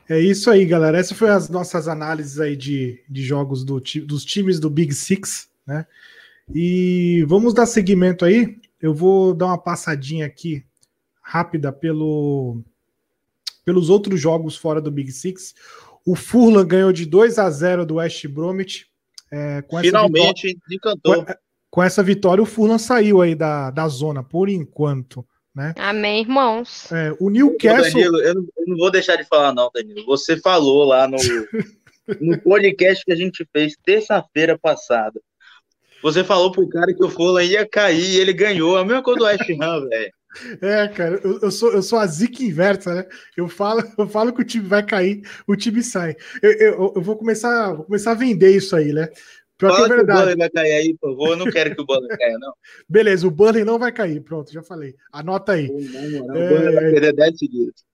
É 0.06 0.20
isso 0.20 0.50
aí, 0.50 0.66
galera. 0.66 0.98
Essas 0.98 1.16
foram 1.16 1.34
as 1.34 1.48
nossas 1.48 1.88
análises 1.88 2.38
aí 2.38 2.56
de, 2.56 3.02
de 3.08 3.22
jogos 3.22 3.64
do, 3.64 3.80
dos 4.04 4.24
times 4.24 4.60
do 4.60 4.68
Big 4.68 4.92
Six, 4.92 5.48
né? 5.66 5.86
E 6.54 7.24
vamos 7.26 7.54
dar 7.54 7.64
seguimento 7.64 8.24
aí. 8.24 8.58
Eu 8.80 8.94
vou 8.94 9.34
dar 9.34 9.46
uma 9.46 9.58
passadinha 9.58 10.26
aqui 10.26 10.64
rápida 11.20 11.72
pelo, 11.72 12.62
pelos 13.64 13.90
outros 13.90 14.20
jogos 14.20 14.56
fora 14.56 14.80
do 14.80 14.90
Big 14.90 15.12
Six. 15.12 15.54
O 16.04 16.16
Furlan 16.16 16.66
ganhou 16.66 16.92
de 16.92 17.04
2 17.04 17.38
a 17.38 17.50
0 17.50 17.84
do 17.84 17.96
West 17.96 18.26
Bromwich. 18.26 18.86
É, 19.30 19.62
com 19.62 19.78
Finalmente, 19.78 20.48
vitória, 20.48 20.76
encantou. 20.76 21.24
Com, 21.24 21.34
com, 21.70 21.82
essa 21.82 22.02
vitória, 22.02 22.42
o 22.42 22.46
Furlan 22.46 22.78
saiu 22.78 23.20
aí 23.20 23.34
da, 23.34 23.70
da 23.70 23.86
zona, 23.86 24.24
por 24.24 24.48
enquanto. 24.48 25.24
Né? 25.54 25.74
Amém, 25.76 26.22
irmãos. 26.22 26.90
É, 26.90 27.14
o 27.20 27.28
Newcastle. 27.28 27.92
Danilo, 27.92 28.18
eu 28.22 28.34
não, 28.34 28.42
eu 28.56 28.66
não, 28.66 28.76
vou 28.76 28.90
deixar 28.90 29.16
de 29.16 29.24
falar, 29.24 29.52
não, 29.52 29.70
Danilo. 29.72 30.04
Você 30.06 30.36
falou 30.36 30.84
lá 30.84 31.06
no, 31.06 31.16
no 32.20 32.40
podcast 32.40 33.04
que 33.04 33.12
a 33.12 33.16
gente 33.16 33.46
fez 33.52 33.76
terça-feira 33.84 34.58
passada 34.58 35.20
você 36.02 36.24
falou 36.24 36.50
pro 36.50 36.68
cara 36.68 36.94
que 36.94 37.04
o 37.04 37.10
Fulham 37.10 37.42
ia 37.42 37.66
cair 37.68 38.14
e 38.14 38.16
ele 38.18 38.32
ganhou. 38.32 38.76
A 38.76 38.84
mesma 38.84 39.02
coisa 39.02 39.18
do 39.18 39.24
West 39.24 39.50
Ham, 39.60 39.86
velho. 39.88 40.12
É, 40.62 40.86
cara, 40.88 41.20
eu, 41.24 41.40
eu, 41.40 41.50
sou, 41.50 41.72
eu 41.72 41.82
sou 41.82 41.98
a 41.98 42.06
zica 42.06 42.42
inversa, 42.42 42.94
né? 42.94 43.06
Eu 43.36 43.48
falo, 43.48 43.82
eu 43.98 44.06
falo 44.06 44.32
que 44.32 44.40
o 44.40 44.44
time 44.44 44.66
vai 44.66 44.84
cair, 44.84 45.22
o 45.46 45.56
time 45.56 45.82
sai. 45.82 46.14
Eu, 46.40 46.52
eu, 46.52 46.92
eu 46.96 47.02
vou, 47.02 47.16
começar, 47.16 47.72
vou 47.74 47.84
começar 47.84 48.12
a 48.12 48.14
vender 48.14 48.54
isso 48.54 48.76
aí, 48.76 48.92
né? 48.92 49.08
Pior 49.58 49.72
Fala 49.72 49.86
que 49.88 49.92
é 49.92 49.96
verdade. 49.96 50.18
o 50.18 50.22
Burnley 50.22 50.36
vai 50.36 50.50
cair 50.50 50.72
aí, 50.72 50.96
por 50.96 51.10
favor. 51.10 51.28
Eu 51.30 51.36
não 51.36 51.50
quero 51.50 51.74
que 51.74 51.82
o 51.82 51.84
Burnley 51.84 52.16
caia, 52.16 52.38
não. 52.38 52.52
Beleza, 52.88 53.26
o 53.26 53.30
Burnley 53.30 53.64
não 53.64 53.78
vai 53.78 53.92
cair. 53.92 54.20
Pronto, 54.22 54.50
já 54.52 54.62
falei. 54.62 54.94
Anota 55.12 55.52
aí. 55.52 55.68
Não, 55.68 56.26
não, 56.26 56.36
é... 56.36 56.46
O 56.46 56.48
Burnley 56.48 56.74
vai 56.74 56.90
perder 56.92 57.12
10 57.12 57.38
seguidos. 57.38 57.89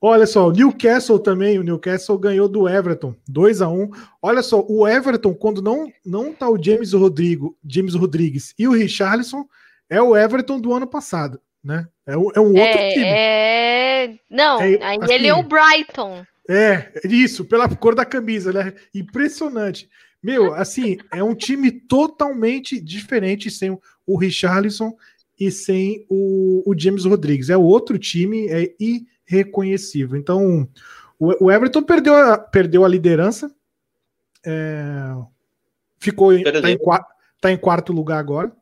Olha 0.00 0.26
só, 0.26 0.48
o 0.48 0.52
Newcastle 0.52 1.18
também, 1.18 1.58
o 1.58 1.62
Newcastle 1.62 2.18
ganhou 2.18 2.48
do 2.48 2.68
Everton, 2.68 3.14
2 3.28 3.62
a 3.62 3.68
1 3.68 3.90
Olha 4.20 4.42
só, 4.42 4.64
o 4.68 4.86
Everton, 4.88 5.34
quando 5.34 5.62
não 5.62 5.92
não 6.04 6.32
tá 6.32 6.48
o 6.48 6.60
James 6.60 6.92
Rodrigo, 6.92 7.56
James 7.64 7.94
Rodrigues 7.94 8.54
e 8.58 8.66
o 8.66 8.72
Richarlison, 8.72 9.46
é 9.88 10.00
o 10.00 10.16
Everton 10.16 10.60
do 10.60 10.72
ano 10.72 10.86
passado, 10.86 11.40
né? 11.62 11.86
É, 12.06 12.16
um, 12.16 12.30
é 12.34 12.40
um 12.40 12.48
outro 12.48 12.60
é, 12.60 12.92
time. 12.92 13.06
É... 13.06 14.14
Não, 14.28 14.60
é, 14.60 14.82
aí 14.82 14.98
assim, 15.00 15.12
ele 15.12 15.28
é 15.28 15.34
o 15.34 15.42
Brighton. 15.42 16.24
É, 16.48 16.92
isso, 17.04 17.44
pela 17.44 17.68
cor 17.68 17.94
da 17.94 18.04
camisa, 18.04 18.52
né? 18.52 18.72
Impressionante. 18.94 19.88
Meu, 20.22 20.54
assim, 20.54 20.98
é 21.12 21.22
um 21.22 21.34
time 21.34 21.70
totalmente 21.70 22.80
diferente 22.80 23.50
sem 23.50 23.76
o 24.06 24.16
Richarlison 24.16 24.96
e 25.38 25.50
sem 25.50 26.06
o, 26.08 26.62
o 26.64 26.78
James 26.78 27.04
Rodrigues. 27.04 27.50
É 27.50 27.56
outro 27.56 27.98
time, 27.98 28.48
é 28.48 28.72
irreconhecível. 29.32 30.18
Então, 30.18 30.68
o, 31.18 31.46
o 31.46 31.50
Everton 31.50 31.82
perdeu 31.82 32.14
a, 32.14 32.38
perdeu 32.38 32.84
a 32.84 32.88
liderança, 32.88 33.54
é, 34.44 35.14
ficou 35.98 36.30
tá 36.42 36.70
em, 36.70 36.78
tá 37.40 37.52
em 37.52 37.56
quarto 37.56 37.92
lugar 37.92 38.18
agora. 38.18 38.52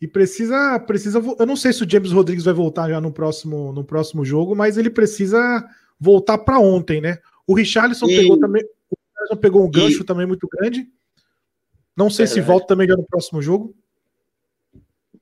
E 0.00 0.08
precisa, 0.08 0.78
precisa. 0.80 1.18
Eu 1.38 1.46
não 1.46 1.56
sei 1.56 1.72
se 1.72 1.82
o 1.82 1.90
James 1.90 2.12
Rodrigues 2.12 2.44
vai 2.44 2.52
voltar 2.52 2.90
já 2.90 3.00
no 3.00 3.12
próximo, 3.12 3.72
no 3.72 3.84
próximo 3.84 4.24
jogo, 4.24 4.54
mas 4.54 4.76
ele 4.76 4.90
precisa 4.90 5.64
voltar 5.98 6.38
para 6.38 6.58
ontem, 6.58 7.00
né? 7.00 7.18
O 7.46 7.54
Richarlison 7.54 8.06
e... 8.06 8.16
pegou 8.16 8.38
também. 8.38 8.62
O 8.90 8.96
Richarlison 8.96 9.36
pegou 9.40 9.64
um 9.64 9.70
gancho 9.70 10.02
e... 10.02 10.04
também 10.04 10.26
muito 10.26 10.46
grande. 10.48 10.86
Não 11.96 12.10
sei 12.10 12.24
é 12.24 12.28
se 12.28 12.40
volta 12.40 12.66
também 12.66 12.88
já 12.88 12.96
no 12.96 13.06
próximo 13.06 13.40
jogo. 13.40 13.74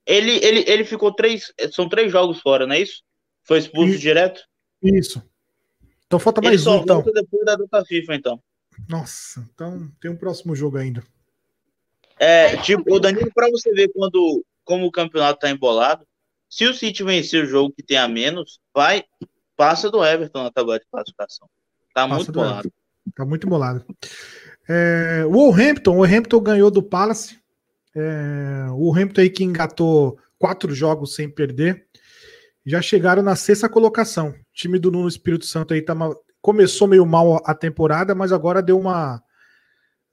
Ele, 0.07 0.32
ele, 0.44 0.64
ele 0.66 0.84
ficou 0.84 1.12
três. 1.12 1.53
São 1.70 1.88
três 1.88 2.11
jogos 2.11 2.40
fora, 2.40 2.66
não 2.66 2.74
é 2.74 2.80
isso? 2.80 3.05
Foi 3.43 3.59
expulso 3.59 3.99
direto? 3.99 4.43
Isso. 4.82 5.22
Então 6.07 6.18
falta 6.18 6.40
mais 6.40 6.55
ele 6.55 6.62
só 6.62 6.78
um. 6.78 6.82
Então. 6.82 7.03
depois 7.03 7.45
da 7.45 7.57
data 7.57 7.84
FIFA, 7.84 8.14
então. 8.14 8.43
Nossa, 8.88 9.49
então 9.53 9.90
tem 10.01 10.11
um 10.11 10.16
próximo 10.16 10.55
jogo 10.55 10.76
ainda. 10.76 11.03
É, 12.18 12.57
tipo, 12.59 12.95
o 12.95 13.01
Danilo, 13.01 13.32
para 13.34 13.51
você 13.51 13.72
ver 13.72 13.90
quando 13.93 14.45
como 14.64 14.86
o 14.86 14.93
campeonato 14.93 15.40
tá 15.40 15.51
embolado, 15.51 16.07
se 16.49 16.66
o 16.66 16.74
City 16.74 17.03
vencer 17.03 17.43
o 17.43 17.47
jogo 17.47 17.74
que 17.74 17.82
tem 17.82 17.97
a 17.97 18.07
menos, 18.07 18.61
vai, 18.74 19.05
passa 19.57 19.90
do 19.90 20.05
Everton 20.05 20.45
na 20.45 20.51
tabela 20.51 20.78
de 20.78 20.86
classificação. 20.90 21.49
Tá 21.95 22.07
passa 22.07 22.14
muito 22.14 22.32
bolado. 22.32 22.59
Everton. 22.61 22.76
Tá 23.16 23.24
muito 23.24 23.47
bolado. 23.49 23.84
É, 24.68 25.24
o 25.26 25.32
Wolverhampton, 25.32 25.90
o 25.90 25.95
Wolverhampton 25.95 26.40
ganhou 26.40 26.70
do 26.70 26.82
Palace. 26.82 27.38
É, 27.95 28.66
o 28.70 28.84
Wolverhampton 28.84 29.20
aí 29.22 29.30
que 29.30 29.45
engatou 29.45 30.18
quatro 30.38 30.74
jogos 30.74 31.14
sem 31.14 31.28
perder. 31.28 31.86
Já 32.64 32.80
chegaram 32.80 33.22
na 33.22 33.36
sexta 33.36 33.68
colocação. 33.68 34.30
O 34.30 34.34
time 34.52 34.78
do 34.78 34.90
Nuno 34.90 35.08
Espírito 35.08 35.46
Santo 35.46 35.74
aí 35.74 35.82
tá, 35.82 35.94
começou 36.40 36.86
meio 36.86 37.04
mal 37.04 37.42
a 37.44 37.54
temporada, 37.54 38.14
mas 38.14 38.32
agora 38.32 38.62
deu 38.62 38.78
uma 38.78 39.22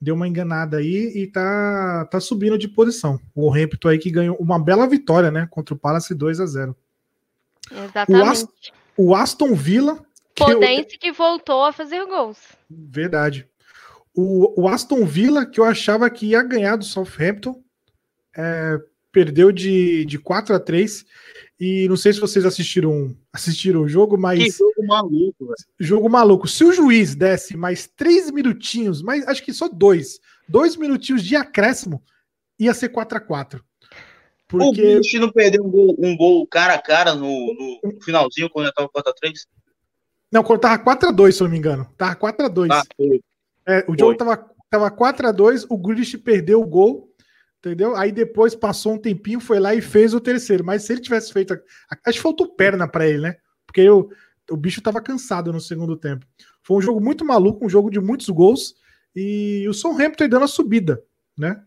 deu 0.01 0.15
uma 0.15 0.27
enganada 0.27 0.77
aí 0.77 1.11
e 1.13 1.27
tá, 1.27 2.05
tá 2.09 2.19
subindo 2.21 2.57
de 2.57 2.69
posição. 2.69 3.19
O 3.35 3.41
Wolverhampton 3.41 3.89
aí 3.89 3.99
que 3.99 4.09
ganhou 4.09 4.37
uma 4.37 4.57
bela 4.57 4.87
vitória, 4.87 5.29
né, 5.29 5.45
contra 5.51 5.75
o 5.75 5.77
Palace 5.77 6.15
2 6.15 6.39
a 6.39 6.45
0. 6.45 6.75
Exatamente. 7.69 8.23
O, 8.23 8.25
Ast 8.25 8.73
o 8.95 9.15
Aston 9.15 9.53
Villa 9.53 10.01
Podense 10.39 10.85
que, 10.85 10.97
que 10.97 11.11
voltou 11.11 11.63
a 11.63 11.73
fazer 11.73 12.05
gols. 12.05 12.37
Verdade. 12.69 13.47
O, 14.13 14.63
o, 14.63 14.67
Aston 14.67 15.05
Villa, 15.05 15.45
que 15.45 15.59
eu 15.59 15.65
achava 15.65 16.09
que 16.09 16.27
ia 16.27 16.41
ganhar 16.43 16.75
do 16.75 16.83
Southampton, 16.83 17.61
é, 18.35 18.77
perdeu 19.19 19.51
de, 19.51 20.05
de 20.05 20.17
4 20.17 20.55
a 20.55 20.59
3 20.59 21.05
e 21.59 21.89
não 21.89 21.97
sei 21.97 22.13
se 22.13 22.21
vocês 22.21 22.45
assistiram 22.45 23.13
assistiram 23.33 23.81
o 23.81 23.87
jogo, 23.87 24.17
mas. 24.17 24.41
Que 24.41 24.49
jogo 24.49 24.87
maluco, 24.87 25.45
velho. 25.45 25.55
Jogo 25.77 26.09
maluco. 26.09 26.47
Se 26.47 26.63
o 26.63 26.71
juiz 26.71 27.15
desse 27.15 27.57
mais 27.57 27.85
três 27.85 28.31
minutinhos, 28.31 29.01
mas 29.01 29.27
acho 29.27 29.43
que 29.43 29.51
só 29.51 29.67
dois, 29.67 30.21
dois 30.47 30.77
minutinhos 30.77 31.21
de 31.21 31.35
acréscimo, 31.35 32.01
ia 32.57 32.73
ser 32.73 32.89
4 32.89 33.17
a 33.17 33.21
4 33.21 33.61
Porque... 34.47 34.95
O 34.95 34.99
bicho 35.01 35.19
não 35.19 35.31
perdeu 35.31 35.65
um 35.65 35.69
gol, 35.69 35.95
um 35.99 36.15
gol 36.15 36.47
cara 36.47 36.75
a 36.75 36.81
cara 36.81 37.13
no, 37.13 37.27
no 37.83 38.01
finalzinho, 38.01 38.49
quando 38.49 38.67
já 38.67 38.71
tava 38.71 38.87
4x3? 38.87 39.33
Não, 40.31 40.43
quando 40.43 40.61
tava 40.61 40.81
4x2, 40.81 41.31
se 41.33 41.41
eu 41.41 41.45
não 41.45 41.51
me 41.51 41.57
engano. 41.57 41.93
Tava 41.97 42.15
4x2. 42.15 42.69
Ah, 42.71 42.83
é, 43.67 43.85
o 43.85 43.97
jogo 43.99 44.15
tava, 44.15 44.49
tava 44.69 44.89
4x2, 44.89 45.65
o 45.69 45.77
Grish 45.77 46.15
perdeu 46.15 46.61
o 46.61 46.65
gol 46.65 47.08
Entendeu? 47.59 47.95
Aí 47.95 48.11
depois 48.11 48.55
passou 48.55 48.93
um 48.93 48.97
tempinho, 48.97 49.39
foi 49.39 49.59
lá 49.59 49.75
e 49.75 49.81
fez 49.81 50.13
o 50.13 50.19
terceiro. 50.19 50.63
Mas 50.63 50.83
se 50.83 50.93
ele 50.93 51.01
tivesse 51.01 51.31
feito. 51.33 51.53
Acho 52.05 52.17
que 52.17 52.23
faltou 52.23 52.55
perna 52.55 52.87
para 52.87 53.07
ele, 53.07 53.21
né? 53.21 53.35
Porque 53.65 53.81
eu, 53.81 54.09
o 54.49 54.55
bicho 54.55 54.81
tava 54.81 55.01
cansado 55.01 55.51
no 55.51 55.59
segundo 55.59 55.97
tempo. 55.97 56.25
Foi 56.63 56.77
um 56.77 56.81
jogo 56.81 57.01
muito 57.01 57.25
maluco, 57.25 57.65
um 57.65 57.69
jogo 57.69 57.89
de 57.89 57.99
muitos 57.99 58.29
gols. 58.29 58.75
E 59.13 59.67
o 59.67 59.73
Son 59.73 59.91
Hampton 59.91 60.29
dando 60.29 60.45
a 60.45 60.47
subida, 60.47 61.03
né? 61.37 61.61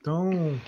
Então, 0.00 0.58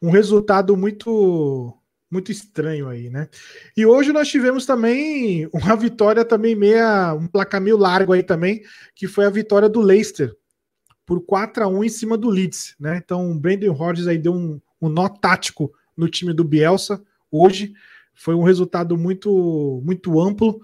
um 0.00 0.10
resultado 0.10 0.76
muito 0.76 1.76
muito 2.08 2.30
estranho 2.30 2.88
aí, 2.88 3.10
né? 3.10 3.28
E 3.76 3.84
hoje 3.84 4.12
nós 4.12 4.28
tivemos 4.28 4.64
também 4.64 5.48
uma 5.52 5.76
vitória 5.76 6.24
também 6.24 6.54
meia, 6.54 7.12
um 7.12 7.26
placar 7.26 7.60
meio 7.60 7.76
largo 7.76 8.12
aí 8.12 8.22
também, 8.22 8.62
que 8.94 9.06
foi 9.06 9.26
a 9.26 9.30
vitória 9.30 9.68
do 9.68 9.80
Leicester 9.80 10.34
por 11.06 11.24
4 11.24 11.62
a 11.62 11.68
1 11.68 11.84
em 11.84 11.88
cima 11.88 12.18
do 12.18 12.28
Leeds, 12.28 12.74
né? 12.78 13.00
Então, 13.02 13.30
o 13.30 13.38
Brandon 13.38 13.72
Rodgers 13.72 14.08
aí 14.08 14.18
deu 14.18 14.34
um, 14.34 14.60
um 14.82 14.88
nó 14.88 15.08
tático 15.08 15.72
no 15.96 16.08
time 16.08 16.34
do 16.34 16.44
Bielsa 16.44 17.00
hoje. 17.30 17.72
Foi 18.12 18.34
um 18.34 18.42
resultado 18.42 18.96
muito 18.98 19.80
muito 19.84 20.20
amplo. 20.20 20.60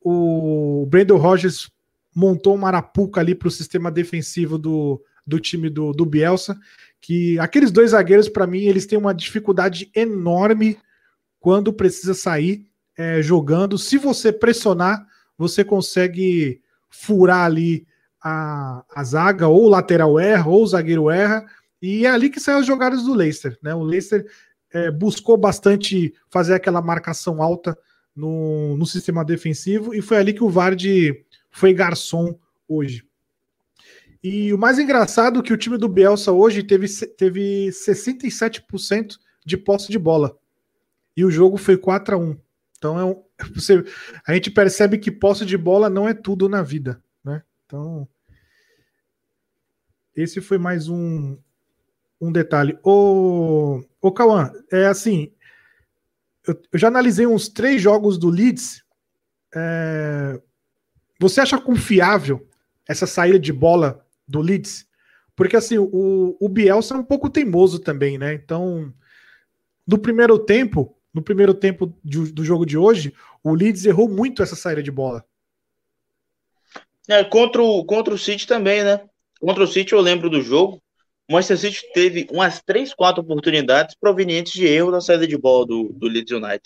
O 0.00 0.86
Brandon 0.88 1.16
Rodgers 1.16 1.70
montou 2.14 2.54
uma 2.54 2.68
arapuca 2.68 3.20
ali 3.20 3.34
para 3.34 3.48
o 3.48 3.50
sistema 3.50 3.90
defensivo 3.90 4.58
do, 4.58 5.02
do 5.26 5.40
time 5.40 5.68
do, 5.68 5.92
do 5.92 6.06
Bielsa, 6.06 6.58
que 7.00 7.38
aqueles 7.38 7.70
dois 7.70 7.90
zagueiros, 7.90 8.28
para 8.28 8.46
mim, 8.46 8.60
eles 8.60 8.86
têm 8.86 8.98
uma 8.98 9.14
dificuldade 9.14 9.90
enorme 9.94 10.78
quando 11.40 11.72
precisa 11.72 12.14
sair 12.14 12.66
é, 12.96 13.20
jogando. 13.20 13.78
Se 13.78 13.98
você 13.98 14.32
pressionar, 14.32 15.06
você 15.36 15.64
consegue 15.64 16.60
furar 16.88 17.44
ali 17.44 17.86
a, 18.28 18.84
a 18.92 19.04
zaga, 19.04 19.46
ou 19.46 19.66
o 19.66 19.68
lateral 19.68 20.18
erra, 20.18 20.48
ou 20.48 20.64
o 20.64 20.66
zagueiro 20.66 21.08
erra, 21.08 21.46
e 21.80 22.04
é 22.04 22.10
ali 22.10 22.28
que 22.28 22.40
saem 22.40 22.58
as 22.58 22.66
jogadas 22.66 23.04
do 23.04 23.14
Leicester. 23.14 23.56
Né? 23.62 23.72
O 23.72 23.84
Leicester 23.84 24.26
é, 24.72 24.90
buscou 24.90 25.36
bastante 25.36 26.12
fazer 26.28 26.54
aquela 26.54 26.82
marcação 26.82 27.40
alta 27.40 27.78
no, 28.16 28.76
no 28.76 28.84
sistema 28.84 29.24
defensivo, 29.24 29.94
e 29.94 30.02
foi 30.02 30.16
ali 30.16 30.32
que 30.32 30.42
o 30.42 30.50
Vardy 30.50 31.24
foi 31.52 31.72
garçom 31.72 32.36
hoje. 32.66 33.06
E 34.24 34.52
o 34.52 34.58
mais 34.58 34.76
engraçado 34.80 35.38
é 35.38 35.42
que 35.42 35.52
o 35.52 35.56
time 35.56 35.78
do 35.78 35.88
Bielsa 35.88 36.32
hoje 36.32 36.64
teve, 36.64 36.88
teve 37.16 37.68
67% 37.68 39.18
de 39.44 39.56
posse 39.56 39.88
de 39.88 40.00
bola. 40.00 40.36
E 41.16 41.24
o 41.24 41.30
jogo 41.30 41.56
foi 41.56 41.76
4 41.76 42.16
a 42.16 42.18
1 42.18 42.36
Então 42.76 42.98
é 42.98 43.04
um, 43.04 43.22
você, 43.54 43.84
a 44.26 44.34
gente 44.34 44.50
percebe 44.50 44.98
que 44.98 45.12
posse 45.12 45.46
de 45.46 45.56
bola 45.56 45.88
não 45.88 46.08
é 46.08 46.12
tudo 46.12 46.48
na 46.48 46.60
vida. 46.60 47.00
Né? 47.24 47.40
Então, 47.66 48.08
esse 50.16 50.40
foi 50.40 50.56
mais 50.56 50.88
um, 50.88 51.36
um 52.20 52.32
detalhe. 52.32 52.78
O, 52.82 53.82
o 54.00 54.12
Cauã, 54.12 54.50
é 54.72 54.86
assim, 54.86 55.30
eu, 56.46 56.60
eu, 56.72 56.78
já 56.78 56.88
analisei 56.88 57.26
uns 57.26 57.48
três 57.48 57.82
jogos 57.82 58.16
do 58.16 58.30
Leeds. 58.30 58.82
É, 59.54 60.40
você 61.20 61.40
acha 61.40 61.60
confiável 61.60 62.48
essa 62.88 63.06
saída 63.06 63.38
de 63.38 63.52
bola 63.52 64.04
do 64.26 64.40
Leeds? 64.40 64.86
Porque 65.34 65.56
assim, 65.56 65.76
o, 65.76 66.36
o 66.40 66.48
Bielsa 66.48 66.94
é 66.94 66.98
um 66.98 67.04
pouco 67.04 67.28
teimoso 67.28 67.78
também, 67.78 68.16
né? 68.16 68.32
Então, 68.32 68.92
no 69.86 69.98
primeiro 69.98 70.38
tempo, 70.38 70.96
no 71.12 71.20
primeiro 71.20 71.52
tempo 71.52 71.94
de, 72.02 72.32
do 72.32 72.42
jogo 72.42 72.64
de 72.64 72.78
hoje, 72.78 73.14
o 73.44 73.54
Leeds 73.54 73.84
errou 73.84 74.08
muito 74.08 74.42
essa 74.42 74.56
saída 74.56 74.82
de 74.82 74.90
bola. 74.90 75.24
É, 77.06 77.22
contra, 77.22 77.62
o, 77.62 77.84
contra 77.84 78.14
o 78.14 78.18
City 78.18 78.46
também, 78.46 78.82
né? 78.82 79.02
Contra 79.40 79.64
o 79.64 79.66
City, 79.66 79.92
eu 79.92 80.00
lembro 80.00 80.30
do 80.30 80.40
jogo. 80.42 80.82
O 81.28 81.32
Manchester 81.32 81.72
City 81.72 81.92
teve 81.92 82.26
umas 82.30 82.62
3, 82.62 82.94
4 82.94 83.22
oportunidades 83.22 83.96
provenientes 83.98 84.52
de 84.52 84.66
erro 84.66 84.90
na 84.90 85.00
saída 85.00 85.26
de 85.26 85.36
bola 85.36 85.66
do, 85.66 85.92
do 85.92 86.06
Leeds 86.06 86.32
United. 86.32 86.62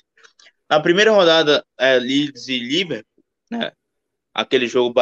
Na 0.69 0.81
primeira 0.81 1.11
rodada, 1.11 1.65
é, 1.79 1.99
Leeds 1.99 2.49
e 2.49 2.59
Liverpool, 2.59 3.25
né, 3.51 3.73
aquele 4.35 4.67
jogo 4.67 4.95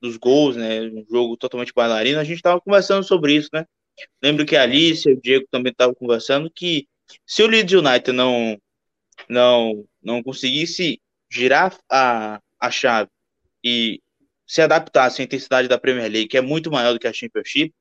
dos 0.00 0.16
gols, 0.16 0.56
né, 0.56 0.82
um 0.82 1.04
jogo 1.08 1.36
totalmente 1.36 1.72
bailarino, 1.74 2.18
a 2.18 2.24
gente 2.24 2.36
estava 2.36 2.60
conversando 2.60 3.04
sobre 3.04 3.34
isso, 3.34 3.48
né? 3.52 3.64
Lembro 4.22 4.44
que 4.44 4.56
a 4.56 4.62
Alice 4.62 5.08
e 5.08 5.12
o 5.12 5.20
Diego 5.20 5.46
também 5.50 5.70
estavam 5.70 5.94
conversando 5.94 6.50
que 6.50 6.86
Se 7.24 7.42
o 7.42 7.46
Leeds 7.46 7.72
United 7.72 8.12
não 8.12 8.58
não 9.28 9.86
não 10.02 10.22
conseguisse 10.22 11.00
girar 11.30 11.76
a, 11.90 12.40
a 12.60 12.70
chave 12.70 13.10
e 13.64 14.00
se 14.46 14.62
adaptasse 14.62 15.20
à 15.20 15.24
intensidade 15.24 15.68
da 15.68 15.78
Premier 15.78 16.10
League, 16.10 16.28
que 16.28 16.38
é 16.38 16.40
muito 16.40 16.70
maior 16.70 16.92
do 16.92 16.98
que 16.98 17.06
a 17.06 17.12
Championship, 17.12 17.74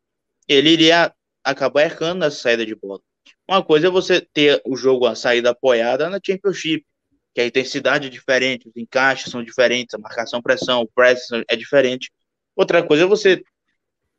ele 0.47 0.69
iria 0.69 1.13
acabar 1.43 1.83
errando 1.83 2.21
nessa 2.21 2.37
saída 2.37 2.65
de 2.65 2.75
bola. 2.75 3.01
Uma 3.47 3.63
coisa 3.63 3.87
é 3.87 3.89
você 3.89 4.21
ter 4.21 4.61
o 4.65 4.75
jogo, 4.75 5.05
a 5.05 5.15
saída 5.15 5.51
apoiada 5.51 6.09
na 6.09 6.19
Championship, 6.23 6.85
que 7.33 7.41
a 7.41 7.45
intensidade 7.45 8.07
é 8.07 8.09
diferente, 8.09 8.67
os 8.67 8.75
encaixes 8.75 9.31
são 9.31 9.43
diferentes, 9.43 9.93
a 9.93 9.97
marcação, 9.97 10.41
pressão, 10.41 10.81
o 10.81 10.87
press 10.87 11.27
é 11.47 11.55
diferente. 11.55 12.11
Outra 12.55 12.81
coisa 12.81 13.03
é 13.03 13.07
você 13.07 13.43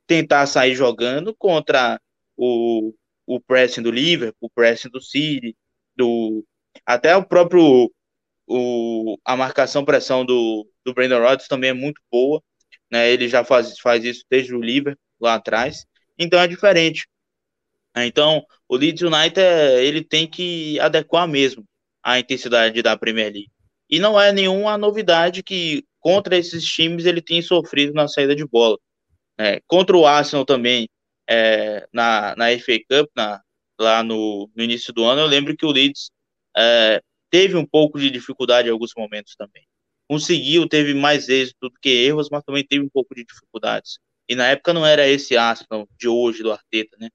tentar 0.07 0.47
sair 0.47 0.75
jogando 0.75 1.35
contra 1.35 2.01
o, 2.37 2.95
o 3.27 3.41
pressing 3.41 3.83
do 3.83 3.91
Liverpool, 3.91 4.49
o 4.49 4.51
pressing 4.51 4.91
do 4.91 5.01
City, 5.01 5.57
do 5.97 6.45
até 6.85 7.17
o 7.17 7.25
próprio 7.25 7.91
o, 8.47 9.19
a 9.25 9.37
marcação 9.37 9.85
pressão 9.85 10.25
do, 10.25 10.69
do 10.87 10.95
Brandon 10.95 11.21
Rodgers 11.21 11.49
também 11.49 11.71
é 11.71 11.75
muito 11.75 12.01
boa, 12.11 12.41
né? 12.91 13.11
Ele 13.11 13.29
já 13.29 13.45
faz, 13.45 13.79
faz 13.81 14.05
isso 14.05 14.25
desde 14.31 14.55
o 14.55 14.61
Liverpool 14.61 15.03
lá 15.21 15.35
atrás, 15.35 15.85
então 16.17 16.41
é 16.41 16.47
diferente. 16.47 17.07
Então, 17.97 18.45
o 18.69 18.77
Leeds 18.77 19.03
United 19.03 19.41
ele 19.81 20.05
tem 20.05 20.29
que 20.29 20.79
adequar 20.81 21.27
mesmo 21.27 21.65
a 22.03 22.19
intensidade 22.19 22.83
da 22.83 22.97
Premier 22.97 23.33
League. 23.33 23.51
E 23.89 23.99
não 23.99 24.21
é 24.21 24.33
nenhuma 24.33 24.77
novidade 24.77 25.43
que 25.43 25.85
contra 25.99 26.37
esses 26.37 26.65
times 26.65 27.07
ele 27.07 27.23
tem 27.23 27.41
sofrido 27.41 27.93
na 27.95 28.07
saída 28.07 28.37
de 28.37 28.47
bola. 28.47 28.79
É, 29.39 29.61
contra 29.67 29.97
o 29.97 30.07
Arsenal 30.07 30.45
também, 30.45 30.89
é, 31.29 31.87
na, 31.93 32.35
na 32.37 32.47
FA 32.59 32.79
Cup, 32.89 33.11
na, 33.17 33.41
lá 33.79 34.03
no, 34.03 34.51
no, 34.55 34.63
início 34.63 34.93
do 34.93 35.05
ano, 35.05 35.23
eu 35.23 35.27
lembro 35.27 35.57
que 35.57 35.67
o 35.67 35.71
Leeds 35.71 36.11
é, 36.57 37.01
teve 37.31 37.57
um 37.57 37.67
pouco 37.67 37.99
de 37.99 38.11
dificuldade 38.11 38.69
em 38.69 38.73
alguns 38.73 38.93
momentos 38.97 39.35
também. 39.37 39.66
Conseguiu, 40.09 40.69
teve 40.69 40.95
mais 40.95 41.29
êxito 41.29 41.69
do 41.69 41.73
que 41.81 41.89
erros, 41.89 42.29
mas 42.31 42.43
também 42.45 42.65
teve 42.65 42.85
um 42.85 42.89
pouco 42.89 43.15
de 43.15 43.25
dificuldades. 43.25 43.99
E 44.29 44.35
na 44.35 44.47
época 44.49 44.73
não 44.73 44.85
era 44.87 45.07
esse 45.07 45.37
Arsenal 45.37 45.89
de 45.99 46.09
hoje, 46.09 46.43
do 46.43 46.53
Arteta, 46.53 46.97
né? 46.99 47.09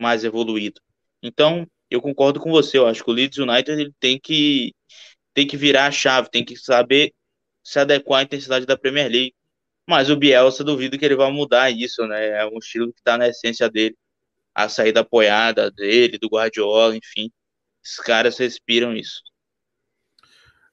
Mais 0.00 0.24
evoluído. 0.24 0.80
Então, 1.22 1.66
eu 1.90 2.00
concordo 2.00 2.40
com 2.40 2.50
você. 2.50 2.78
Eu 2.78 2.86
acho 2.86 3.04
que 3.04 3.10
o 3.10 3.12
Leeds 3.12 3.38
United 3.38 3.80
ele 3.80 3.92
tem 4.00 4.18
que, 4.18 4.74
tem 5.34 5.46
que 5.46 5.56
virar 5.56 5.86
a 5.86 5.92
chave, 5.92 6.30
tem 6.30 6.44
que 6.44 6.56
saber 6.56 7.12
se 7.62 7.78
adequar 7.78 8.20
à 8.20 8.22
intensidade 8.24 8.66
da 8.66 8.76
Premier 8.76 9.10
League. 9.10 9.34
Mas 9.88 10.10
o 10.10 10.16
Bielsa 10.16 10.64
duvido 10.64 10.98
que 10.98 11.04
ele 11.04 11.16
vá 11.16 11.30
mudar 11.30 11.70
isso, 11.70 12.06
né? 12.06 12.42
É 12.42 12.46
um 12.46 12.58
estilo 12.58 12.92
que 12.92 13.00
está 13.00 13.18
na 13.18 13.28
essência 13.28 13.68
dele. 13.68 13.96
A 14.54 14.68
saída 14.68 15.00
apoiada 15.00 15.70
dele, 15.70 16.18
do 16.18 16.28
Guardiola, 16.28 16.96
enfim. 16.96 17.30
Os 17.84 17.96
caras 17.96 18.38
respiram 18.38 18.94
isso. 18.94 19.22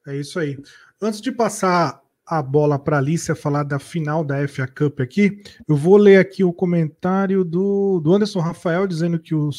É 0.08 0.16
isso 0.16 0.40
aí. 0.40 0.58
Antes 1.02 1.22
de 1.22 1.32
passar 1.32 2.02
a 2.26 2.42
bola 2.42 2.78
para 2.78 2.98
a 2.98 3.00
Alicia 3.00 3.34
falar 3.34 3.64
da 3.64 3.80
final 3.80 4.24
da 4.24 4.46
FA 4.48 4.68
Cup 4.68 5.00
aqui, 5.00 5.42
eu 5.68 5.76
vou 5.76 5.96
ler 5.96 6.18
aqui 6.18 6.44
o 6.44 6.52
comentário 6.52 7.46
do, 7.46 8.02
do 8.02 8.14
Anderson 8.14 8.40
Rafael 8.40 8.86
dizendo 8.86 9.18
que 9.18 9.34
o, 9.34 9.50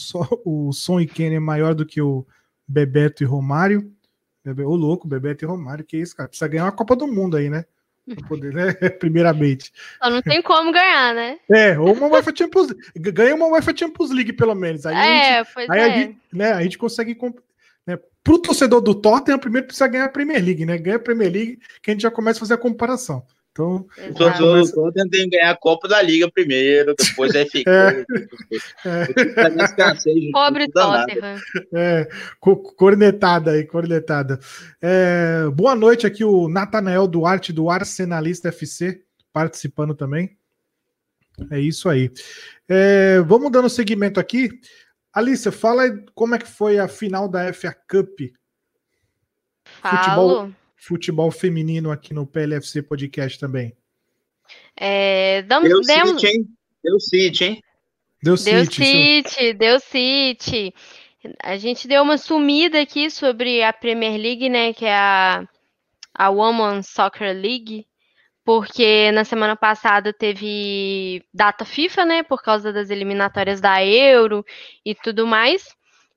o 0.44 0.72
Son 0.72 1.00
e 1.00 1.06
Kenny 1.06 1.36
é 1.36 1.40
maior 1.40 1.74
do 1.74 1.86
que 1.86 2.00
o 2.00 2.26
Bebeto 2.68 3.22
e 3.22 3.26
Romário. 3.26 3.90
Bebe, 4.44 4.62
ô 4.62 4.74
louco, 4.74 5.08
Bebeto 5.08 5.44
e 5.44 5.48
Romário, 5.48 5.84
que 5.84 5.96
isso, 5.96 6.14
cara? 6.14 6.28
Precisa 6.28 6.48
ganhar 6.48 6.64
uma 6.64 6.72
Copa 6.72 6.94
do 6.94 7.06
Mundo 7.06 7.36
aí, 7.36 7.48
né? 7.48 7.64
Poder, 8.28 8.52
né? 8.52 8.72
Primeiramente. 9.00 9.72
Só 10.02 10.10
não 10.10 10.22
tem 10.22 10.42
como 10.42 10.72
ganhar, 10.72 11.14
né? 11.14 11.38
É, 11.50 11.78
ou 11.78 11.92
uma 11.92 12.06
UEFA 12.08 12.34
Champions 12.36 12.68
League. 12.68 13.12
Ganha 13.12 13.34
uma 13.34 13.46
UEFA 13.46 13.76
Champions 13.76 14.10
League, 14.10 14.32
pelo 14.32 14.54
menos. 14.54 14.84
Aí 14.86 14.94
é, 14.94 15.38
a 15.38 15.42
gente, 15.44 15.70
aí 15.70 15.80
é. 15.80 15.84
A 15.84 15.96
gente, 15.96 16.18
né, 16.32 16.52
a 16.52 16.62
gente 16.62 16.78
consegue. 16.78 17.16
Né, 18.20 18.24
pro 18.24 18.38
torcedor 18.38 18.80
do 18.80 18.94
Tottenham, 18.94 19.38
primeiro 19.38 19.66
precisa 19.66 19.88
ganhar 19.88 20.04
a 20.04 20.08
Premier 20.08 20.44
League, 20.44 20.66
né? 20.66 20.78
Ganha 20.78 20.96
a 20.96 21.00
Premier 21.00 21.32
League, 21.32 21.58
que 21.82 21.90
a 21.90 21.94
gente 21.94 22.02
já 22.02 22.10
começa 22.10 22.38
a 22.38 22.40
fazer 22.40 22.54
a 22.54 22.58
comparação. 22.58 23.24
Então, 23.52 23.84
o 24.08 24.14
torcedor 24.14 24.62
do 24.64 24.72
Tottenham 24.72 25.08
tem 25.08 25.28
que 25.28 25.36
ganhar 25.36 25.50
a 25.50 25.56
Copa 25.56 25.88
da 25.88 26.00
Liga 26.00 26.30
primeiro, 26.30 26.94
depois 26.96 27.34
é 27.34 27.44
ficar. 27.44 27.94
É. 27.94 28.04
Pobre 30.32 30.70
Tottenham. 30.70 31.38
É, 31.74 32.08
cornetada 32.76 33.52
aí, 33.52 33.64
cornetada. 33.64 34.38
É, 34.80 35.46
boa 35.52 35.74
noite 35.74 36.06
aqui, 36.06 36.24
o 36.24 36.48
Natanael 36.48 37.08
Duarte, 37.08 37.52
do 37.52 37.68
Arsenalista 37.68 38.48
FC, 38.48 39.02
participando 39.32 39.94
também. 39.94 40.36
É 41.50 41.58
isso 41.58 41.88
aí. 41.88 42.10
É, 42.68 43.20
vamos 43.20 43.50
dando 43.50 43.68
seguimento 43.68 44.20
aqui. 44.20 44.50
Alice, 45.12 45.50
fala 45.50 45.84
como 46.14 46.34
é 46.34 46.38
que 46.38 46.46
foi 46.46 46.78
a 46.78 46.86
final 46.86 47.28
da 47.28 47.52
FA 47.52 47.74
Cup. 47.88 48.20
Futebol, 49.82 50.50
futebol 50.76 51.30
feminino 51.30 51.90
aqui 51.90 52.14
no 52.14 52.26
PLFC 52.26 52.82
Podcast 52.82 53.38
também. 53.38 53.76
É, 54.76 55.42
damos, 55.42 55.68
deu 55.68 55.80
demos... 55.80 56.20
City, 56.20 56.26
hein? 56.26 56.48
Deu 56.82 57.00
City, 57.00 57.44
hein? 57.44 57.62
Deu 58.22 58.36
City, 58.36 58.54
deu 58.54 58.64
City, 58.66 59.52
deu 59.54 59.80
City. 59.80 60.74
A 61.42 61.56
gente 61.56 61.86
deu 61.86 62.02
uma 62.02 62.16
sumida 62.16 62.80
aqui 62.80 63.10
sobre 63.10 63.62
a 63.62 63.72
Premier 63.72 64.18
League, 64.18 64.48
né? 64.48 64.72
Que 64.72 64.86
é 64.86 64.94
a, 64.94 65.48
a 66.14 66.30
Women's 66.30 66.88
Soccer 66.88 67.34
League 67.34 67.86
porque 68.50 69.12
na 69.12 69.24
semana 69.24 69.54
passada 69.54 70.12
teve 70.12 71.24
data 71.32 71.64
FIFA, 71.64 72.04
né, 72.04 72.22
por 72.24 72.42
causa 72.42 72.72
das 72.72 72.90
eliminatórias 72.90 73.60
da 73.60 73.86
Euro 73.86 74.44
e 74.84 74.92
tudo 74.92 75.24
mais. 75.24 75.68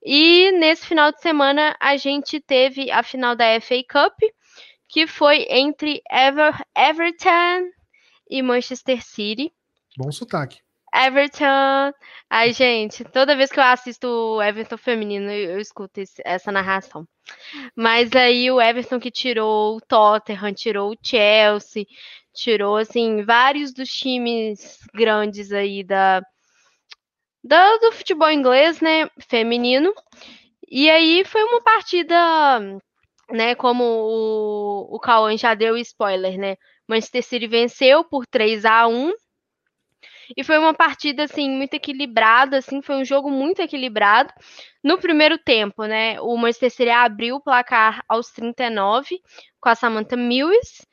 E 0.04 0.52
nesse 0.54 0.88
final 0.88 1.12
de 1.12 1.22
semana 1.22 1.78
a 1.80 1.96
gente 1.96 2.40
teve 2.40 2.90
a 2.90 3.04
final 3.04 3.36
da 3.36 3.62
FA 3.62 3.84
Cup, 3.88 4.18
que 4.90 5.06
foi 5.06 5.46
entre 5.48 6.02
Ever 6.10 6.60
Everton 6.76 7.70
e 8.28 8.42
Manchester 8.42 9.06
City. 9.06 9.54
Bom 9.96 10.12
sotaque. 10.12 10.58
Everton. 10.94 11.92
Ai, 12.30 12.54
gente, 12.54 13.04
toda 13.04 13.36
vez 13.36 13.52
que 13.52 13.60
eu 13.60 13.64
assisto 13.64 14.08
o 14.08 14.42
Everton 14.42 14.78
feminino, 14.78 15.32
eu, 15.32 15.60
escuto 15.60 16.00
esse, 16.00 16.22
essa 16.24 16.52
narração. 16.52 17.08
Mas 17.76 18.12
aí 18.16 18.52
o 18.52 18.62
Everton 18.62 19.00
que 19.00 19.10
tirou 19.10 19.78
o 19.78 19.82
Tottenham, 19.82 20.54
tirou 20.54 20.92
o 20.92 20.98
Chelsea, 21.02 21.86
tirou 22.34 22.78
assim 22.78 23.24
vários 23.24 23.74
dos 23.74 23.90
times 23.90 24.80
grandes 24.94 25.52
aí 25.52 25.84
da, 25.84 26.22
da 27.44 27.78
do 27.78 27.92
futebol 27.92 28.32
inglês, 28.32 28.82
né, 28.82 29.10
feminino. 29.30 29.94
E 30.70 30.90
aí 30.90 31.24
foi 31.26 31.44
uma 31.44 31.62
partida, 31.62 32.60
né, 33.32 33.56
como 33.56 33.84
o, 33.84 34.96
o 34.96 35.00
Cauã 35.00 35.36
já 35.38 35.54
deu 35.54 35.78
spoiler, 35.78 36.38
né? 36.38 36.58
Manchester 36.88 37.24
City 37.24 37.48
venceu 37.48 38.04
por 38.04 38.26
3 38.26 38.66
a 38.66 38.88
1 38.88 39.12
e 40.36 40.44
foi 40.44 40.58
uma 40.58 40.74
partida 40.74 41.24
assim 41.24 41.50
muito 41.50 41.74
equilibrada, 41.74 42.58
assim, 42.58 42.82
foi 42.82 42.96
um 42.96 43.06
jogo 43.06 43.30
muito 43.30 43.62
equilibrado. 43.62 44.34
No 44.84 44.98
primeiro 44.98 45.38
tempo, 45.38 45.86
né, 45.86 46.20
o 46.22 46.36
Manchester 46.38 46.72
City 46.72 46.90
abriu 46.90 47.36
o 47.36 47.42
placar 47.42 48.04
aos 48.08 48.32
39 48.32 49.20
com 49.60 49.70
a 49.70 49.76
Samantha 49.76 50.18
Mills 50.18 50.84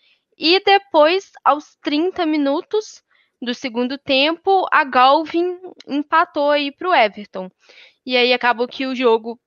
e 0.41 0.59
depois 0.65 1.31
aos 1.45 1.77
30 1.83 2.25
minutos 2.25 3.03
do 3.41 3.55
segundo 3.55 3.99
tempo, 3.99 4.67
a 4.73 4.83
Galvin 4.83 5.59
empatou 5.87 6.51
aí 6.51 6.73
para 6.73 6.89
o 6.89 6.95
Everton. 6.95 7.51
E 8.05 8.17
aí 8.17 8.33
acabou 8.33 8.67
que 8.67 8.87
o 8.87 8.95
jogo 8.95 9.39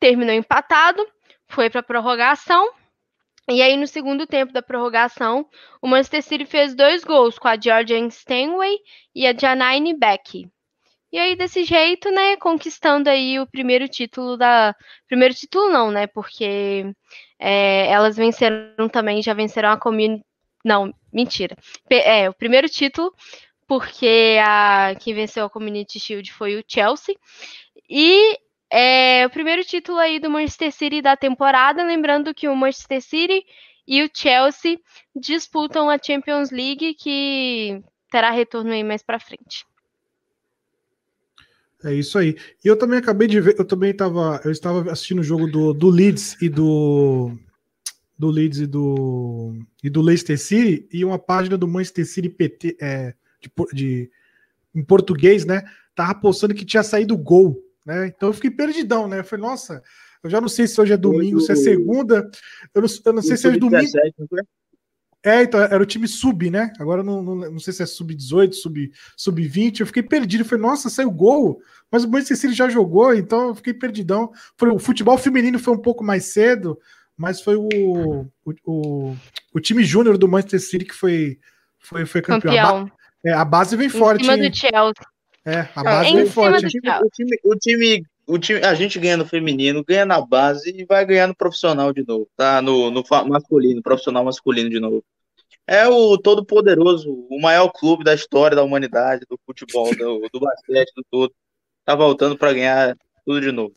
terminou 0.00 0.34
empatado, 0.34 1.06
foi 1.48 1.68
para 1.68 1.82
prorrogação 1.82 2.72
e 3.48 3.62
aí, 3.62 3.76
no 3.76 3.86
segundo 3.86 4.26
tempo 4.26 4.52
da 4.52 4.60
prorrogação, 4.60 5.48
o 5.80 5.86
Manchester 5.86 6.22
City 6.22 6.44
fez 6.44 6.74
dois 6.74 7.04
gols 7.04 7.38
com 7.38 7.46
a 7.46 7.56
Georgian 7.58 8.08
Stanway 8.08 8.76
e 9.14 9.24
a 9.24 9.32
Janine 9.32 9.94
Beck. 9.96 10.50
E 11.12 11.18
aí, 11.18 11.36
desse 11.36 11.62
jeito, 11.62 12.10
né, 12.10 12.36
conquistando 12.38 13.08
aí 13.08 13.38
o 13.38 13.46
primeiro 13.46 13.88
título 13.88 14.36
da... 14.36 14.74
Primeiro 15.06 15.32
título 15.32 15.70
não, 15.70 15.92
né, 15.92 16.08
porque 16.08 16.92
é, 17.38 17.86
elas 17.86 18.16
venceram 18.16 18.88
também, 18.90 19.22
já 19.22 19.32
venceram 19.32 19.70
a 19.70 19.78
Community... 19.78 20.24
Não, 20.66 20.92
mentira. 21.12 21.56
É, 21.88 22.28
o 22.28 22.34
primeiro 22.34 22.68
título, 22.68 23.14
porque 23.68 24.36
a 24.42 24.96
quem 24.98 25.14
venceu 25.14 25.44
a 25.44 25.50
Community 25.50 26.00
Shield 26.00 26.32
foi 26.32 26.56
o 26.56 26.64
Chelsea. 26.66 27.14
E 27.88 28.36
é 28.68 29.24
o 29.24 29.30
primeiro 29.30 29.62
título 29.62 29.96
aí 29.98 30.18
do 30.18 30.28
Manchester 30.28 30.72
City 30.72 31.00
da 31.00 31.16
temporada, 31.16 31.84
lembrando 31.84 32.34
que 32.34 32.48
o 32.48 32.56
Manchester 32.56 33.00
City 33.00 33.46
e 33.86 34.02
o 34.02 34.10
Chelsea 34.12 34.80
disputam 35.14 35.88
a 35.88 35.98
Champions 36.04 36.50
League, 36.50 36.94
que 36.94 37.80
terá 38.10 38.32
retorno 38.32 38.72
aí 38.72 38.82
mais 38.82 39.04
para 39.04 39.20
frente. 39.20 39.64
É 41.84 41.94
isso 41.94 42.18
aí. 42.18 42.36
E 42.64 42.66
eu 42.66 42.76
também 42.76 42.98
acabei 42.98 43.28
de 43.28 43.40
ver, 43.40 43.54
eu 43.56 43.64
também 43.64 43.92
estava, 43.92 44.40
eu 44.44 44.50
estava 44.50 44.90
assistindo 44.90 45.20
o 45.20 45.22
jogo 45.22 45.46
do, 45.46 45.72
do 45.72 45.88
Leeds 45.88 46.36
e 46.42 46.48
do 46.48 47.38
do 48.18 48.28
Leeds 48.28 48.60
e 48.60 48.66
do 48.66 49.54
e 49.82 49.90
do 49.90 50.00
Leicester 50.00 50.38
City 50.38 50.88
e 50.92 51.04
uma 51.04 51.18
página 51.18 51.56
do 51.56 51.68
Manchester 51.68 52.06
City 52.06 52.28
PT 52.28 52.76
é, 52.80 53.14
de, 53.40 53.50
de, 53.72 54.10
em 54.74 54.82
português, 54.82 55.44
né? 55.44 55.62
Tava 55.94 56.14
postando 56.14 56.54
que 56.54 56.64
tinha 56.64 56.82
saído 56.82 57.16
gol 57.16 57.66
né? 57.86 58.08
Então 58.08 58.28
eu 58.28 58.32
fiquei 58.32 58.50
perdidão, 58.50 59.06
né? 59.06 59.20
Eu 59.20 59.24
falei, 59.24 59.46
nossa, 59.46 59.80
eu 60.22 60.28
já 60.28 60.40
não 60.40 60.48
sei 60.48 60.66
se 60.66 60.78
hoje 60.80 60.92
é 60.92 60.96
domingo, 60.96 61.40
se 61.40 61.52
é 61.52 61.54
segunda. 61.54 62.28
Eu 62.74 62.82
não, 62.82 62.88
eu 63.04 63.12
não 63.12 63.22
sei 63.22 63.36
se 63.36 63.46
é 63.46 63.50
domingo. 63.52 63.76
17, 63.76 64.14
é, 65.24 65.42
então 65.42 65.60
era 65.60 65.82
o 65.82 65.86
time 65.86 66.06
sub, 66.06 66.50
né? 66.50 66.72
Agora 66.78 67.02
não, 67.02 67.22
não, 67.22 67.34
não 67.34 67.58
sei 67.58 67.72
se 67.72 67.82
é 67.82 67.86
sub-18, 67.86 68.52
sub-20. 68.52 68.92
Sub 69.16 69.72
eu 69.80 69.86
fiquei 69.86 70.02
perdido. 70.02 70.42
Eu 70.42 70.44
falei, 70.44 70.62
nossa, 70.62 70.90
saiu 70.90 71.10
gol. 71.10 71.60
Mas 71.90 72.02
o 72.02 72.10
Manchester 72.10 72.36
City 72.36 72.54
já 72.54 72.68
jogou, 72.68 73.14
então 73.14 73.48
eu 73.48 73.54
fiquei 73.54 73.72
perdidão. 73.72 74.32
Foi, 74.56 74.70
o 74.70 74.78
futebol 74.78 75.16
feminino 75.16 75.58
foi 75.58 75.74
um 75.74 75.80
pouco 75.80 76.02
mais 76.02 76.24
cedo, 76.26 76.78
mas 77.16 77.40
foi 77.40 77.56
o, 77.56 77.68
o, 78.44 78.54
o, 78.64 79.16
o 79.54 79.60
time 79.60 79.84
júnior 79.84 80.18
do 80.18 80.28
Manchester 80.28 80.60
City 80.60 80.84
que 80.84 80.94
foi, 80.94 81.38
foi, 81.78 82.04
foi 82.06 82.22
campeão. 82.22 82.52
campeão. 82.52 82.78
A, 82.78 82.84
ba 82.84 82.92
é, 83.24 83.32
a 83.32 83.44
base 83.44 83.76
vem 83.76 83.86
em 83.86 83.90
forte. 83.90 84.22
Em 84.22 84.24
cima 84.24 84.36
do 84.36 84.56
Chelsea. 84.56 85.06
É, 85.44 85.68
a 85.74 85.82
base 85.82 86.14
vem 86.14 86.26
forte. 86.26 86.66
O 86.66 86.68
time, 86.68 86.90
o 87.02 87.10
time, 87.10 87.38
o 87.44 87.56
time 87.56 88.06
o 88.26 88.38
time, 88.38 88.60
a 88.64 88.74
gente 88.74 88.98
ganha 88.98 89.16
no 89.16 89.24
feminino, 89.24 89.84
ganha 89.84 90.04
na 90.04 90.20
base 90.20 90.70
e 90.76 90.84
vai 90.84 91.06
ganhar 91.06 91.28
no 91.28 91.34
profissional 91.34 91.92
de 91.92 92.04
novo, 92.04 92.28
tá? 92.36 92.60
No, 92.60 92.90
no 92.90 93.04
masculino, 93.28 93.80
profissional 93.80 94.24
masculino 94.24 94.68
de 94.68 94.80
novo. 94.80 95.04
É 95.66 95.86
o 95.86 96.18
todo 96.18 96.44
poderoso, 96.44 97.26
o 97.30 97.40
maior 97.40 97.68
clube 97.70 98.04
da 98.04 98.14
história 98.14 98.56
da 98.56 98.64
humanidade, 98.64 99.24
do 99.28 99.38
futebol, 99.46 99.94
do, 99.96 100.28
do 100.32 100.40
basquete, 100.40 100.92
do 100.96 101.04
tudo. 101.10 101.34
Tá 101.84 101.94
voltando 101.94 102.36
para 102.36 102.52
ganhar 102.52 102.96
tudo 103.24 103.40
de 103.40 103.52
novo. 103.52 103.72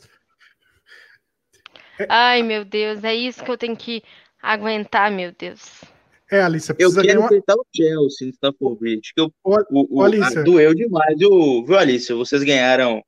Ai, 2.08 2.42
meu 2.42 2.64
Deus, 2.64 3.02
é 3.04 3.14
isso 3.14 3.44
que 3.44 3.50
eu 3.50 3.58
tenho 3.58 3.76
que 3.76 4.02
aguentar, 4.40 5.10
meu 5.10 5.32
Deus. 5.32 5.82
É, 6.30 6.42
Alice, 6.42 6.72
eu 6.78 6.94
quero 6.94 7.24
enfrentar 7.24 7.54
uma... 7.54 7.62
o 7.62 7.66
Chelsea 7.74 8.26
no 8.26 8.32
Stamford 8.32 8.78
Bridge, 8.78 9.12
que 9.12 9.20
eu, 9.20 9.32
o, 9.42 9.56
o, 9.70 9.98
o, 9.98 10.02
Alice. 10.02 10.42
doeu 10.44 10.72
demais. 10.72 11.18
Viu, 11.18 11.64
viu, 11.64 11.76
Alice? 11.76 12.12
Vocês 12.12 12.44
ganharam 12.44 13.02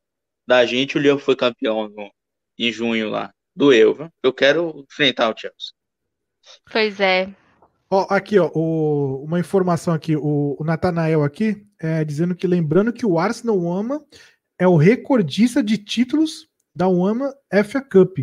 da 0.46 0.66
gente, 0.66 0.98
o 0.98 1.00
Leão 1.00 1.18
foi 1.18 1.36
campeão 1.36 1.88
no, 1.88 2.10
em 2.58 2.72
junho 2.72 3.08
lá. 3.08 3.32
Doeu, 3.54 3.94
viu? 3.94 4.08
Eu 4.22 4.32
quero 4.32 4.84
enfrentar 4.90 5.32
o 5.32 5.38
Chelsea. 5.38 5.72
Pois 6.70 6.98
é. 6.98 7.32
Ó, 7.88 8.06
aqui, 8.10 8.38
ó, 8.38 8.50
o, 8.54 9.22
uma 9.24 9.38
informação 9.38 9.94
aqui, 9.94 10.16
o, 10.16 10.56
o 10.58 10.64
Natanael 10.64 11.22
aqui, 11.22 11.64
é, 11.80 12.04
dizendo 12.04 12.34
que 12.34 12.46
lembrando 12.46 12.92
que 12.92 13.06
o 13.06 13.18
Arsenal 13.18 13.70
Ama 13.70 14.04
é 14.58 14.66
o 14.66 14.76
recordista 14.76 15.62
de 15.62 15.78
títulos 15.78 16.48
da 16.74 16.88
UAMA 16.88 17.32
FA 17.64 17.82
Cup, 17.82 18.18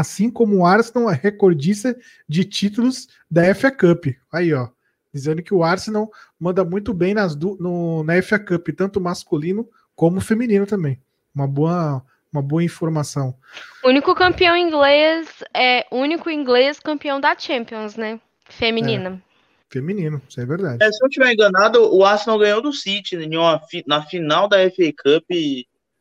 assim 0.00 0.28
como 0.28 0.58
o 0.58 0.66
Arsenal 0.66 1.08
é 1.08 1.14
recordista 1.14 1.96
de 2.28 2.44
títulos 2.44 3.06
da 3.30 3.54
FA 3.54 3.70
Cup. 3.70 4.06
Aí, 4.32 4.52
ó, 4.52 4.68
dizendo 5.12 5.40
que 5.40 5.54
o 5.54 5.62
Arsenal 5.62 6.10
manda 6.38 6.64
muito 6.64 6.92
bem 6.92 7.14
nas 7.14 7.36
no, 7.36 8.02
na 8.02 8.20
FA 8.20 8.40
Cup, 8.40 8.68
tanto 8.76 9.00
masculino 9.00 9.68
como 9.94 10.20
feminino 10.20 10.66
também. 10.66 11.00
Uma 11.32 11.46
boa, 11.46 12.04
uma 12.32 12.42
boa 12.42 12.64
informação. 12.64 13.36
O 13.84 13.88
único 13.88 14.14
campeão 14.16 14.56
inglês 14.56 15.28
é 15.54 15.86
único 15.92 16.28
inglês 16.28 16.80
campeão 16.80 17.20
da 17.20 17.38
Champions, 17.38 17.94
né? 17.94 18.20
Feminina. 18.46 19.22
É, 19.70 19.72
feminino, 19.72 20.20
isso 20.28 20.40
é 20.40 20.44
verdade. 20.44 20.82
É, 20.82 20.90
se 20.90 21.04
eu 21.04 21.08
estiver 21.08 21.32
enganado, 21.32 21.94
o 21.94 22.04
Arsenal 22.04 22.38
ganhou 22.38 22.60
do 22.60 22.72
City 22.72 23.16
uma, 23.36 23.60
na 23.86 24.02
final 24.02 24.48
da 24.48 24.58
FA 24.70 24.92
Cup 25.00 25.30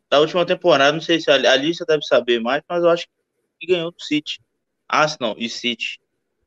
da 0.10 0.20
última 0.20 0.46
temporada. 0.46 0.94
Não 0.94 1.02
sei 1.02 1.20
se 1.20 1.30
a 1.30 1.36
Alicia 1.36 1.86
deve 1.88 2.04
saber 2.04 2.40
mais, 2.40 2.64
mas 2.68 2.84
eu 2.84 2.90
acho 2.90 3.06
que 3.06 3.23
ganhou 3.68 3.92
do 3.92 4.02
City. 4.02 4.40
Arsenal 4.88 5.36
e 5.38 5.50
City 5.50 6.00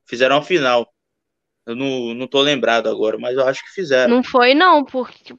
fizeram 0.05 0.37
a 0.37 0.43
final. 0.43 0.93
Eu 1.67 1.75
não, 1.75 2.14
não 2.14 2.27
tô 2.27 2.41
lembrado 2.41 2.89
agora, 2.89 3.19
mas 3.19 3.37
eu 3.37 3.47
acho 3.47 3.64
que 3.64 3.73
fizeram. 3.73 4.14
Não 4.14 4.23
foi, 4.23 4.55
não, 4.55 4.85
porque 4.85 5.35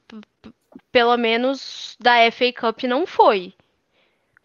pelo 0.92 1.16
menos 1.16 1.96
da 1.98 2.30
FA 2.30 2.52
Cup 2.52 2.82
não 2.84 3.06
foi. 3.06 3.54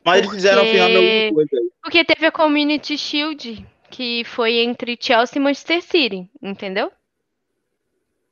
Mas 0.04 0.22
porque... 0.22 0.28
eles 0.28 0.32
fizeram 0.32 0.66
final 0.66 0.90
de 0.90 0.96
alguma 0.96 1.34
coisa. 1.34 1.70
Porque 1.82 2.06
teve 2.06 2.26
a 2.26 2.32
Community 2.32 2.98
Shield, 2.98 3.66
que 3.90 4.24
foi 4.24 4.60
entre 4.60 4.98
Chelsea 5.00 5.38
e 5.38 5.44
Manchester 5.44 5.82
City, 5.82 6.30
entendeu? 6.42 6.92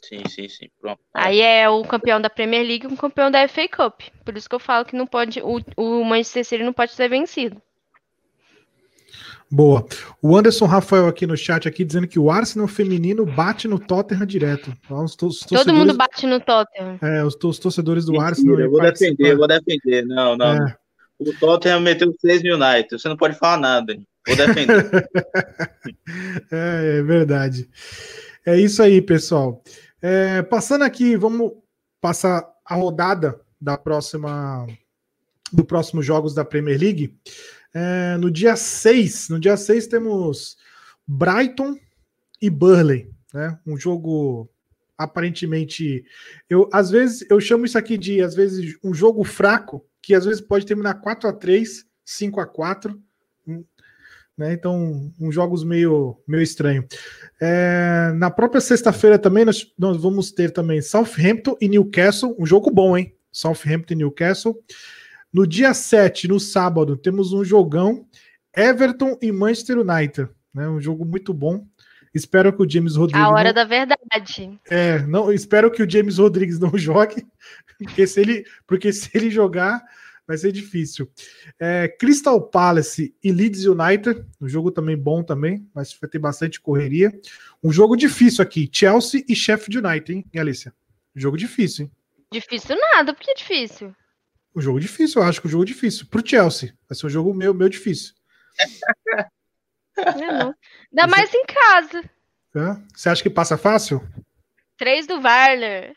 Sim, 0.01 0.23
sim, 0.27 0.49
sim. 0.49 0.69
Pronto. 0.79 0.99
Aí 1.13 1.41
é 1.41 1.69
o 1.69 1.83
campeão 1.83 2.19
da 2.19 2.29
Premier 2.29 2.65
League 2.65 2.87
e 2.87 2.93
o 2.93 2.97
campeão 2.97 3.29
da 3.29 3.47
FA 3.47 3.67
Cup. 3.67 4.01
Por 4.25 4.35
isso 4.35 4.49
que 4.49 4.55
eu 4.55 4.59
falo 4.59 4.85
que 4.85 4.95
não 4.95 5.05
pode, 5.05 5.41
o, 5.41 5.59
o 5.77 6.03
Manchester 6.03 6.45
City 6.45 6.63
não 6.63 6.73
pode 6.73 6.93
ser 6.93 7.07
vencido. 7.07 7.61
Boa. 9.51 9.85
O 10.21 10.37
Anderson 10.37 10.65
Rafael 10.65 11.07
aqui 11.07 11.27
no 11.27 11.35
chat 11.35 11.67
aqui 11.67 11.83
dizendo 11.83 12.07
que 12.07 12.17
o 12.17 12.31
Arsenal 12.31 12.69
feminino 12.69 13.25
bate 13.25 13.67
no 13.67 13.77
Tottenham 13.77 14.25
direto. 14.25 14.73
Os, 14.89 15.17
os 15.21 15.39
Todo 15.41 15.73
mundo 15.73 15.93
bate 15.93 16.25
no 16.25 16.39
Tottenham. 16.39 16.97
É, 17.01 17.21
os, 17.23 17.35
os 17.43 17.59
torcedores 17.59 18.05
do 18.05 18.13
Mentira, 18.13 18.29
Arsenal. 18.29 18.59
Eu 18.59 18.71
vou 18.71 18.81
defender, 18.81 19.33
eu 19.33 19.37
vou 19.37 19.47
defender. 19.47 20.05
Não, 20.05 20.37
não. 20.37 20.67
É. 20.67 20.75
O 21.19 21.33
Tottenham 21.37 21.81
meteu 21.81 22.15
6 22.19 22.43
no 22.43 22.55
United. 22.55 22.89
Você 22.91 23.09
não 23.09 23.17
pode 23.17 23.37
falar 23.37 23.57
nada. 23.57 23.93
Vou 24.25 24.35
defender. 24.37 25.09
é, 26.49 26.97
é, 26.99 27.03
verdade. 27.03 27.69
É 28.45 28.57
isso 28.57 28.81
aí, 28.81 29.01
pessoal. 29.01 29.61
É, 30.01 30.41
passando 30.43 30.83
aqui, 30.83 31.17
vamos 31.17 31.51
passar 31.99 32.47
a 32.65 32.75
rodada 32.75 33.39
da 33.59 33.77
próxima 33.77 34.65
do 35.51 35.65
próximo 35.65 36.01
jogos 36.01 36.33
da 36.33 36.45
Premier 36.45 36.79
League. 36.79 37.13
É, 37.73 38.17
no 38.17 38.29
dia 38.29 38.55
6, 38.55 39.29
no 39.29 39.39
dia 39.39 39.55
6 39.55 39.87
temos 39.87 40.57
Brighton 41.07 41.77
e 42.41 42.49
Burley, 42.49 43.09
né? 43.33 43.57
Um 43.65 43.77
jogo 43.77 44.49
aparentemente 44.97 46.05
eu 46.49 46.69
às 46.71 46.91
vezes 46.91 47.25
eu 47.29 47.39
chamo 47.39 47.65
isso 47.65 47.77
aqui 47.77 47.97
de 47.97 48.21
às 48.21 48.35
vezes 48.35 48.77
um 48.83 48.93
jogo 48.93 49.23
fraco, 49.23 49.85
que 50.01 50.13
às 50.13 50.25
vezes 50.25 50.41
pode 50.41 50.65
terminar 50.65 50.95
4 50.95 51.29
a 51.29 51.33
3, 51.33 51.85
5 52.03 52.39
a 52.39 52.45
4, 52.45 53.01
né? 54.37 54.53
Então, 54.53 55.11
uns 55.19 55.33
jogos 55.33 55.63
meio 55.63 56.17
meio 56.27 56.43
estranho. 56.43 56.85
É, 57.39 58.11
na 58.15 58.29
própria 58.29 58.59
sexta-feira 58.59 59.17
também 59.17 59.45
nós, 59.45 59.71
nós 59.77 60.01
vamos 60.01 60.31
ter 60.31 60.51
também 60.51 60.81
Southampton 60.81 61.55
e 61.61 61.69
Newcastle, 61.69 62.35
um 62.37 62.45
jogo 62.45 62.69
bom, 62.69 62.97
hein? 62.97 63.15
Southampton 63.31 63.93
e 63.93 63.97
Newcastle. 63.97 64.61
No 65.33 65.47
dia 65.47 65.73
7, 65.73 66.27
no 66.27 66.39
sábado, 66.39 66.97
temos 66.97 67.31
um 67.31 67.43
jogão 67.43 68.05
Everton 68.55 69.17
e 69.21 69.31
Manchester 69.31 69.79
United. 69.79 70.29
Né? 70.53 70.67
Um 70.67 70.79
jogo 70.79 71.05
muito 71.05 71.33
bom. 71.33 71.65
Espero 72.13 72.51
que 72.51 72.61
o 72.61 72.69
James 72.69 72.97
Rodrigues. 72.97 73.25
A 73.25 73.29
hora 73.29 73.49
não... 73.49 73.53
da 73.53 73.63
verdade. 73.63 74.59
É, 74.69 74.99
não, 75.03 75.31
espero 75.31 75.71
que 75.71 75.81
o 75.81 75.89
James 75.89 76.17
Rodrigues 76.17 76.59
não 76.59 76.71
jogue, 76.77 77.25
porque 77.77 78.05
se 78.05 78.19
ele, 78.19 78.45
porque 78.67 78.91
se 78.91 79.09
ele 79.13 79.29
jogar, 79.29 79.81
vai 80.27 80.37
ser 80.37 80.51
difícil. 80.51 81.09
É, 81.57 81.87
Crystal 81.87 82.41
Palace 82.41 83.15
e 83.23 83.31
Leeds 83.31 83.65
United, 83.65 84.25
um 84.41 84.47
jogo 84.49 84.71
também 84.71 84.97
bom 84.97 85.23
também, 85.23 85.65
mas 85.73 85.97
vai 85.99 86.09
ter 86.09 86.19
bastante 86.19 86.59
correria. 86.59 87.17
Um 87.63 87.71
jogo 87.71 87.95
difícil 87.95 88.41
aqui, 88.43 88.69
Chelsea 88.71 89.23
e 89.29 89.35
Sheffield 89.35 89.77
United, 89.77 90.13
hein, 90.13 90.25
Alicia? 90.37 90.73
Jogo 91.15 91.37
difícil, 91.37 91.85
hein? 91.85 91.91
Difícil 92.31 92.77
nada, 92.93 93.13
porque 93.13 93.31
é 93.31 93.35
difícil. 93.35 93.93
Um 94.55 94.61
jogo 94.61 94.79
difícil, 94.79 95.21
eu 95.21 95.27
acho 95.27 95.41
que 95.41 95.47
um 95.47 95.51
jogo 95.51 95.65
difícil. 95.65 96.05
Pro 96.07 96.25
Chelsea. 96.25 96.73
Vai 96.89 96.97
ser 96.97 97.05
um 97.05 97.09
jogo 97.09 97.33
meu, 97.33 97.53
meu 97.53 97.69
difícil. 97.69 98.13
Não, 99.97 100.37
não. 100.39 100.55
Ainda 100.91 101.07
mais 101.07 101.33
em 101.33 101.45
casa. 101.45 102.03
É? 102.55 102.81
Você 102.93 103.09
acha 103.09 103.23
que 103.23 103.29
passa 103.29 103.57
fácil? 103.57 104.01
Três 104.77 105.07
do 105.07 105.21
Varler. 105.21 105.95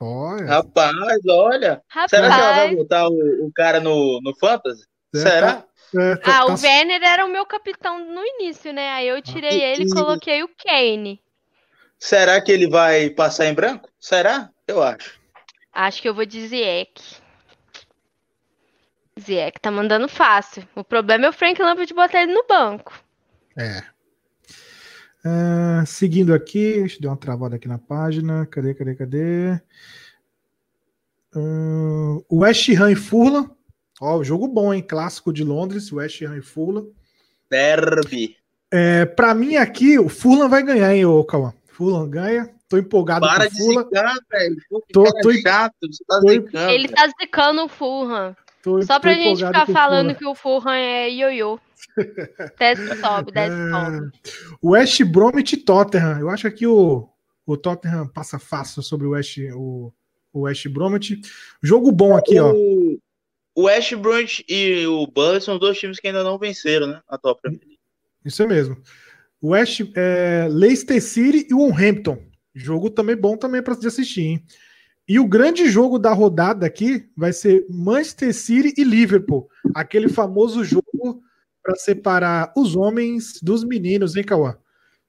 Olha. 0.00 0.46
Rapaz, 0.46 1.26
olha. 1.28 1.82
Rapaz. 1.88 2.10
Será 2.10 2.28
que 2.28 2.40
ela 2.40 2.54
vai 2.54 2.76
botar 2.76 3.08
o, 3.08 3.46
o 3.46 3.52
cara 3.52 3.80
no, 3.80 4.20
no 4.22 4.36
Fantasy? 4.36 4.84
É, 5.14 5.18
Será? 5.18 5.54
Tá, 5.54 5.68
é, 6.00 6.16
tá, 6.16 6.42
ah, 6.42 6.46
tá... 6.46 6.52
o 6.52 6.60
Werner 6.60 7.02
era 7.02 7.24
o 7.24 7.30
meu 7.30 7.44
capitão 7.46 7.98
no 7.98 8.22
início, 8.24 8.72
né? 8.72 8.90
Aí 8.90 9.08
eu 9.08 9.20
tirei 9.22 9.64
ah, 9.64 9.68
ele 9.72 9.84
e 9.84 9.90
coloquei 9.90 10.42
o 10.42 10.48
Kane. 10.48 11.20
Será 11.98 12.40
que 12.40 12.52
ele 12.52 12.68
vai 12.68 13.10
passar 13.10 13.46
em 13.46 13.54
branco? 13.54 13.90
Será? 13.98 14.50
Eu 14.66 14.82
acho. 14.82 15.18
Acho 15.72 16.00
que 16.00 16.08
eu 16.08 16.14
vou 16.14 16.24
de 16.24 16.46
Ziyech. 16.46 17.20
Ziyech 19.18 19.58
tá 19.60 19.70
mandando 19.70 20.08
fácil. 20.08 20.66
O 20.74 20.84
problema 20.84 21.26
é 21.26 21.28
o 21.28 21.32
Frank 21.32 21.60
Lampard 21.60 21.92
botar 21.92 22.22
ele 22.22 22.32
no 22.32 22.44
banco. 22.46 22.92
É. 23.56 23.82
Uh, 25.24 25.84
seguindo 25.84 26.32
aqui, 26.32 26.74
deixa 26.80 26.96
eu 26.96 27.02
dar 27.02 27.08
uma 27.10 27.16
travada 27.16 27.56
aqui 27.56 27.66
na 27.66 27.78
página. 27.78 28.46
Cadê, 28.46 28.74
cadê, 28.74 28.94
cadê? 28.94 29.60
Uh, 31.34 32.24
West 32.30 32.68
Ham 32.70 32.92
e 32.92 32.96
Fulham. 32.96 33.50
Ó, 34.00 34.22
jogo 34.22 34.46
bom, 34.46 34.72
hein? 34.72 34.82
Clássico 34.82 35.32
de 35.32 35.42
Londres, 35.42 35.92
West 35.92 36.22
Ham 36.22 36.36
e 36.36 36.42
Fulham. 36.42 36.86
Derby. 37.50 38.36
É, 38.70 39.06
pra 39.06 39.34
mim 39.34 39.56
aqui, 39.56 39.98
o 39.98 40.08
Fulham 40.08 40.48
vai 40.48 40.62
ganhar, 40.62 40.94
hein, 40.94 41.04
ô 41.04 41.24
Cauã? 41.24 41.52
Fulham 41.66 42.08
ganha. 42.08 42.50
Tô 42.68 42.76
empolgado 42.76 43.26
Para 43.26 43.48
com 43.48 43.54
o 43.54 43.56
Fulham. 43.56 43.88
Para 43.88 44.02
de 44.02 44.14
zicar, 44.14 44.18
velho. 44.30 44.56
Tô, 44.92 45.04
tô, 45.22 45.32
chato, 45.32 45.74
você 45.82 46.04
tá 46.04 46.20
tô, 46.20 46.28
zicando. 46.28 46.70
Ele 46.70 46.88
tá 46.88 47.08
zicando 47.20 47.64
o 47.64 47.68
Fulham. 47.68 48.36
Tô, 48.62 48.82
Só 48.82 48.98
pra 48.98 49.14
gente 49.14 49.44
ficar 49.44 49.66
falando 49.66 50.14
que 50.14 50.26
o 50.26 50.34
Fulham 50.34 50.72
é 50.72 51.10
ioiô. 51.10 51.58
desce 52.58 53.00
sobe, 53.00 53.32
desce 53.32 53.56
é... 53.56 53.70
sobe. 53.70 54.10
O 54.60 54.70
West 54.70 55.02
Bromwich 55.04 55.54
e 55.54 55.58
Tottenham. 55.58 56.18
Eu 56.18 56.28
acho 56.28 56.50
que 56.50 56.66
o, 56.66 57.08
o 57.46 57.56
Tottenham 57.56 58.08
passa 58.08 58.38
fácil 58.38 58.82
sobre 58.82 59.06
o 59.06 59.10
West, 59.10 59.38
o, 59.54 59.92
o 60.32 60.40
West 60.40 60.66
Bromwich. 60.68 61.20
Jogo 61.62 61.92
bom 61.92 62.16
aqui, 62.16 62.38
o, 62.40 62.46
ó. 62.46 62.52
o 63.54 63.64
West 63.64 63.94
Bromwich 63.94 64.44
e 64.48 64.86
o 64.86 65.06
Burnley 65.06 65.40
são 65.40 65.58
dois 65.58 65.78
times 65.78 66.00
que 66.00 66.08
ainda 66.08 66.24
não 66.24 66.38
venceram, 66.38 66.88
né? 66.88 67.00
A 67.08 67.16
top. 67.16 67.40
Isso 68.24 68.42
é 68.42 68.46
mesmo. 68.46 68.76
West, 69.42 69.80
é, 69.94 70.48
Leicester 70.50 71.00
City 71.00 71.46
e 71.48 71.54
o 71.54 71.58
Wolverhampton. 71.58 72.18
Jogo 72.54 72.90
também 72.90 73.16
bom 73.16 73.36
também 73.36 73.62
para 73.62 73.74
assistir, 73.74 74.22
hein? 74.22 74.44
E 75.08 75.18
o 75.18 75.26
grande 75.26 75.70
jogo 75.70 75.98
da 75.98 76.12
rodada 76.12 76.66
aqui 76.66 77.08
vai 77.16 77.32
ser 77.32 77.64
Manchester 77.70 78.34
City 78.34 78.74
e 78.78 78.84
Liverpool. 78.84 79.48
Aquele 79.74 80.08
famoso 80.08 80.62
jogo 80.64 81.22
para 81.62 81.74
separar 81.76 82.52
os 82.56 82.76
homens 82.76 83.40
dos 83.42 83.64
meninos, 83.64 84.16
hein, 84.16 84.22
Cauã? 84.24 84.56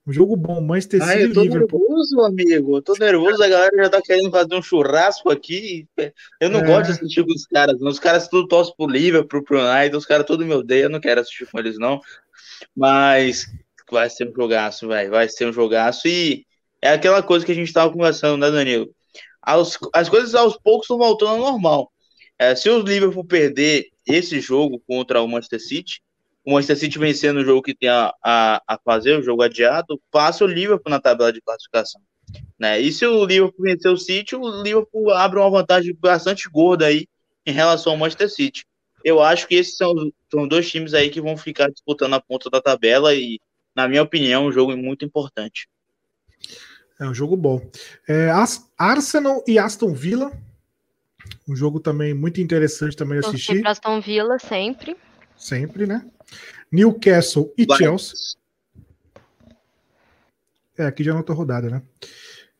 Um 0.07 0.13
jogo 0.13 0.35
bom, 0.35 0.61
Manchester 0.61 1.01
City 1.03 1.11
Ai, 1.17 1.23
eu 1.25 1.33
tô 1.33 1.41
Liverpool. 1.43 1.79
nervoso, 1.81 2.21
amigo. 2.21 2.77
Eu 2.77 2.81
tô 2.81 2.93
nervoso, 2.93 3.43
a 3.43 3.47
galera 3.49 3.75
já 3.83 3.89
tá 3.89 4.01
querendo 4.01 4.31
fazer 4.31 4.55
um 4.55 4.61
churrasco 4.61 5.29
aqui. 5.29 5.85
Eu 6.39 6.49
não 6.49 6.61
É. 6.61 6.65
gosto 6.65 6.85
de 6.85 6.91
assistir 6.93 7.23
com 7.25 7.33
os 7.33 7.45
caras. 7.45 7.79
Os 7.81 7.99
caras 7.99 8.27
tudo 8.27 8.47
torcem 8.47 8.73
pro 8.77 8.87
Liverpool, 8.87 9.43
pro 9.43 9.59
United, 9.61 9.95
os 9.97 10.05
caras 10.05 10.25
tudo 10.25 10.45
me 10.45 10.53
odeiam, 10.53 10.83
eu 10.83 10.89
não 10.89 10.99
quero 11.01 11.19
assistir 11.21 11.45
com 11.51 11.59
eles, 11.59 11.77
não. 11.77 11.99
Mas 12.75 13.45
vai 13.91 14.09
ser 14.09 14.29
um 14.29 14.33
jogaço, 14.33 14.87
velho. 14.87 15.11
Vai 15.11 15.27
ser 15.29 15.45
um 15.45 15.53
jogaço. 15.53 16.07
E 16.07 16.45
é 16.81 16.91
aquela 16.93 17.21
coisa 17.21 17.45
que 17.45 17.51
a 17.51 17.55
gente 17.55 17.73
tava 17.73 17.91
conversando, 17.91 18.37
né, 18.39 18.49
Danilo? 18.49 18.89
Aos- 19.41 19.77
as 19.93 20.09
coisas 20.09 20.35
aos 20.35 20.57
poucos 20.57 20.85
estão 20.85 20.97
voltando 20.97 21.31
ao 21.31 21.51
normal. 21.51 21.91
É, 22.37 22.55
se 22.55 22.69
o 22.69 22.79
Liverpool 22.81 23.25
perder 23.25 23.89
esse 24.07 24.39
jogo 24.39 24.81
contra 24.87 25.21
o 25.21 25.27
Manchester 25.27 25.59
City, 25.61 26.01
o 26.45 26.53
Manchester 26.53 26.77
City 26.77 26.97
vencendo 26.97 27.37
o 27.37 27.45
jogo 27.45 27.61
que 27.61 27.75
tem 27.75 27.89
a, 27.89 28.13
a, 28.23 28.61
a 28.67 28.79
fazer, 28.83 29.19
o 29.19 29.23
jogo 29.23 29.41
adiado, 29.43 30.01
passa 30.09 30.43
o 30.43 30.47
Liverpool 30.47 30.89
na 30.89 30.99
tabela 30.99 31.33
de 31.33 31.41
classificação. 31.41 32.01
Né? 32.57 32.79
E 32.79 32.91
se 32.91 33.05
o 33.05 33.25
Liverpool 33.25 33.63
vencer 33.63 33.91
o 33.91 33.97
City, 33.97 34.35
o 34.35 34.61
Liverpool 34.61 35.11
abre 35.11 35.39
uma 35.39 35.49
vantagem 35.49 35.95
bastante 35.99 36.49
gorda 36.49 36.85
aí 36.87 37.07
em 37.45 37.51
relação 37.51 37.93
ao 37.93 37.97
Manchester 37.97 38.29
City. 38.29 38.65
Eu 39.03 39.21
acho 39.21 39.47
que 39.47 39.55
esses 39.55 39.77
são, 39.77 39.93
são 40.31 40.47
dois 40.47 40.69
times 40.69 40.93
aí 40.93 41.09
que 41.09 41.21
vão 41.21 41.37
ficar 41.37 41.69
disputando 41.69 42.13
a 42.13 42.21
ponta 42.21 42.49
da 42.49 42.61
tabela 42.61 43.13
e, 43.15 43.39
na 43.75 43.87
minha 43.87 44.03
opinião, 44.03 44.47
um 44.47 44.51
jogo 44.51 44.75
muito 44.75 45.05
importante. 45.05 45.67
É 46.99 47.05
um 47.05 47.13
jogo 47.13 47.37
bom. 47.37 47.61
É, 48.07 48.29
As- 48.29 48.69
Arsenal 48.77 49.43
e 49.47 49.57
Aston 49.57 49.93
Villa. 49.93 50.31
Um 51.47 51.55
jogo 51.55 51.79
também 51.79 52.13
muito 52.13 52.41
interessante 52.41 52.95
também 52.95 53.19
assistir. 53.19 53.61
pra 53.61 53.71
Aston 53.71 54.01
Villa 54.01 54.37
sempre. 54.39 54.97
Sempre, 55.37 55.85
né? 55.87 56.05
Newcastle 56.71 57.53
e 57.57 57.65
Vai. 57.65 57.77
Chelsea. 57.77 58.13
É, 60.77 60.85
aqui 60.85 61.03
já 61.03 61.13
não 61.13 61.23
tô 61.23 61.33
rodada, 61.33 61.69
né? 61.69 61.81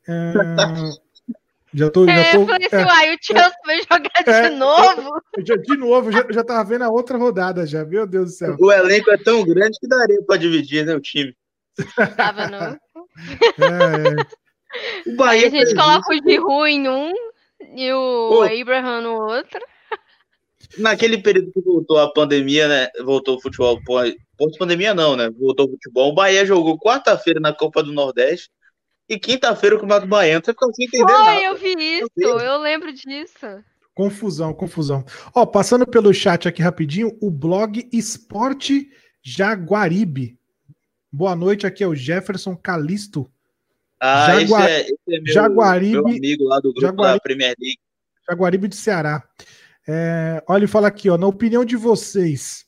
É, 0.07 0.33
já 1.73 1.89
tô. 1.89 2.05
É, 2.07 2.15
Já 2.15 2.33
eu 2.33 2.39
tô 2.41 2.47
falei 2.47 2.67
assim, 2.67 2.75
é, 2.75 2.85
uai, 2.85 3.15
o 3.15 3.17
Chelsea 3.21 3.53
vai 3.65 3.77
jogar 3.79 4.11
É, 4.25 4.49
de 4.49 4.55
novo? 4.55 5.21
já- 5.45 5.55
de 5.55 5.77
novo, 5.77 6.11
já, 6.11 6.25
já 6.31 6.43
tava 6.43 6.63
vendo 6.69 6.83
a 6.83 6.89
outra 6.89 7.17
rodada 7.17 7.65
já. 7.65 7.85
Meu 7.85 8.05
Deus 8.07 8.31
do 8.31 8.35
céu. 8.37 8.57
O 8.59 8.71
elenco 8.71 9.11
é 9.11 9.17
tão 9.17 9.43
grande 9.45 9.77
que 9.79 9.87
daria 9.87 10.21
para 10.23 10.37
dividir, 10.37 10.85
né, 10.85 10.95
o 10.95 10.99
time. 11.01 11.35
Tava 12.17 12.47
no... 12.47 12.77
É, 13.59 14.21
é. 14.21 14.39
O 15.07 15.09
Aí 15.09 15.15
Bahia 15.15 15.47
a 15.47 15.49
gente 15.49 15.73
coloca 15.73 16.13
o 16.13 16.29
Giroud 16.29 16.69
em 16.69 16.87
um 16.87 17.11
e 17.75 17.91
o 17.91 18.29
Ô. 18.33 18.43
Abraham 18.43 19.01
no 19.01 19.13
outro. 19.15 19.59
naquele 20.77 21.17
período 21.17 21.51
que 21.51 21.61
voltou 21.61 21.97
a 21.97 22.13
pandemia, 22.13 22.67
né? 22.67 22.87
Voltou 23.03 23.37
o 23.37 23.41
futebol. 23.41 23.79
Pós-pandemia, 24.37 24.93
não, 24.93 25.15
né? 25.15 25.29
Voltou 25.31 25.65
o 25.65 25.71
futebol. 25.71 26.11
O 26.11 26.13
Bahia 26.13 26.45
jogou 26.45 26.77
quarta-feira 26.77 27.39
na 27.39 27.51
Copa 27.51 27.81
do 27.81 27.91
Nordeste 27.91 28.51
e 29.09 29.17
quinta-feira 29.17 29.75
o 29.75 29.79
Campeonato 29.79 30.07
Baiano. 30.07 30.45
Você 30.45 30.51
ficou 30.51 30.71
sem 30.73 30.85
entender 30.85 31.11
Foi, 31.11 31.13
nada. 31.13 31.41
eu 31.41 31.57
vi 31.57 31.73
isso, 31.73 32.09
eu 32.19 32.59
lembro 32.59 32.93
disso. 32.93 33.63
Confusão, 33.95 34.53
confusão. 34.53 35.03
Ó, 35.33 35.45
passando 35.45 35.85
pelo 35.85 36.13
chat 36.13 36.47
aqui 36.47 36.61
rapidinho, 36.61 37.17
o 37.19 37.31
blog 37.31 37.89
Esporte 37.91 38.87
Jaguaribe. 39.21 40.38
Boa 41.11 41.35
noite, 41.35 41.65
aqui 41.65 41.83
é 41.83 41.87
o 41.87 41.95
Jefferson 41.95 42.55
Calisto. 42.55 43.29
Ah, 43.99 44.27
Jagua- 44.39 44.59
esse, 44.61 44.69
é, 44.69 44.81
esse 44.81 45.15
é 45.15 45.19
meu, 45.21 45.33
Jaguaribe- 45.33 45.91
meu 45.93 46.07
amigo 46.07 46.43
lá 46.45 46.57
do 46.57 46.71
grupo 46.71 46.81
Jaguaribe- 46.81 47.17
da 47.17 47.21
Premier 47.21 47.55
League. 47.59 47.79
Jaguaribe 48.29 48.67
de 48.67 48.75
Ceará. 48.75 49.23
É, 49.87 50.43
olha, 50.47 50.59
ele 50.59 50.67
fala 50.67 50.87
aqui, 50.87 51.09
ó, 51.09 51.17
na 51.17 51.25
opinião 51.25 51.65
de 51.65 51.75
vocês, 51.75 52.65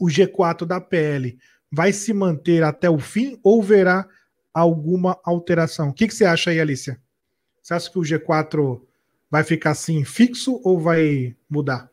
o 0.00 0.06
G4 0.08 0.66
da 0.66 0.80
PL 0.80 1.38
vai 1.70 1.92
se 1.92 2.12
manter 2.12 2.64
até 2.64 2.90
o 2.90 2.98
fim 2.98 3.38
ou 3.42 3.62
verá 3.62 4.06
alguma 4.52 5.18
alteração? 5.24 5.88
O 5.90 5.92
que, 5.94 6.08
que 6.08 6.14
você 6.14 6.24
acha 6.24 6.50
aí, 6.50 6.60
Alicia? 6.60 7.00
Você 7.62 7.74
acha 7.74 7.90
que 7.90 7.98
o 7.98 8.02
G4 8.02 8.82
vai 9.30 9.44
ficar 9.44 9.70
assim 9.70 10.04
fixo 10.04 10.60
ou 10.64 10.80
vai 10.80 11.34
mudar? 11.48 11.88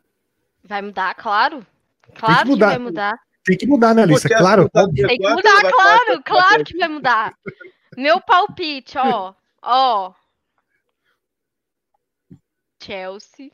Vai 0.64 0.82
mudar, 0.82 1.14
claro. 1.14 1.64
Claro 2.16 2.50
que, 2.50 2.56
vai 2.58 2.78
mudar. 2.78 3.16
Tem 3.44 3.56
que 3.56 3.66
mudar, 3.66 3.94
né? 3.94 4.06
Você 4.06 4.28
Claro. 4.28 4.68
Tem 4.68 4.86
que 4.92 5.02
G4 5.02 5.34
mudar, 5.34 5.72
claro, 5.72 6.22
claro 6.22 6.64
que 6.64 6.76
vai 6.76 6.88
mudar. 6.88 7.34
Meu 7.96 8.20
palpite, 8.20 8.96
ó, 8.98 9.34
ó. 9.62 10.12
Chelsea, 12.82 13.50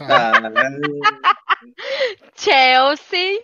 Ah, 0.00 0.32
Chelsea, 2.36 3.42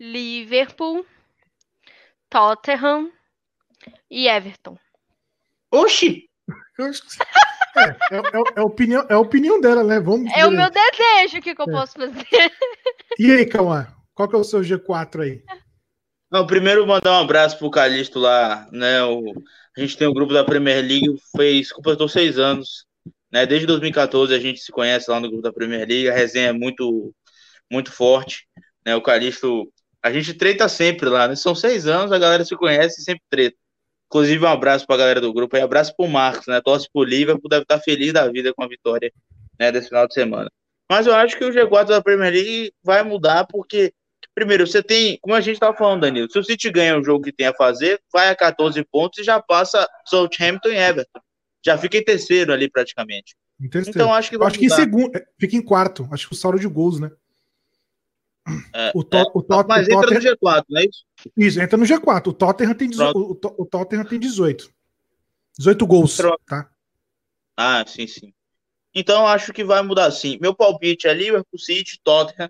Liverpool, 0.00 1.06
Tottenham 2.28 3.10
e 4.10 4.26
Everton. 4.28 4.76
Oxi! 5.70 6.28
É, 6.80 7.82
é, 7.82 8.16
é- 8.16 8.42
é 8.56 8.60
a 8.60 8.64
opinião, 8.64 9.06
é 9.08 9.14
a 9.14 9.18
opinião 9.18 9.60
dela, 9.60 9.84
né? 9.84 10.00
Vamos 10.00 10.32
É 10.34 10.46
o 10.46 10.50
meu 10.50 10.68
desejo, 10.70 11.38
o 11.38 11.42
que, 11.42 11.54
que 11.54 11.60
eu 11.60 11.66
É. 11.68 11.72
posso 11.72 11.92
fazer? 11.94 12.52
E 13.18 13.30
aí, 13.32 13.46
Cauã? 13.46 13.86
Qual 14.18 14.28
que 14.28 14.34
é 14.34 14.38
o 14.40 14.42
seu 14.42 14.62
G4 14.62 15.22
aí? 15.22 15.44
Não, 16.28 16.44
primeiro 16.44 16.84
mandar 16.84 17.12
um 17.12 17.22
abraço 17.22 17.56
pro 17.56 17.70
Calixto 17.70 18.18
lá, 18.18 18.66
né? 18.72 19.00
O, 19.04 19.32
a 19.76 19.80
gente 19.80 19.96
tem 19.96 20.08
o 20.08 20.12
grupo 20.12 20.34
da 20.34 20.42
Premier 20.42 20.84
League, 20.84 21.14
fez, 21.36 21.70
completou 21.70 22.08
seis 22.08 22.36
anos, 22.36 22.84
né? 23.30 23.46
Desde 23.46 23.64
2014 23.68 24.34
a 24.34 24.40
gente 24.40 24.58
se 24.58 24.72
conhece 24.72 25.08
lá 25.08 25.20
no 25.20 25.28
grupo 25.28 25.44
da 25.44 25.52
Premier 25.52 25.86
League, 25.86 26.10
a 26.10 26.12
resenha 26.12 26.48
é 26.48 26.52
muito, 26.52 27.14
muito 27.70 27.92
forte, 27.92 28.48
né? 28.84 28.96
O 28.96 29.00
Calixto, 29.00 29.72
a 30.02 30.10
gente 30.10 30.34
treta 30.34 30.68
sempre 30.68 31.08
lá, 31.08 31.28
né? 31.28 31.36
São 31.36 31.54
seis 31.54 31.86
anos, 31.86 32.10
a 32.10 32.18
galera 32.18 32.44
se 32.44 32.56
conhece 32.56 33.00
e 33.00 33.04
sempre 33.04 33.22
treta. 33.30 33.56
Inclusive, 34.08 34.44
um 34.44 34.48
abraço 34.48 34.84
pra 34.84 34.96
galera 34.96 35.20
do 35.20 35.32
grupo 35.32 35.56
e 35.56 35.60
abraço 35.60 35.94
pro 35.96 36.08
Marcos, 36.08 36.48
né? 36.48 36.60
Torce 36.60 36.88
pro 36.92 37.04
Liverpool, 37.04 37.48
deve 37.48 37.62
estar 37.62 37.78
feliz 37.78 38.12
da 38.12 38.26
vida 38.26 38.52
com 38.52 38.64
a 38.64 38.68
vitória, 38.68 39.12
né? 39.60 39.70
Desse 39.70 39.90
final 39.90 40.08
de 40.08 40.14
semana. 40.14 40.50
Mas 40.90 41.06
eu 41.06 41.14
acho 41.14 41.38
que 41.38 41.44
o 41.44 41.52
G4 41.52 41.86
da 41.86 42.02
Premier 42.02 42.32
League 42.32 42.72
vai 42.82 43.04
mudar 43.04 43.46
porque 43.46 43.92
Primeiro, 44.38 44.64
você 44.68 44.80
tem, 44.80 45.18
como 45.20 45.34
a 45.34 45.40
gente 45.40 45.54
estava 45.54 45.76
falando, 45.76 46.02
Danilo, 46.02 46.30
se 46.30 46.38
o 46.38 46.44
City 46.44 46.70
ganha 46.70 46.96
o 46.96 47.02
jogo 47.02 47.24
que 47.24 47.32
tem 47.32 47.48
a 47.48 47.52
fazer, 47.54 48.00
vai 48.12 48.28
a 48.28 48.36
14 48.36 48.80
pontos 48.84 49.18
e 49.18 49.24
já 49.24 49.42
passa 49.42 49.84
Southampton 50.06 50.68
e 50.68 50.76
Everton. 50.76 51.18
Já 51.66 51.76
fica 51.76 51.96
em 51.98 52.04
terceiro 52.04 52.52
ali 52.52 52.70
praticamente. 52.70 53.34
Em 53.60 53.68
terceiro. 53.68 53.98
Então 53.98 54.14
acho 54.14 54.30
que 54.30 54.36
acho 54.40 54.56
que 54.60 54.66
em 54.66 54.68
segundo. 54.68 55.16
é, 55.16 55.26
Fica 55.40 55.56
em 55.56 55.60
quarto. 55.60 56.08
Acho 56.12 56.28
que 56.28 56.34
o 56.34 56.36
saldo 56.36 56.60
de 56.60 56.68
gols, 56.68 57.00
né? 57.00 57.10
É, 58.72 58.92
O, 58.94 59.02
Tot- 59.02 59.28
o, 59.34 59.42
Tot- 59.42 59.66
Mas 59.68 59.88
entra 59.88 60.02
Tottenham. 60.02 60.22
no 60.40 60.48
G4, 60.48 60.64
não 60.70 60.80
é 60.80 60.84
isso? 60.84 61.04
Isso, 61.36 61.60
entra 61.60 61.76
no 61.76 61.84
G4. 61.84 62.28
O 62.28 62.32
Tottenham 62.32 62.74
tem, 62.74 62.88
18, 62.88 63.18
o, 63.18 63.34
To- 63.34 63.54
o 63.58 63.66
Tottenham 63.66 64.04
tem 64.04 64.20
18. 64.20 64.70
18 65.58 65.84
gols. 65.84 66.16
Pronto. 66.16 66.40
Tá? 66.46 66.70
Ah, 67.56 67.84
sim, 67.84 68.06
sim. 68.06 68.32
Então 68.94 69.26
acho 69.26 69.52
que 69.52 69.64
vai 69.64 69.82
mudar 69.82 70.12
sim. 70.12 70.38
Meu 70.40 70.54
palpite 70.54 71.08
é 71.08 71.12
Liverpool, 71.12 71.58
City, 71.58 71.98
Tottenham. 72.04 72.48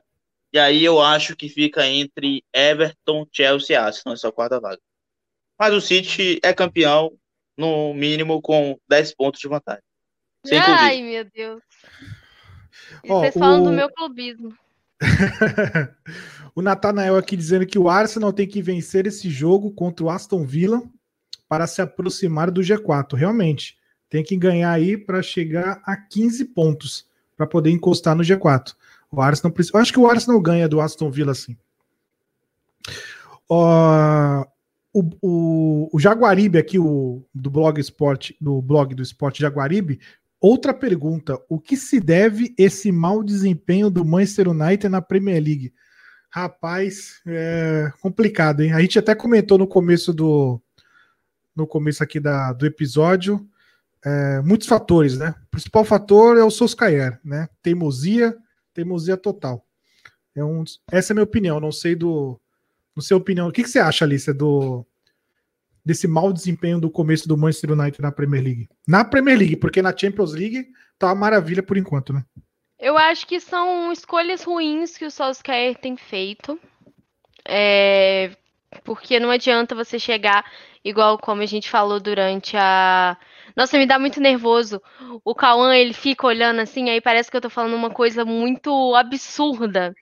E 0.53 0.59
aí 0.59 0.85
eu 0.85 1.01
acho 1.01 1.37
que 1.37 1.49
fica 1.49 1.87
entre 1.87 2.43
Everton, 2.55 3.27
Chelsea 3.31 3.75
e 3.75 3.79
Arsenal 3.79 4.15
essa 4.15 4.33
quarta 4.33 4.59
vaga. 4.61 4.81
Mas 5.59 5.75
o 5.75 5.81
City 5.81 6.39
é 6.43 6.53
campeão, 6.55 7.13
no 7.57 7.93
mínimo, 7.93 8.41
com 8.41 8.79
10 8.89 9.15
pontos 9.15 9.41
de 9.41 9.49
vantagem. 9.49 9.83
Sem 10.47 10.59
Ai, 10.59 10.97
clubismo. 10.97 11.11
meu 11.11 11.25
Deus. 11.35 11.63
E 13.05 13.11
Ó, 13.13 13.21
vocês 13.21 13.35
falam 13.35 13.63
o- 13.63 13.65
do 13.65 13.73
meu 13.73 13.93
clubismo. 13.93 14.57
o 16.55 16.63
Natanael 16.63 17.17
aqui 17.17 17.37
dizendo 17.37 17.67
que 17.67 17.79
o 17.79 17.89
Arsenal 17.89 18.33
tem 18.33 18.47
que 18.47 18.63
vencer 18.63 19.07
esse 19.07 19.29
jogo 19.31 19.71
contra 19.73 20.05
o 20.05 20.11
Aston 20.11 20.45
Villa 20.45 20.83
para 21.49 21.67
se 21.67 21.81
aproximar 21.83 22.51
do 22.51 22.61
G4. 22.63 23.15
Realmente, 23.17 23.77
tem 24.09 24.23
que 24.25 24.37
ganhar 24.37 24.73
aí 24.73 24.97
para 24.97 25.23
chegar 25.23 25.81
a 25.85 25.97
15 25.97 26.45
pontos 26.47 27.07
para 27.37 27.47
poder 27.47 27.71
encostar 27.71 28.15
no 28.17 28.23
G4. 28.23 28.75
O 29.11 29.21
Arsenal 29.21 29.53
precisa. 29.53 29.77
Eu 29.77 29.81
acho 29.81 29.93
que 29.93 29.99
o 29.99 30.07
Arsenal 30.07 30.41
ganha 30.41 30.69
do 30.69 30.81
Aston 30.81 31.11
Villa 31.11 31.33
assim. 31.33 31.57
Ó, 33.49 34.45
o, 34.93 35.11
o, 35.23 35.91
o 35.93 35.99
Jaguaribe 35.99 36.59
aqui, 36.59 36.79
o 36.79 37.25
do 37.35 37.51
blog 37.51 37.81
esporte, 37.81 38.37
do 38.41 38.61
blog 38.61 38.95
do 38.95 39.03
Esporte 39.03 39.41
Jaguaribe, 39.41 40.01
outra 40.41 40.75
pergunta: 40.75 41.39
o 41.49 41.59
que 41.59 41.77
se 41.77 42.01
deve 42.01 42.55
esse 42.59 42.93
mau 42.93 43.23
desempenho 43.23 43.91
do 43.91 44.05
Manchester 44.05 44.49
United 44.49 44.89
na 44.89 45.01
Premier 45.01 45.43
League? 45.43 45.73
Rapaz, 46.31 47.23
é 47.27 47.91
complicado, 48.03 48.61
hein? 48.61 48.73
A 48.73 48.81
gente 48.81 48.99
até 48.99 49.15
comentou 49.15 49.57
no 49.57 49.67
começo 49.67 50.13
do 50.13 50.61
no 51.57 51.67
começo 51.67 52.03
aqui 52.05 52.21
da, 52.21 52.53
do 52.53 52.67
episódio 52.67 53.49
é, 54.05 54.41
muitos 54.43 54.67
fatores, 54.67 55.19
né? 55.19 55.35
O 55.45 55.51
principal 55.51 55.85
fator 55.85 56.37
é 56.37 56.45
o 56.45 56.51
Solskjaer, 56.51 57.19
né? 57.25 57.49
Teimosia, 57.63 58.37
Teimosia 58.79 59.17
total. 59.17 59.67
É 60.37 60.45
um, 60.45 60.63
essa 60.93 61.13
é 61.13 61.15
a 61.15 61.17
minha 61.17 61.25
opinião, 61.25 61.59
não 61.59 61.73
sei 61.73 61.97
do. 61.97 62.41
Não 62.95 63.03
sei 63.03 63.15
a 63.15 63.19
opinião. 63.19 63.49
O 63.49 63.53
que, 63.53 63.65
que 63.65 63.69
você 63.69 63.81
acha, 63.81 64.05
Alice, 64.05 64.33
do, 64.33 64.87
desse 65.85 66.07
mau 66.07 66.33
desempenho 66.33 66.81
do 66.81 66.89
começo 66.89 67.27
do 67.27 67.37
Manchester 67.37 67.73
United 67.73 68.01
na 68.01 68.13
Premier 68.13 68.45
League? 68.45 68.69
Na 68.87 69.05
Premier 69.05 69.37
League, 69.37 69.57
porque 69.57 69.83
na 69.83 69.97
Champions 69.97 70.33
League 70.33 70.69
tá 70.97 71.09
uma 71.09 71.15
maravilha 71.17 71.63
por 71.63 71.77
enquanto, 71.77 72.13
né? 72.13 72.25
Eu 72.79 72.97
acho 72.97 73.27
que 73.27 73.41
são 73.41 73.91
escolhas 73.91 74.45
ruins 74.45 74.97
que 74.97 75.05
o 75.05 75.11
Solskjaer 75.11 75.77
tem 75.77 75.97
feito. 75.97 76.59
É, 77.45 78.31
porque 78.85 79.19
não 79.19 79.31
adianta 79.31 79.75
você 79.75 79.99
chegar 79.99 80.45
igual 80.85 81.19
como 81.19 81.43
a 81.43 81.47
gente 81.47 81.69
falou 81.69 81.99
durante 81.99 82.57
a. 82.57 83.17
Nossa, 83.59 83.77
me 83.77 83.87
dá 83.87 83.99
muito 83.99 84.21
nervoso. 84.21 84.81
O 85.25 85.35
Cauã, 85.35 85.75
ele 85.75 85.93
fica 85.93 86.25
olhando 86.25 86.61
assim, 86.61 86.91
aí 86.91 87.01
parece 87.01 87.29
que 87.29 87.37
eu 87.37 87.41
tô 87.41 87.51
falando 87.51 87.75
uma 87.75 87.91
coisa 87.91 88.25
muito 88.25 88.95
absurda. 88.95 89.93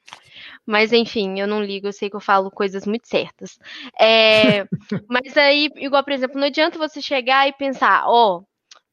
Mas 0.66 0.92
enfim, 0.92 1.40
eu 1.40 1.46
não 1.46 1.64
ligo, 1.64 1.86
eu 1.86 1.92
sei 1.92 2.11
que 2.11 2.16
eu 2.16 2.20
falo 2.20 2.50
coisas 2.50 2.86
muito 2.86 3.09
certas. 3.09 3.59
É, 3.98 4.66
mas 5.09 5.34
aí, 5.38 5.70
igual, 5.76 6.04
por 6.04 6.12
exemplo, 6.12 6.38
não 6.38 6.48
adianta 6.48 6.78
você 6.78 7.00
chegar 7.00 7.48
e 7.48 7.52
pensar, 7.54 8.04
ó, 8.07 8.42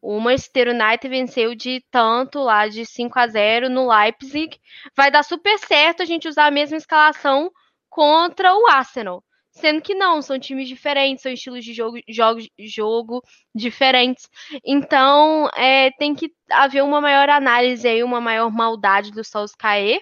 oh, 0.01 0.16
o 0.16 0.22
Manchester 0.22 0.70
United 0.70 1.09
venceu 1.09 1.53
de 1.53 1.84
tanto 1.91 2.39
lá, 2.39 2.70
de 2.70 2.86
5 2.86 3.20
a 3.20 3.28
0 3.28 3.70
no 3.70 3.89
Leipzig. 3.89 4.57
Vai 4.95 5.11
dar 5.11 5.24
super 5.24 5.59
certo 5.59 6.03
a 6.03 6.05
gente 6.05 6.26
usar 6.26 6.45
a 6.45 6.51
mesma 6.51 6.78
escalação 6.78 7.51
contra 7.89 8.55
o 8.55 8.66
Arsenal. 8.68 9.22
Sendo 9.54 9.82
que 9.84 9.93
não, 9.93 10.20
são 10.20 10.39
times 10.39 10.68
diferentes, 10.68 11.22
são 11.22 11.32
estilos 11.32 11.64
de 11.64 11.74
jogo, 11.74 11.99
jogo, 12.10 12.39
jogo 12.60 13.24
diferentes. 13.54 14.28
Então, 14.66 15.47
é, 15.56 15.91
tem 15.91 16.16
que 16.16 16.34
haver 16.49 16.84
uma 16.84 16.99
maior 16.99 17.30
análise 17.30 17.88
aí, 17.88 18.04
uma 18.04 18.20
maior 18.20 18.49
maldade 18.51 19.12
do 19.12 19.24
Solskjaer. 19.24 20.01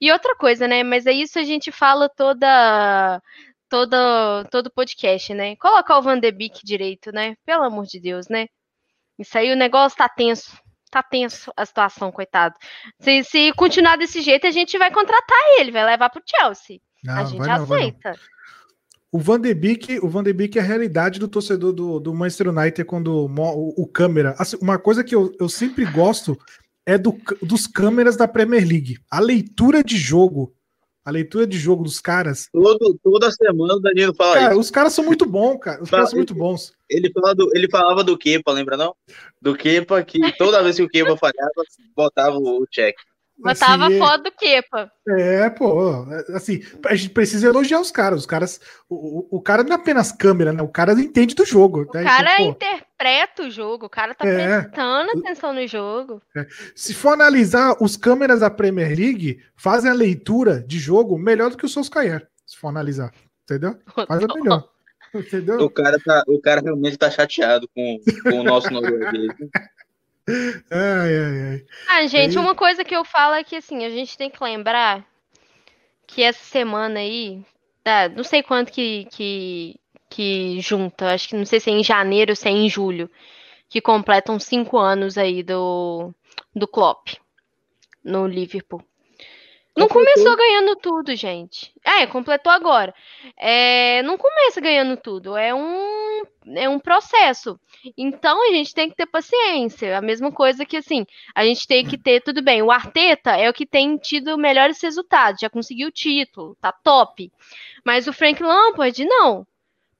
E 0.00 0.12
outra 0.12 0.36
coisa, 0.36 0.68
né? 0.68 0.84
Mas 0.84 1.06
é 1.06 1.12
isso 1.12 1.40
a 1.40 1.42
gente 1.42 1.72
fala 1.72 2.08
toda 2.08 3.20
toda 3.68 4.44
todo 4.48 4.70
podcast, 4.70 5.34
né? 5.34 5.56
Colocar 5.56 5.98
o 5.98 6.02
Van 6.02 6.20
de 6.20 6.30
Beek 6.30 6.60
direito, 6.64 7.10
né? 7.10 7.34
Pelo 7.44 7.64
amor 7.64 7.86
de 7.86 7.98
Deus, 7.98 8.28
né? 8.28 8.46
Isso 9.18 9.36
aí 9.36 9.52
o 9.52 9.56
negócio 9.56 9.98
tá 9.98 10.08
tenso. 10.08 10.56
Tá 10.88 11.02
tenso 11.02 11.52
a 11.56 11.66
situação, 11.66 12.12
coitado. 12.12 12.54
Se, 13.00 13.24
se 13.24 13.52
continuar 13.54 13.96
desse 13.96 14.22
jeito, 14.22 14.46
a 14.46 14.52
gente 14.52 14.78
vai 14.78 14.92
contratar 14.92 15.38
ele, 15.58 15.72
vai 15.72 15.84
levar 15.84 16.08
pro 16.10 16.22
Chelsea. 16.24 16.78
Não, 17.02 17.14
a 17.16 17.24
gente 17.24 17.44
não, 17.44 17.52
aceita. 17.52 18.14
O 19.14 19.18
Van 19.20 19.40
de 19.40 19.54
Beek, 19.54 20.00
o 20.00 20.08
Van 20.08 20.24
de 20.24 20.32
Beek 20.32 20.58
é 20.58 20.60
a 20.60 20.64
realidade 20.64 21.20
do 21.20 21.28
torcedor 21.28 21.72
do, 21.72 22.00
do 22.00 22.12
Manchester 22.12 22.48
United 22.48 22.84
quando 22.84 23.28
o, 23.28 23.74
o 23.80 23.86
câmera. 23.86 24.34
Assim, 24.36 24.58
uma 24.60 24.76
coisa 24.76 25.04
que 25.04 25.14
eu, 25.14 25.32
eu 25.38 25.48
sempre 25.48 25.84
gosto 25.84 26.36
é 26.84 26.98
do, 26.98 27.16
dos 27.40 27.68
câmeras 27.68 28.16
da 28.16 28.26
Premier 28.26 28.66
League. 28.66 28.98
A 29.08 29.20
leitura 29.20 29.84
de 29.84 29.96
jogo 29.96 30.52
a 31.04 31.12
leitura 31.12 31.46
de 31.46 31.56
jogo 31.56 31.84
dos 31.84 32.00
caras. 32.00 32.48
Todo, 32.50 32.98
toda 33.04 33.30
semana 33.30 33.74
o 33.74 33.80
Danilo 33.80 34.14
fala 34.16 34.34
cara, 34.34 34.52
isso. 34.52 34.60
Os 34.60 34.70
caras 34.70 34.92
são 34.94 35.04
muito 35.04 35.26
bons, 35.26 35.58
cara. 35.58 35.80
Os 35.80 35.90
caras 35.90 36.10
são 36.10 36.16
muito 36.16 36.34
bons. 36.34 36.72
Ele, 36.90 37.12
fala 37.12 37.34
do, 37.34 37.48
ele 37.54 37.68
falava 37.70 38.02
do 38.02 38.18
Kepa, 38.18 38.50
lembra 38.50 38.76
não? 38.76 38.96
Do 39.40 39.54
Kepa, 39.54 40.02
que 40.02 40.18
toda 40.36 40.62
vez 40.62 40.74
que 40.76 40.82
o 40.82 40.88
Kepa 40.88 41.16
falhava, 41.16 41.62
botava 41.94 42.36
o 42.38 42.66
check. 42.66 42.96
Botava 43.36 43.86
assim, 43.88 43.98
foto 43.98 44.22
do 44.24 44.32
Kepa. 44.32 44.90
É, 45.08 45.50
pô, 45.50 46.06
assim, 46.34 46.62
a 46.86 46.94
gente 46.94 47.10
precisa 47.10 47.48
elogiar 47.48 47.80
os 47.80 47.90
caras. 47.90 48.20
Os 48.20 48.26
caras, 48.26 48.60
o, 48.88 49.36
o 49.36 49.42
cara 49.42 49.64
não 49.64 49.72
é 49.72 49.74
apenas 49.74 50.12
câmera, 50.12 50.52
né? 50.52 50.62
O 50.62 50.68
cara 50.68 50.92
entende 50.92 51.34
do 51.34 51.44
jogo. 51.44 51.82
O 51.82 51.96
né? 51.96 52.04
cara 52.04 52.34
então, 52.34 52.46
interpreta 52.46 53.42
o 53.42 53.50
jogo, 53.50 53.86
o 53.86 53.90
cara 53.90 54.14
tá 54.14 54.26
é, 54.26 54.62
prestando 54.62 55.18
atenção 55.18 55.52
no 55.52 55.66
jogo. 55.66 56.22
É. 56.36 56.46
Se 56.76 56.94
for 56.94 57.10
analisar, 57.10 57.76
os 57.80 57.96
câmeras 57.96 58.40
da 58.40 58.50
Premier 58.50 58.96
League 58.96 59.42
fazem 59.56 59.90
a 59.90 59.94
leitura 59.94 60.62
de 60.62 60.78
jogo 60.78 61.18
melhor 61.18 61.50
do 61.50 61.56
que 61.56 61.66
o 61.66 61.68
Solskjaer, 61.68 62.28
se 62.46 62.56
for 62.56 62.68
analisar. 62.68 63.12
Entendeu? 63.42 63.76
Faz 64.06 64.22
a 64.22 64.34
melhor. 64.34 64.68
Entendeu? 65.14 65.60
O 65.60 65.70
cara, 65.70 65.98
tá, 66.04 66.24
o 66.26 66.40
cara 66.40 66.60
realmente 66.60 66.96
tá 66.96 67.10
chateado 67.10 67.68
com, 67.74 67.98
com 68.22 68.40
o 68.40 68.44
nosso 68.44 68.70
norueguês. 68.70 69.32
Ai, 70.26 70.62
ai, 70.70 71.42
ai. 71.52 71.66
Ah, 71.88 72.06
gente, 72.06 72.38
uma 72.38 72.54
coisa 72.54 72.84
que 72.84 72.96
eu 72.96 73.04
falo 73.04 73.34
é 73.34 73.44
que 73.44 73.56
assim, 73.56 73.84
a 73.84 73.90
gente 73.90 74.16
tem 74.16 74.30
que 74.30 74.42
lembrar 74.42 75.06
que 76.06 76.22
essa 76.22 76.42
semana 76.44 77.00
aí, 77.00 77.44
tá, 77.82 78.08
não 78.08 78.24
sei 78.24 78.42
quanto 78.42 78.72
que, 78.72 79.06
que, 79.10 79.78
que 80.08 80.60
junta, 80.60 81.12
acho 81.12 81.28
que 81.28 81.36
não 81.36 81.44
sei 81.44 81.60
se 81.60 81.70
é 81.70 81.74
em 81.74 81.84
janeiro 81.84 82.32
ou 82.32 82.36
se 82.36 82.48
é 82.48 82.50
em 82.50 82.68
julho, 82.68 83.10
que 83.68 83.80
completam 83.80 84.38
cinco 84.38 84.78
anos 84.78 85.18
aí 85.18 85.42
do, 85.42 86.12
do 86.54 86.66
Klopp 86.66 87.08
no 88.02 88.26
Liverpool. 88.26 88.82
Não 89.76 89.88
começou 89.88 90.36
ganhando 90.36 90.76
tudo, 90.76 91.16
gente. 91.16 91.72
É, 91.84 92.06
completou 92.06 92.52
agora. 92.52 92.94
É, 93.36 94.02
não 94.04 94.16
começa 94.16 94.60
ganhando 94.60 94.96
tudo. 94.96 95.36
É 95.36 95.52
um, 95.52 96.22
é 96.54 96.68
um 96.68 96.78
processo. 96.78 97.58
Então 97.98 98.40
a 98.48 98.54
gente 98.54 98.72
tem 98.72 98.88
que 98.88 98.94
ter 98.94 99.06
paciência. 99.06 99.98
A 99.98 100.00
mesma 100.00 100.30
coisa 100.30 100.64
que 100.64 100.76
assim, 100.76 101.04
a 101.34 101.44
gente 101.44 101.66
tem 101.66 101.84
que 101.84 101.98
ter, 101.98 102.20
tudo 102.20 102.40
bem. 102.40 102.62
O 102.62 102.70
Arteta 102.70 103.32
é 103.32 103.50
o 103.50 103.52
que 103.52 103.66
tem 103.66 103.96
tido 103.96 104.38
melhores 104.38 104.80
resultados, 104.80 105.40
já 105.40 105.50
conseguiu 105.50 105.88
o 105.88 105.92
título, 105.92 106.56
tá 106.60 106.70
top. 106.70 107.32
Mas 107.84 108.06
o 108.06 108.12
Frank 108.12 108.40
Lampard, 108.40 109.04
não. 109.04 109.44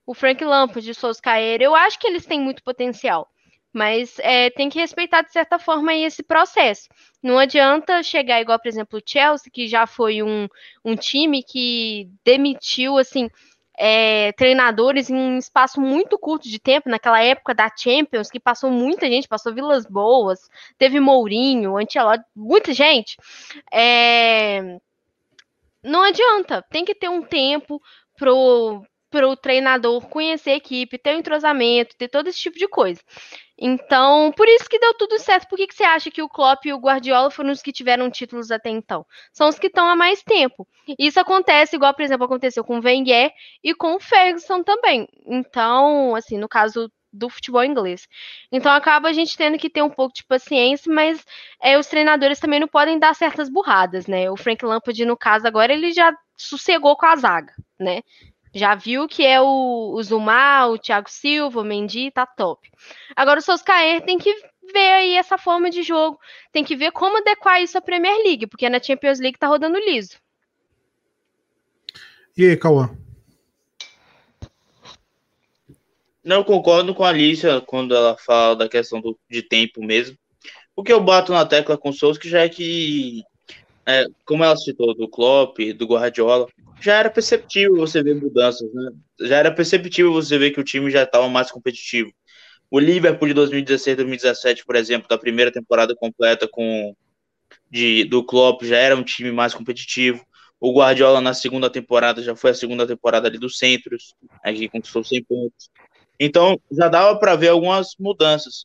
O 0.07 0.15
Frank 0.15 0.45
Lampard 0.45 0.87
e 0.87 0.93
o 0.93 0.95
Solskjaer, 0.95 1.61
eu 1.61 1.75
acho 1.75 1.99
que 1.99 2.07
eles 2.07 2.27
têm 2.27 2.41
muito 2.41 2.63
potencial. 2.63 3.29
Mas 3.75 4.17
é, 4.21 4.51
tem 4.51 4.71
que 4.71 4.79
respeitar, 4.79 5.23
de 5.23 5.33
certa 5.33 5.59
forma, 5.59 5.93
esse 5.93 6.23
processo. 6.23 6.89
Não 7.21 7.39
adianta 7.39 8.03
chegar 8.05 8.41
igual, 8.41 8.59
por 8.59 8.69
exemplo, 8.69 9.01
o 9.01 9.03
Chelsea, 9.05 9.51
que 9.53 9.67
já 9.67 9.85
foi 9.85 10.23
um, 10.23 10.49
um 10.85 10.95
time 10.95 11.43
que 11.43 12.09
demitiu, 12.25 12.97
assim, 12.97 13.29
é, 13.77 14.31
treinadores 14.33 15.11
em 15.11 15.17
um 15.17 15.39
espaço 15.39 15.81
muito 15.81 16.17
curto 16.17 16.49
de 16.49 16.61
tempo, 16.61 16.89
naquela 16.89 17.21
época 17.21 17.53
da 17.53 17.69
Champions, 17.77 18.31
que 18.31 18.39
passou 18.39 18.71
muita 18.71 19.09
gente, 19.09 19.27
passou 19.27 19.53
Vilas 19.53 19.85
Boas, 19.85 20.49
teve 20.79 21.01
Mourinho, 21.01 21.77
Ancelotti, 21.77 22.25
muita 22.35 22.73
gente. 22.73 23.17
É, 23.73 24.79
não 25.83 26.03
adianta, 26.03 26.65
tem 26.71 26.85
que 26.85 26.95
ter 26.95 27.09
um 27.09 27.23
tempo 27.23 27.83
pro 28.17 28.83
para 29.15 29.29
o 29.29 29.37
treinador 29.37 30.05
conhecer 30.09 30.51
a 30.51 30.57
equipe, 30.57 30.99
ter 30.99 31.13
o 31.13 31.15
um 31.15 31.19
entrosamento, 31.21 31.95
ter 31.97 32.09
todo 32.09 32.27
esse 32.27 32.41
tipo 32.41 32.59
de 32.59 32.67
coisa. 32.67 33.01
Então, 33.57 34.33
por 34.37 34.49
isso 34.49 34.69
que 34.69 34.77
deu 34.77 34.93
tudo 34.95 35.21
certo. 35.21 35.49
Por 35.49 35.57
que, 35.57 35.69
que 35.69 35.75
você 35.77 35.85
acha 35.85 36.11
que 36.11 36.21
o 36.21 36.29
Klopp 36.29 36.67
e 36.67 36.73
o 36.73 36.79
Guardiola 36.79 37.31
foram 37.31 37.53
os 37.53 37.63
que 37.63 37.73
tiveram 37.73 38.11
títulos 38.11 38.51
até 38.51 38.71
então? 38.71 39.07
São 39.33 39.49
os 39.49 39.57
que 39.57 39.69
estão 39.69 39.89
há 39.89 39.95
mais 39.95 40.21
tempo. 40.25 40.67
Isso 40.99 41.21
acontece, 41.21 41.77
igual, 41.77 41.95
por 41.95 42.03
exemplo, 42.03 42.25
aconteceu 42.25 42.65
com 42.65 42.81
o 42.81 42.83
Wenger 42.83 43.31
e 43.63 43.73
com 43.73 43.95
o 43.95 44.01
Ferguson 44.01 44.65
também. 44.65 45.07
Então, 45.25 46.17
assim, 46.17 46.37
no 46.37 46.49
caso 46.49 46.91
do 47.13 47.31
futebol 47.31 47.63
inglês. 47.63 48.09
Então 48.51 48.73
acaba 48.73 49.09
a 49.09 49.13
gente 49.13 49.37
tendo 49.37 49.57
que 49.57 49.71
ter 49.71 49.83
um 49.83 49.89
pouco 49.89 50.13
de 50.13 50.25
paciência, 50.25 50.93
mas 50.93 51.25
é, 51.63 51.79
os 51.79 51.87
treinadores 51.87 52.41
também 52.41 52.59
não 52.59 52.67
podem 52.67 52.99
dar 52.99 53.15
certas 53.15 53.49
burradas, 53.49 54.09
né? 54.09 54.29
O 54.29 54.37
Frank 54.37 54.65
Lampard, 54.65 55.05
no 55.05 55.17
caso, 55.17 55.47
agora 55.47 55.73
ele 55.73 55.93
já 55.93 56.13
sossegou 56.37 56.97
com 56.97 57.07
a 57.07 57.15
zaga, 57.15 57.55
né? 57.79 58.03
Já 58.55 58.75
viu 58.77 59.09
que 59.09 59.25
é 59.25 59.41
o, 59.41 59.93
o 59.95 60.03
Zumar, 60.03 60.71
o 60.71 60.79
Thiago 60.79 61.11
Silva, 61.11 61.61
o 61.61 61.65
Mendy, 61.65 62.11
tá 62.13 62.25
top. 62.25 62.71
Agora 63.17 63.41
o 63.41 63.43
Soscaer 63.43 64.03
tem 64.03 64.17
que 64.17 64.33
ver 64.73 64.93
aí 64.93 65.15
essa 65.15 65.37
forma 65.37 65.69
de 65.71 65.83
jogo, 65.83 66.19
tem 66.53 66.63
que 66.63 66.77
ver 66.77 66.93
como 66.93 67.19
adequar 67.19 67.61
isso 67.61 67.77
à 67.77 67.81
Premier 67.81 68.17
League, 68.19 68.47
porque 68.47 68.69
na 68.69 68.81
Champions 68.81 69.19
League 69.19 69.39
tá 69.39 69.49
rodando 69.49 69.79
liso. 69.79 70.19
E 72.37 72.45
aí, 72.45 72.57
Cauã? 72.57 72.97
Não, 76.25 76.37
eu 76.37 76.45
concordo 76.45 76.95
com 76.95 77.05
a 77.05 77.11
Alicia 77.11 77.61
quando 77.61 77.95
ela 77.95 78.17
fala 78.17 78.57
da 78.57 78.69
questão 78.69 79.01
do, 79.01 79.19
de 79.29 79.43
tempo 79.43 79.85
mesmo. 79.85 80.17
O 80.75 80.83
que 80.83 80.93
eu 80.93 81.01
bato 81.01 81.33
na 81.33 81.45
tecla 81.45 81.77
com 81.77 81.91
o 81.91 81.93
Souza 81.93 82.19
que 82.19 82.29
já 82.29 82.41
é 82.41 82.49
que, 82.49 83.23
é, 83.87 84.07
como 84.25 84.45
ela 84.45 84.57
citou, 84.57 84.95
do 84.95 85.09
Klopp, 85.09 85.59
do 85.75 85.87
Guardiola, 85.87 86.47
já 86.81 86.95
era 86.95 87.11
perceptível 87.11 87.77
você 87.77 88.03
ver 88.03 88.15
mudanças, 88.15 88.73
né? 88.73 88.91
Já 89.21 89.37
era 89.37 89.51
perceptível 89.51 90.13
você 90.13 90.37
ver 90.39 90.51
que 90.51 90.61
o 90.61 90.65
time 90.65 90.91
já 90.91 91.03
estava 91.03 91.29
mais 91.29 91.51
competitivo. 91.51 92.13
O 92.71 92.79
Liverpool 92.79 93.29
de 93.29 93.35
2016, 93.35 93.97
2017, 93.97 94.65
por 94.65 94.77
exemplo, 94.77 95.09
da 95.09 95.19
primeira 95.19 95.53
temporada 95.53 95.95
completa 95.95 96.49
com 96.51 96.95
de, 97.71 98.05
do 98.05 98.25
Klopp, 98.25 98.63
já 98.65 98.77
era 98.77 98.97
um 98.97 99.03
time 99.03 99.31
mais 99.31 99.55
competitivo. 99.55 100.25
O 100.61 100.73
Guardiola 100.73 101.21
na 101.21 101.35
segunda 101.35 101.69
temporada 101.69 102.23
já 102.23 102.35
foi 102.35 102.51
a 102.51 102.55
segunda 102.55 102.87
temporada 102.87 103.29
ali 103.29 103.39
do 103.39 103.51
Centros, 103.51 104.15
né, 104.45 104.53
que 104.53 104.69
conquistou 104.69 105.05
100 105.05 105.25
pontos. 105.25 105.71
Então 106.19 106.59
já 106.73 106.89
dava 106.89 107.19
para 107.19 107.37
ver 107.37 107.49
algumas 107.49 107.95
mudanças. 107.99 108.65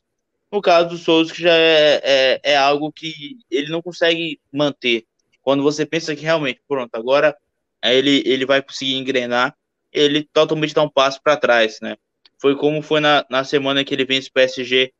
No 0.50 0.60
caso 0.60 0.88
do 0.88 0.98
Souza, 0.98 1.32
que 1.32 1.42
já 1.42 1.54
é, 1.54 2.00
é, 2.02 2.40
é 2.52 2.56
algo 2.56 2.92
que 2.92 3.36
ele 3.50 3.70
não 3.70 3.82
consegue 3.82 4.40
manter. 4.52 5.04
Quando 5.42 5.62
você 5.62 5.86
pensa 5.86 6.14
que 6.14 6.22
realmente, 6.22 6.60
pronto, 6.68 6.94
agora 6.94 7.36
ele, 7.82 8.22
ele 8.26 8.44
vai 8.44 8.62
conseguir 8.62 8.96
engrenar, 8.96 9.54
ele 9.92 10.28
totalmente 10.32 10.74
dá 10.74 10.82
um 10.82 10.88
passo 10.88 11.20
para 11.22 11.36
trás, 11.36 11.78
né? 11.80 11.96
Foi 12.38 12.56
como 12.56 12.82
foi 12.82 13.00
na, 13.00 13.24
na 13.30 13.44
semana 13.44 13.84
que 13.84 13.94
ele 13.94 14.04
vence 14.04 14.28
o 14.28 14.32
PSG 14.32 14.92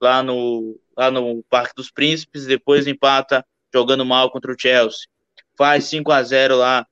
lá 0.00 0.22
no, 0.22 0.78
lá 0.96 1.10
no 1.10 1.42
Parque 1.44 1.74
dos 1.76 1.90
Príncipes, 1.90 2.46
depois 2.46 2.86
empata 2.86 3.44
jogando 3.72 4.04
mal 4.04 4.30
contra 4.30 4.52
o 4.52 4.56
Chelsea, 4.58 5.08
faz 5.56 5.84
5 5.84 6.12
a 6.12 6.22
0 6.22 6.56
lá 6.56 6.86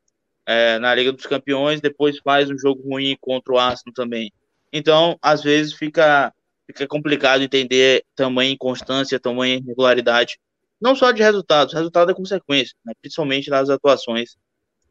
é, 0.47 0.79
na 0.79 0.95
Liga 0.95 1.13
dos 1.13 1.27
Campeões, 1.27 1.81
depois 1.81 2.19
faz 2.19 2.51
um 2.51 2.59
jogo 2.59 2.83
ruim 2.83 3.17
contra 3.21 3.53
o 3.53 3.59
Arsenal 3.59 3.95
também. 3.95 4.33
Então, 4.73 5.19
às 5.23 5.43
vezes 5.43 5.75
fica, 5.75 6.33
fica 6.67 6.87
complicado 6.87 7.43
entender 7.43 8.05
tamanho 8.17 8.53
inconstância, 8.53 9.21
tamanho 9.21 9.61
irregularidade, 9.63 10.39
não 10.83 10.97
só 10.97 11.13
de 11.13 11.23
resultados, 11.23 11.73
resultado 11.73 12.11
é 12.11 12.15
consequência, 12.15 12.75
né, 12.85 12.93
principalmente 13.01 13.49
nas 13.49 13.71
atuações 13.71 14.37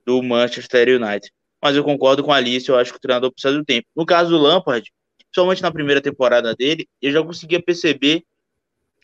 do 0.05 0.23
Manchester 0.23 1.01
United. 1.01 1.29
Mas 1.61 1.75
eu 1.75 1.83
concordo 1.83 2.23
com 2.23 2.31
a 2.31 2.37
Alice, 2.37 2.67
eu 2.69 2.77
acho 2.77 2.91
que 2.91 2.97
o 2.97 3.01
treinador 3.01 3.31
precisa 3.31 3.53
do 3.53 3.65
tempo. 3.65 3.85
No 3.95 4.05
caso 4.05 4.31
do 4.31 4.37
Lampard, 4.37 4.89
principalmente 5.17 5.61
na 5.61 5.71
primeira 5.71 6.01
temporada 6.01 6.55
dele, 6.55 6.87
eu 7.01 7.11
já 7.11 7.21
conseguia 7.21 7.61
perceber 7.61 8.23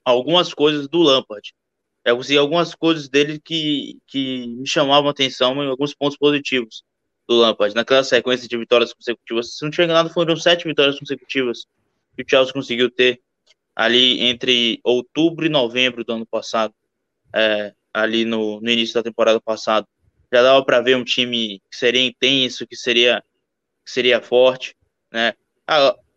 algumas 0.03 0.53
coisas 0.53 0.87
do 0.87 0.99
Lampard. 0.99 1.53
Eu 2.05 2.15
consegui 2.15 2.37
algumas 2.37 2.73
coisas 2.73 3.09
dele 3.09 3.37
que, 3.37 3.97
que 4.07 4.47
me 4.47 4.67
chamavam 4.67 5.09
atenção 5.09 5.61
em 5.61 5.67
alguns 5.67 5.93
pontos 5.93 6.17
positivos 6.17 6.83
do 7.27 7.35
Lampard. 7.35 7.75
Naquela 7.75 8.03
sequência 8.03 8.47
de 8.47 8.57
vitórias 8.57 8.93
consecutivas, 8.93 9.57
se 9.57 9.63
não 9.63 9.69
tinha 9.69 9.83
enganado, 9.83 10.09
foram 10.09 10.37
sete 10.37 10.65
vitórias 10.65 10.97
consecutivas 10.97 11.65
que 12.15 12.23
o 12.23 12.25
Chelsea 12.27 12.53
conseguiu 12.53 12.89
ter 12.89 13.21
ali 13.77 14.23
entre 14.23 14.79
outubro 14.83 15.45
e 15.45 15.49
novembro 15.49 16.03
do 16.03 16.11
ano 16.13 16.25
passado, 16.25 16.73
é, 17.31 17.71
ali 17.93 18.25
no, 18.25 18.59
no 18.59 18.71
início 18.71 18.95
da 18.95 19.03
temporada 19.03 19.39
passada. 19.39 19.87
Já 20.33 20.41
dava 20.41 20.65
para 20.65 20.81
ver 20.81 20.97
um 20.97 21.03
time 21.03 21.61
que 21.69 21.77
seria 21.77 22.03
intenso, 22.03 22.65
que 22.65 22.75
seria, 22.75 23.23
que 23.85 23.91
seria 23.91 24.19
forte, 24.19 24.75
né? 25.13 25.33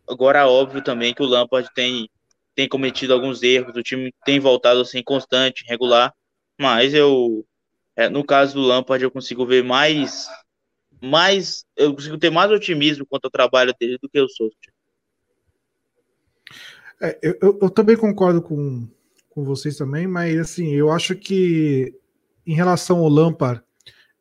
Agora, 0.08 0.48
óbvio 0.48 0.82
também 0.82 1.12
que 1.12 1.22
o 1.22 1.26
Lampard 1.26 1.68
tem 1.74 2.08
tem 2.54 2.68
cometido 2.68 3.14
alguns 3.14 3.42
erros, 3.42 3.76
o 3.76 3.82
time 3.82 4.12
tem 4.24 4.40
voltado 4.40 4.80
assim 4.80 5.02
constante, 5.02 5.64
regular, 5.68 6.12
mas 6.58 6.94
eu 6.94 7.46
é, 7.94 8.08
no 8.08 8.24
caso 8.24 8.54
do 8.54 8.66
Lampard 8.66 9.02
eu 9.04 9.10
consigo 9.10 9.46
ver 9.46 9.62
mais 9.62 10.28
mais 11.00 11.64
eu 11.76 11.94
consigo 11.94 12.18
ter 12.18 12.30
mais 12.30 12.50
otimismo 12.50 13.06
quanto 13.06 13.26
ao 13.26 13.30
trabalho 13.30 13.74
dele 13.78 13.98
do 14.02 14.08
que 14.08 14.20
o 14.20 14.28
Solskjaer. 14.28 14.79
É, 17.00 17.18
eu, 17.22 17.58
eu, 17.62 17.70
também 17.70 17.96
concordo 17.96 18.42
com, 18.42 18.86
com 19.30 19.44
vocês 19.44 19.76
também, 19.76 20.06
mas 20.06 20.38
assim, 20.38 20.74
eu 20.74 20.90
acho 20.90 21.16
que 21.16 21.94
em 22.46 22.54
relação 22.54 22.98
ao 22.98 23.08
Lampard 23.08 23.62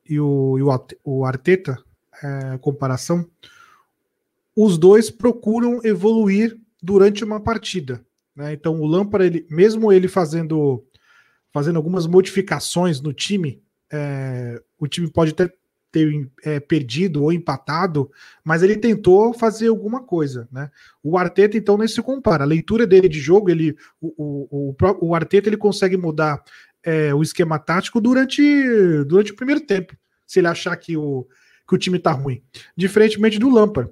e 0.07 0.19
o, 0.19 0.57
e 0.57 0.61
o, 0.61 0.85
o 1.03 1.25
Arteta, 1.25 1.77
é, 2.23 2.57
comparação, 2.59 3.29
os 4.55 4.77
dois 4.77 5.09
procuram 5.09 5.81
evoluir 5.83 6.57
durante 6.81 7.23
uma 7.23 7.39
partida. 7.39 8.05
Né? 8.35 8.53
Então 8.53 8.79
o 8.79 8.87
Lampard, 8.87 9.25
ele, 9.25 9.47
mesmo 9.49 9.91
ele 9.91 10.07
fazendo, 10.07 10.83
fazendo 11.51 11.75
algumas 11.75 12.07
modificações 12.07 13.01
no 13.01 13.11
time, 13.11 13.61
é, 13.91 14.61
o 14.77 14.87
time 14.87 15.09
pode 15.09 15.33
ter, 15.33 15.53
ter 15.91 16.29
é, 16.43 16.59
perdido 16.59 17.23
ou 17.23 17.31
empatado, 17.31 18.11
mas 18.43 18.61
ele 18.61 18.77
tentou 18.77 19.33
fazer 19.33 19.67
alguma 19.67 20.03
coisa. 20.03 20.47
Né? 20.51 20.69
O 21.03 21.17
Arteta, 21.17 21.57
então, 21.57 21.77
nem 21.77 21.87
se 21.87 22.01
compara. 22.01 22.43
A 22.43 22.47
leitura 22.47 22.85
dele 22.85 23.09
de 23.09 23.19
jogo, 23.19 23.49
ele, 23.49 23.75
o, 23.99 24.13
o, 24.17 24.75
o, 24.79 25.07
o 25.07 25.15
Arteta 25.15 25.49
ele 25.49 25.57
consegue 25.57 25.97
mudar 25.97 26.43
é, 26.83 27.13
o 27.13 27.21
esquema 27.21 27.59
tático 27.59 27.99
durante, 27.99 28.41
durante 29.05 29.31
o 29.31 29.35
primeiro 29.35 29.61
tempo, 29.61 29.95
se 30.25 30.39
ele 30.39 30.47
achar 30.47 30.75
que 30.77 30.95
o, 30.95 31.27
que 31.67 31.75
o 31.75 31.77
time 31.77 31.97
está 31.97 32.11
ruim. 32.11 32.41
Diferentemente 32.75 33.39
do 33.39 33.49
Lampard, 33.49 33.91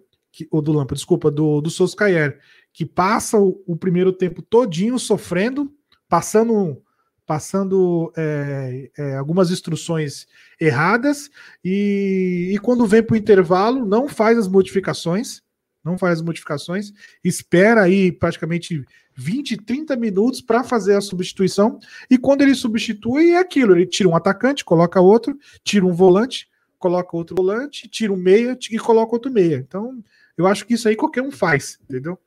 ou 0.52 0.62
do 0.62 0.72
Lampard, 0.72 0.96
desculpa, 0.96 1.32
do, 1.32 1.62
do 1.62 1.70
Solskjaer, 1.70 2.40
que 2.72 2.86
passa 2.86 3.38
o, 3.38 3.62
o 3.66 3.76
primeiro 3.76 4.14
tempo 4.14 4.42
todinho 4.42 5.00
sofrendo, 5.00 5.72
passando 6.08 6.82
passando 7.28 8.12
é, 8.16 8.90
é, 8.98 9.18
algumas 9.18 9.52
instruções 9.52 10.26
erradas 10.60 11.30
e, 11.64 12.52
e 12.54 12.58
quando 12.60 12.88
vem 12.88 13.04
para 13.04 13.14
o 13.14 13.18
intervalo 13.18 13.86
não 13.86 14.08
faz 14.08 14.38
as 14.38 14.48
modificações, 14.48 15.44
não 15.84 15.98
faz 15.98 16.20
as 16.20 16.22
modificações, 16.22 16.94
espera 17.22 17.84
aí 17.84 18.14
praticamente 18.14 18.82
20, 19.14 19.58
30 19.58 19.98
minutos 19.98 20.40
para 20.40 20.64
fazer 20.64 20.96
a 20.96 21.02
substituição 21.02 21.80
e 22.10 22.18
quando 22.18 22.44
ele 22.44 22.56
substitui 22.56 23.32
é 23.32 23.40
aquilo, 23.40 23.76
ele 23.76 23.86
tira 23.86 24.08
um 24.08 24.16
atacante, 24.16 24.64
coloca 24.64 25.02
outro, 25.02 25.38
tira 25.66 25.86
um 25.86 25.94
volante, 25.94 26.48
coloca 26.80 27.18
outro 27.18 27.36
volante, 27.36 27.90
tira 27.90 28.14
um 28.14 28.18
meia 28.18 28.58
e 28.72 28.80
coloca 28.80 29.14
outro 29.14 29.30
meia. 29.30 29.58
Então, 29.58 30.02
eu 30.38 30.48
acho 30.48 30.66
que 30.66 30.76
isso 30.76 30.88
aí 30.88 30.96
qualquer 30.96 31.22
um 31.22 31.32
faz, 31.32 31.78
entendeu? 31.84 32.18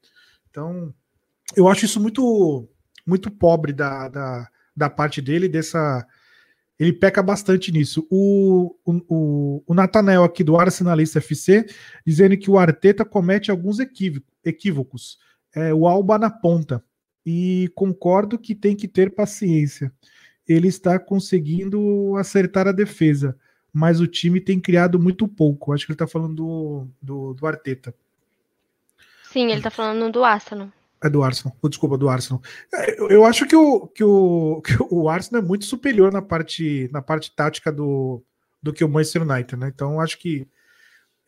Então, 0.51 0.93
eu 1.57 1.69
acho 1.69 1.87
isso 1.87 1.99
muito 1.99 2.69
muito 3.07 3.31
pobre 3.31 3.73
da, 3.73 4.09
da, 4.09 4.49
da 4.77 4.89
parte 4.89 5.21
dele, 5.21 5.49
dessa. 5.49 6.07
Ele 6.79 6.93
peca 6.93 7.23
bastante 7.23 7.71
nisso. 7.71 8.07
O, 8.11 8.75
o, 8.87 9.63
o 9.67 9.75
Nathanael 9.75 10.25
aqui 10.25 10.43
do 10.43 10.59
Arsenalista 10.59 11.19
FC 11.19 11.67
dizendo 12.07 12.37
que 12.39 12.51
o 12.51 12.59
Arteta 12.59 13.05
comete 13.05 13.51
alguns 13.51 13.79
equívocos. 14.45 15.19
É, 15.55 15.75
o 15.75 15.87
Alba 15.87 16.19
na 16.19 16.31
ponta. 16.31 16.83
E 17.25 17.71
concordo 17.75 18.39
que 18.39 18.55
tem 18.55 18.75
que 18.75 18.89
ter 18.89 19.15
paciência. 19.15 19.93
Ele 20.49 20.69
está 20.69 20.99
conseguindo 20.99 22.17
acertar 22.17 22.67
a 22.67 22.73
defesa, 22.73 23.37
mas 23.71 24.01
o 24.01 24.07
time 24.07 24.41
tem 24.41 24.59
criado 24.59 24.99
muito 24.99 25.29
pouco. 25.29 25.73
Acho 25.73 25.85
que 25.85 25.93
ele 25.93 25.97
está 25.97 26.07
falando 26.07 26.35
do, 26.35 26.87
do, 27.01 27.35
do 27.35 27.47
Arteta. 27.47 27.95
Sim, 29.31 29.53
ele 29.53 29.61
tá 29.61 29.71
falando 29.71 30.11
do 30.11 30.25
Arsenal. 30.25 30.73
É 31.03 31.09
do 31.09 31.23
Arsenal, 31.23 31.57
desculpa, 31.65 31.97
do 31.97 32.09
Arsenal. 32.09 32.43
É, 32.75 33.01
eu 33.13 33.25
acho 33.25 33.47
que 33.47 33.57
o, 33.57 33.87
que, 33.87 34.05
o, 34.05 34.61
que 34.65 34.77
o 34.91 35.09
Arsenal 35.09 35.43
é 35.43 35.47
muito 35.47 35.65
superior 35.65 36.13
na 36.13 36.21
parte, 36.21 36.91
na 36.93 37.01
parte 37.01 37.35
tática 37.35 37.73
do, 37.73 38.23
do 38.63 38.73
que 38.73 38.85
o 38.85 38.89
Manchester 38.89 39.23
United, 39.23 39.57
né? 39.57 39.71
Então, 39.75 39.99
acho 39.99 40.19
que, 40.19 40.47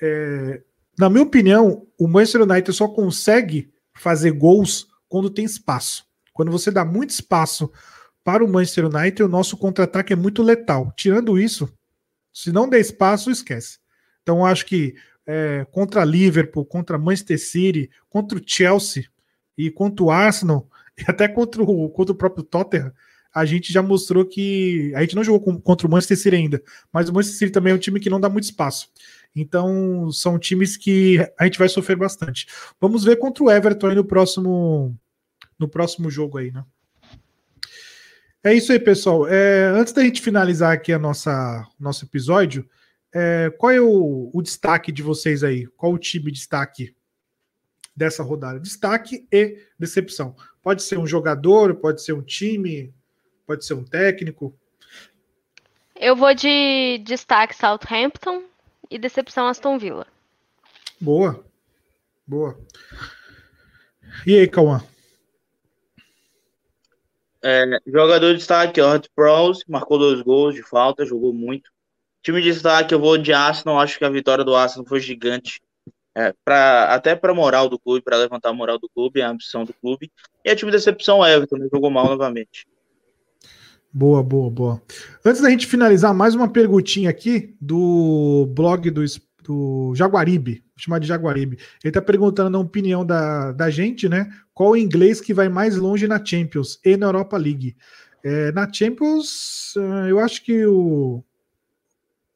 é, 0.01 0.63
na 0.99 1.09
minha 1.09 1.23
opinião, 1.23 1.87
o 1.99 2.07
Manchester 2.07 2.43
United 2.43 2.73
só 2.73 2.87
consegue 2.87 3.73
fazer 3.95 4.33
gols 4.33 4.89
quando 5.09 5.31
tem 5.31 5.45
espaço. 5.45 6.05
Quando 6.35 6.51
você 6.51 6.71
dá 6.71 6.85
muito 6.85 7.11
espaço 7.11 7.71
para 8.23 8.45
o 8.45 8.49
Manchester 8.49 8.87
United, 8.87 9.23
o 9.23 9.29
nosso 9.29 9.57
contra-ataque 9.57 10.13
é 10.13 10.17
muito 10.17 10.43
letal. 10.43 10.93
Tirando 10.97 11.39
isso, 11.39 11.73
se 12.33 12.53
não 12.53 12.69
der 12.69 12.81
espaço, 12.81 13.31
esquece. 13.31 13.79
Então, 14.23 14.45
acho 14.45 14.67
que 14.67 14.95
é, 15.27 15.67
contra 15.71 16.05
Liverpool, 16.05 16.65
contra 16.65 16.99
Manchester 16.99 17.39
City, 17.39 17.91
contra 18.09 18.39
o 18.39 18.43
Chelsea 18.45 19.05
e 19.57 19.71
contra 19.71 20.05
o 20.05 20.11
Arsenal, 20.11 20.69
e 20.99 21.05
até 21.07 21.29
contra 21.29 21.63
o, 21.63 21.89
contra 21.91 22.13
o 22.13 22.17
próprio 22.17 22.45
Tottenham, 22.45 22.93
a 23.35 23.45
gente 23.45 23.73
já 23.73 23.83
mostrou 23.83 24.27
que. 24.27 24.93
A 24.95 25.01
gente 25.01 25.17
não 25.17 25.25
jogou 25.25 25.61
contra 25.61 25.87
o 25.87 25.91
Manchester 25.91 26.19
City 26.19 26.37
ainda, 26.37 26.63
mas 26.93 27.09
o 27.09 27.15
Manchester 27.15 27.39
City 27.39 27.53
também 27.53 27.73
é 27.73 27.77
um 27.77 27.79
time 27.79 27.99
que 27.99 28.11
não 28.11 28.21
dá 28.21 28.29
muito 28.29 28.45
espaço. 28.45 28.91
Então, 29.35 30.13
são 30.13 30.39
times 30.39 30.77
que 30.77 31.19
a 31.39 31.45
gente 31.45 31.59
vai 31.59 31.69
sofrer 31.69 31.97
bastante. 31.97 32.47
Vamos 32.79 33.05
ver 33.05 33.17
contra 33.17 33.43
o 33.43 33.51
Everton 33.51 33.89
aí 33.89 33.95
no 33.95 34.05
próximo, 34.05 34.95
no 35.59 35.67
próximo 35.67 36.11
jogo 36.11 36.37
aí, 36.37 36.51
né? 36.51 36.63
É 38.45 38.53
isso 38.53 38.73
aí, 38.73 38.79
pessoal. 38.79 39.27
É, 39.27 39.67
antes 39.69 39.93
da 39.93 40.03
gente 40.03 40.21
finalizar 40.21 40.73
aqui 40.73 40.93
a 40.93 40.99
nossa 40.99 41.67
nosso 41.79 42.05
episódio, 42.05 42.69
é, 43.15 43.51
qual 43.57 43.71
é 43.71 43.81
o, 43.81 44.31
o, 44.33 44.43
destaque 44.43 44.91
de 44.91 45.03
vocês 45.03 45.45
aí? 45.45 45.67
Qual 45.77 45.93
o 45.93 45.99
time 45.99 46.31
destaque 46.31 46.95
dessa 47.95 48.23
rodada? 48.23 48.59
Destaque 48.59 49.27
e 49.31 49.59
decepção. 49.79 50.35
Pode 50.63 50.83
ser 50.83 50.99
um 50.99 51.07
jogador, 51.07 51.75
pode 51.77 52.03
ser 52.03 52.13
um 52.13 52.23
time, 52.23 52.93
pode 53.47 53.65
ser 53.65 53.75
um 53.75 53.85
técnico. 53.85 54.57
Eu 55.95 56.17
vou 56.17 56.35
de 56.35 56.99
destaque 57.05 57.55
Southampton 57.55 58.45
e 58.91 58.99
decepção 58.99 59.47
Aston 59.47 59.79
Villa. 59.79 60.07
Boa. 61.01 61.45
Boa. 62.27 62.59
E 64.27 64.39
aí, 64.39 64.49
Cauã? 64.49 64.83
É, 67.45 67.65
jogador 67.87 68.33
de 68.33 68.39
destaque, 68.39 68.81
Hot 68.81 69.11
Prowse, 69.17 69.65
marcou 69.67 69.99
dois 69.99 70.23
gols 70.23 70.55
de 70.55 70.63
falta, 70.63 71.05
jogou 71.05 71.33
muito. 71.33 71.73
Time 72.23 72.41
de 72.41 72.53
destaque, 72.53 72.95
eu 72.95 73.01
vou 73.01 73.19
de 73.19 73.33
Arsenal. 73.33 73.81
Acho 73.81 73.99
que 73.99 74.05
a 74.05 74.11
vitória 74.11 74.45
do 74.45 74.55
Arsenal 74.55 74.87
foi 74.87 75.01
gigante. 75.01 75.61
É, 76.15 76.35
pra, 76.45 76.95
até 76.95 77.17
para 77.17 77.33
a 77.33 77.35
moral 77.35 77.69
do 77.69 77.79
clube, 77.79 78.03
para 78.03 78.19
levantar 78.19 78.51
a 78.51 78.53
moral 78.53 78.79
do 78.79 78.89
clube, 78.89 79.23
a 79.23 79.31
ambição 79.31 79.65
do 79.65 79.73
clube. 79.73 80.11
E 80.45 80.51
a 80.51 80.57
time 80.57 80.71
de 80.71 80.77
decepção, 80.77 81.27
Everton, 81.27 81.57
né, 81.57 81.69
jogou 81.73 81.91
mal 81.91 82.07
novamente. 82.07 82.67
Boa, 83.93 84.23
boa, 84.23 84.51
boa. 84.51 84.83
Antes 85.25 85.41
da 85.41 85.51
gente 85.51 85.67
finalizar, 85.67 86.15
mais 86.15 86.35
uma 86.35 86.49
perguntinha 86.49 87.11
aqui 87.11 87.55
do 87.61 88.47
blog 88.55 88.91
do, 88.91 89.05
do 89.43 89.93
Jaguaribe, 89.95 90.61
vou 90.61 90.79
chamar 90.79 90.99
de 90.99 91.07
Jaguaribe. 91.07 91.59
Ele 91.83 91.91
está 91.91 92.01
perguntando 92.01 92.57
a 92.57 92.61
opinião 92.61 93.05
da, 93.05 93.53
da 93.53 93.69
gente, 93.69 94.09
né? 94.09 94.31
Qual 94.55 94.71
o 94.71 94.77
inglês 94.77 95.21
que 95.21 95.35
vai 95.35 95.49
mais 95.49 95.77
longe 95.77 96.09
na 96.09 96.23
Champions 96.25 96.79
e 96.85 96.97
na 96.97 97.07
Europa 97.07 97.37
League? 97.37 97.77
É, 98.25 98.53
na 98.53 98.71
Champions, 98.73 99.75
eh, 99.77 100.11
eu 100.11 100.21
acho 100.21 100.45
que 100.45 100.65
o, 100.65 101.23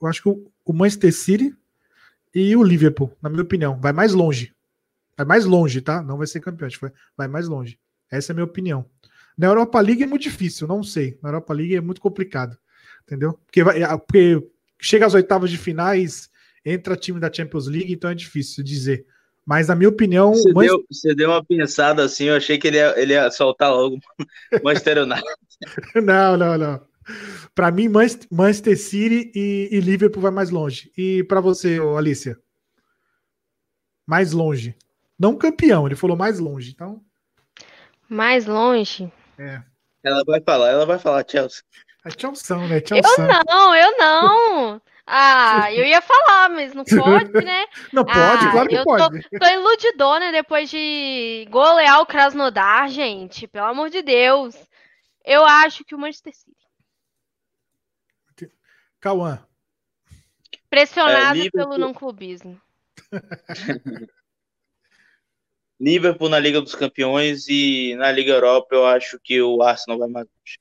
eu 0.01 0.09
acho 0.09 0.23
que 0.23 0.29
o, 0.29 0.73
Manchester 0.73 1.15
City 1.15 1.57
e 2.39 2.55
o 2.55 2.63
Liverpool, 2.63 3.11
na 3.23 3.31
minha 3.31 3.43
opinião, 3.43 3.81
vai 3.81 3.95
mais 3.95 4.13
longe. 4.13 4.53
Vai 5.17 5.25
mais 5.25 5.47
longe, 5.47 5.81
tá? 5.81 6.03
Não 6.03 6.19
vai 6.19 6.27
ser 6.27 6.41
campeão, 6.41 6.69
vai 7.17 7.27
mais 7.27 7.49
longe. 7.49 7.79
Essa 8.11 8.31
é 8.31 8.33
a 8.33 8.35
minha 8.35 8.45
opinião. 8.45 8.85
Na 9.39 9.47
Europa 9.47 9.81
League 9.81 10.03
é 10.03 10.07
muito 10.07 10.25
difícil, 10.25 10.69
não 10.69 10.83
sei. 10.83 11.19
Na 11.23 11.31
Europa 11.31 11.55
League 11.55 11.75
é 11.75 11.81
muito 11.81 11.99
complicado. 11.99 12.55
entendeu? 13.07 13.41
Porque, 13.47 13.65
vai, 13.65 13.81
porque 14.01 14.47
chega 14.79 15.07
às 15.07 15.15
oitavas 15.15 15.51
de 15.51 15.57
finais, 15.57 16.29
entra 16.63 16.95
time 16.95 17.19
da 17.19 17.33
Champions 17.33 17.69
League, 17.69 17.91
então 17.91 18.11
é 18.11 18.15
difícil 18.15 18.63
dizer. 18.63 19.07
Mas, 19.47 19.69
na 19.69 19.75
minha 19.75 19.89
opinião. 19.89 20.35
Você, 20.35 20.53
deu, 20.53 20.85
você 20.91 21.15
deu 21.15 21.31
uma 21.31 21.43
pensada 21.43 22.05
assim, 22.05 22.25
eu 22.25 22.37
achei 22.37 22.59
que 22.59 22.69
ele 22.69 22.77
ia, 22.77 23.01
ele 23.01 23.15
ia 23.15 23.31
soltar 23.31 23.73
logo 23.73 23.99
Manchester 24.63 25.05
United. 25.05 25.25
não, 26.05 26.37
não, 26.37 26.59
não. 26.59 26.96
Para 27.55 27.71
mim, 27.71 27.89
Manchester 27.89 28.79
City 28.79 29.31
e, 29.35 29.69
e, 29.73 29.81
Liverpool 29.81 30.23
vai 30.23 30.31
mais 30.31 30.51
longe. 30.51 30.93
E 30.97 31.25
para 31.25 31.41
você, 31.41 31.79
Alicia? 31.97 32.39
Mais 34.07 34.33
longe. 34.33 34.77
Não 35.19 35.37
campeão, 35.37 35.87
ele 35.87 35.97
falou 35.97 36.17
mais 36.17 36.39
longe, 36.39 36.71
então. 36.71 37.01
Mais 38.09 38.47
longe? 38.47 39.11
É. 39.39 39.63
Ela 40.03 40.23
vai 40.25 40.41
falar, 40.41 40.71
ela 40.71 40.87
vai 40.87 40.99
falar, 40.99 41.25
Chelsea. 41.29 41.63
É 42.05 42.11
Chelsea, 42.11 42.57
né? 42.69 42.83
Chelsea. 42.87 43.03
Eu 43.19 43.45
não, 43.47 43.75
eu 43.75 43.99
não. 43.99 44.83
Ah, 45.09 45.73
eu 45.73 45.85
ia 45.85 46.01
falar, 46.01 46.49
mas 46.49 46.75
não 46.75 46.85
pode, 46.85 47.31
né? 47.33 47.65
Não 47.93 48.05
pode, 48.05 48.45
ah, 48.45 48.51
claro 48.51 48.69
que 48.69 48.83
pode. 48.83 49.23
Tô, 49.23 49.39
tô 49.39 49.47
iludidona 49.47 50.33
depois 50.33 50.69
de 50.69 51.47
golear 51.49 52.01
o 52.01 52.07
Krasnodar, 52.07 52.89
gente. 52.89 53.47
Pelo 53.47 53.67
amor 53.67 53.89
de 53.89 54.03
Deus. 54.03 54.57
Eu 55.25 55.45
acho 55.45 55.85
que 55.85 55.95
o 55.95 55.99
Manchester 55.99 56.35
City. 56.35 56.56
Cauã. 59.07 59.39
Pressionado 60.69 61.39
é, 61.39 61.49
pelo 61.49 61.79
não 61.79 61.95
clubismo. 61.95 62.61
Liverpool 65.79 66.29
na 66.29 66.41
Liga 66.41 66.61
dos 66.61 66.75
Campeões 66.75 67.47
e 67.49 67.95
na 67.95 68.11
Liga 68.11 68.33
Europa 68.33 68.75
eu 68.75 68.85
acho 68.85 69.21
que 69.23 69.41
o 69.41 69.63
Arsenal 69.63 70.01
vai 70.01 70.09
mais 70.09 70.27
longe. 70.27 70.59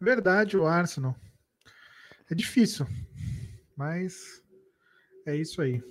Verdade, 0.00 0.56
o 0.56 0.68
Arsenal. 0.68 1.16
É 2.30 2.34
difícil, 2.36 2.86
mas 3.76 4.40
é 5.26 5.34
isso 5.34 5.60
aí. 5.60 5.82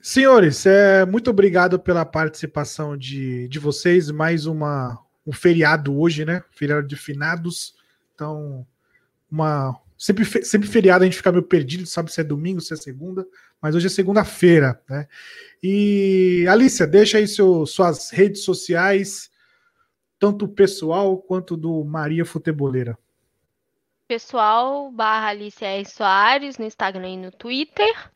Senhores, 0.00 0.66
é, 0.66 1.04
muito 1.04 1.30
obrigado 1.30 1.80
pela 1.80 2.04
participação 2.04 2.96
de, 2.96 3.48
de 3.48 3.58
vocês. 3.58 4.08
Mais 4.12 4.46
uma, 4.46 5.04
um 5.26 5.32
feriado 5.32 5.98
hoje, 5.98 6.24
né? 6.24 6.44
Feriado 6.52 6.86
de 6.86 6.94
finados. 6.94 7.74
Então, 8.14 8.64
uma. 9.28 9.76
Sempre, 10.00 10.24
sempre 10.24 10.66
feriado 10.66 11.04
a 11.04 11.06
gente 11.06 11.16
fica 11.18 11.30
meio 11.30 11.42
perdido, 11.42 11.84
sabe 11.84 12.10
se 12.10 12.22
é 12.22 12.24
domingo, 12.24 12.60
se 12.60 12.72
é 12.72 12.76
segunda, 12.76 13.26
mas 13.60 13.74
hoje 13.74 13.86
é 13.86 13.90
segunda-feira, 13.90 14.80
né? 14.88 15.06
E 15.62 16.46
Alicia, 16.48 16.86
deixa 16.86 17.18
aí 17.18 17.28
seu, 17.28 17.66
suas 17.66 18.08
redes 18.08 18.42
sociais, 18.42 19.30
tanto 20.18 20.48
pessoal 20.48 21.18
quanto 21.18 21.54
do 21.54 21.84
Maria 21.84 22.24
Futeboleira 22.24 22.96
pessoal 24.10 24.90
barra 24.90 25.28
Alice 25.28 25.64
R. 25.64 25.84
Soares 25.84 26.58
no 26.58 26.64
Instagram 26.64 27.10
e 27.10 27.16
no 27.16 27.30
Twitter. 27.30 28.10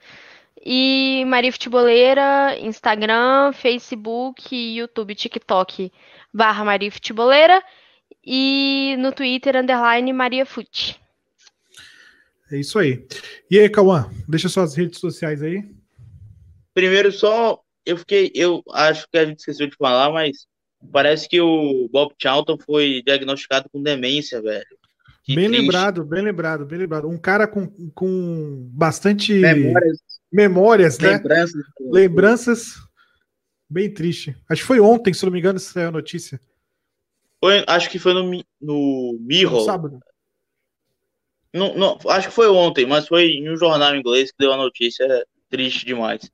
E 0.61 1.25
Maria 1.29 1.53
Futeboleira, 1.53 2.59
Instagram, 2.59 3.53
Facebook, 3.53 4.53
YouTube, 4.53 5.15
TikTok 5.15 5.93
barra 6.33 6.65
Maria 6.65 6.91
Futeboleira. 6.91 7.63
E 8.27 8.97
no 8.99 9.13
Twitter, 9.13 9.55
underline 9.55 10.13
Maria 10.13 10.45
Fute. 10.45 11.01
É 12.55 12.61
isso 12.61 12.79
aí. 12.79 13.05
E 13.51 13.59
aí, 13.59 13.69
Cauã, 13.69 14.09
deixa 14.29 14.49
suas 14.49 14.77
redes 14.77 15.01
sociais 15.01 15.43
aí. 15.43 15.65
Primeiro, 16.73 17.11
só 17.11 17.61
eu 17.85 17.99
fiquei, 17.99 18.31
eu 18.33 18.63
acho 18.73 19.09
que 19.11 19.19
a 19.19 19.25
gente 19.25 19.41
esqueceu 19.41 19.67
de 19.67 19.77
falar, 19.77 20.13
mas 20.13 20.47
parece 20.93 21.29
que 21.29 21.41
o 21.41 21.89
Bob 21.91 22.15
Charlton 22.21 22.57
foi 22.59 23.03
diagnosticado 23.05 23.69
com 23.71 23.83
demência, 23.83 24.41
velho. 24.41 24.65
Que 25.25 25.35
bem 25.35 25.49
triste. 25.49 25.63
lembrado, 25.63 26.05
bem 26.05 26.23
lembrado, 26.23 26.65
bem 26.65 26.79
lembrado. 26.79 27.09
Um 27.09 27.19
cara 27.19 27.49
com, 27.49 27.67
com 27.93 28.69
bastante 28.73 29.33
memórias, 29.35 29.99
memórias 30.31 30.99
né? 30.99 31.13
Lembranças. 31.13 31.63
Lembranças. 31.81 32.75
Bem 33.69 33.93
triste. 33.93 34.37
Acho 34.49 34.63
que 34.63 34.67
foi 34.67 34.79
ontem, 34.79 35.13
se 35.13 35.25
não 35.25 35.33
me 35.33 35.41
engano, 35.41 35.57
essa 35.57 35.81
é 35.81 35.87
a 35.87 35.91
notícia. 35.91 36.41
Foi, 37.41 37.65
acho 37.67 37.91
que 37.91 37.99
foi 37.99 38.15
no, 38.15 38.45
no 38.61 39.19
Mirror. 39.21 39.61
No 39.61 39.65
sábado. 39.65 40.01
Não, 41.55 41.73
não, 41.77 41.99
acho 42.09 42.29
que 42.29 42.35
foi 42.35 42.49
ontem, 42.49 42.85
mas 42.85 43.07
foi 43.07 43.27
em 43.27 43.49
um 43.49 43.57
jornal 43.57 43.95
inglês 43.95 44.33
que 44.33 44.39
deu 44.41 44.53
a 44.53 44.57
notícia 44.57 45.07
triste 45.49 45.87
demais. 45.87 46.29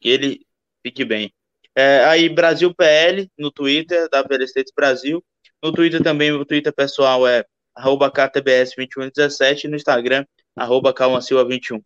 Que 0.00 0.08
ele 0.08 0.46
fique 0.80 1.04
bem. 1.04 1.32
É, 1.74 2.04
aí, 2.04 2.28
Brasil 2.28 2.72
PL 2.72 3.28
no 3.36 3.50
Twitter, 3.50 4.08
da 4.08 4.22
PL 4.22 4.44
States 4.44 4.72
Brasil. 4.74 5.24
No 5.60 5.72
Twitter 5.72 6.00
também, 6.00 6.30
o 6.30 6.44
Twitter 6.44 6.72
pessoal 6.72 7.26
é 7.26 7.44
arroba 7.74 8.10
KTBS2117 8.12 9.68
no 9.68 9.74
Instagram, 9.74 10.24
arroba 10.54 10.94
Calmasilva21. 10.94 11.82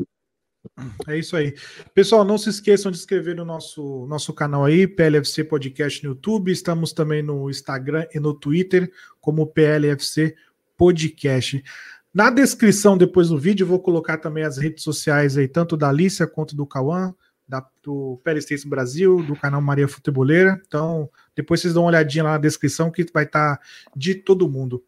É 1.09 1.19
isso 1.19 1.37
aí. 1.37 1.55
Pessoal, 1.95 2.25
não 2.25 2.37
se 2.37 2.51
esqueçam 2.51 2.91
de 2.91 2.99
inscrever 2.99 3.35
no 3.35 3.45
nosso, 3.45 4.07
nosso 4.07 4.33
canal 4.33 4.65
aí, 4.65 4.87
PLFC 4.87 5.45
Podcast 5.45 6.03
no 6.03 6.11
YouTube. 6.11 6.53
Estamos 6.53 6.93
também 6.93 7.23
no 7.23 7.49
Instagram 7.49 8.07
e 8.15 8.21
no 8.21 8.35
Twitter 8.35 8.91
como 9.21 9.47
PLFC 9.47 10.35
Podcast. 10.77 11.63
Na 12.15 12.31
descrição 12.31 12.97
depois 12.97 13.29
do 13.29 13.37
vídeo, 13.37 13.67
vou 13.67 13.81
colocar 13.81 14.19
também 14.19 14.45
as 14.45 14.57
redes 14.57 14.85
sociais 14.85 15.37
aí, 15.37 15.49
tanto 15.49 15.77
da 15.77 15.89
Alicia 15.89 16.29
quanto 16.29 16.55
do 16.55 16.65
Cauã, 16.65 17.13
do 17.83 18.21
PLStation 18.23 18.69
Brasil, 18.69 19.21
do 19.25 19.35
canal 19.35 19.61
Maria 19.61 19.89
Futeboleira. 19.89 20.61
Então, 20.65 21.11
depois 21.35 21.61
vocês 21.61 21.75
dão 21.75 21.83
uma 21.83 21.89
olhadinha 21.89 22.23
lá 22.23 22.31
na 22.33 22.39
descrição 22.39 22.89
que 22.89 23.05
vai 23.13 23.25
estar 23.25 23.57
tá 23.57 23.63
de 23.97 24.15
todo 24.15 24.49
mundo. 24.49 24.83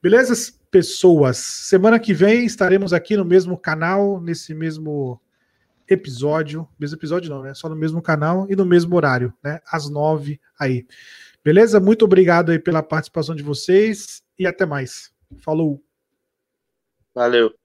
Beleza, 0.00 0.32
pessoas? 0.70 1.36
Semana 1.38 1.98
que 1.98 2.14
vem 2.14 2.46
estaremos 2.46 2.92
aqui 2.92 3.16
no 3.16 3.24
mesmo 3.24 3.58
canal, 3.58 4.20
nesse 4.20 4.54
mesmo 4.54 5.20
episódio. 5.88 6.68
Mesmo 6.78 6.96
episódio 6.96 7.28
não, 7.28 7.42
né? 7.42 7.54
Só 7.54 7.68
no 7.68 7.74
mesmo 7.74 8.00
canal 8.00 8.46
e 8.48 8.54
no 8.54 8.64
mesmo 8.64 8.94
horário, 8.94 9.34
né? 9.42 9.60
Às 9.70 9.90
nove 9.90 10.40
aí. 10.58 10.86
Beleza? 11.44 11.80
Muito 11.80 12.04
obrigado 12.04 12.52
aí 12.52 12.58
pela 12.60 12.84
participação 12.84 13.34
de 13.34 13.42
vocês 13.42 14.22
e 14.38 14.46
até 14.46 14.64
mais. 14.64 15.10
Falou. 15.44 15.82
Valeu. 17.18 17.58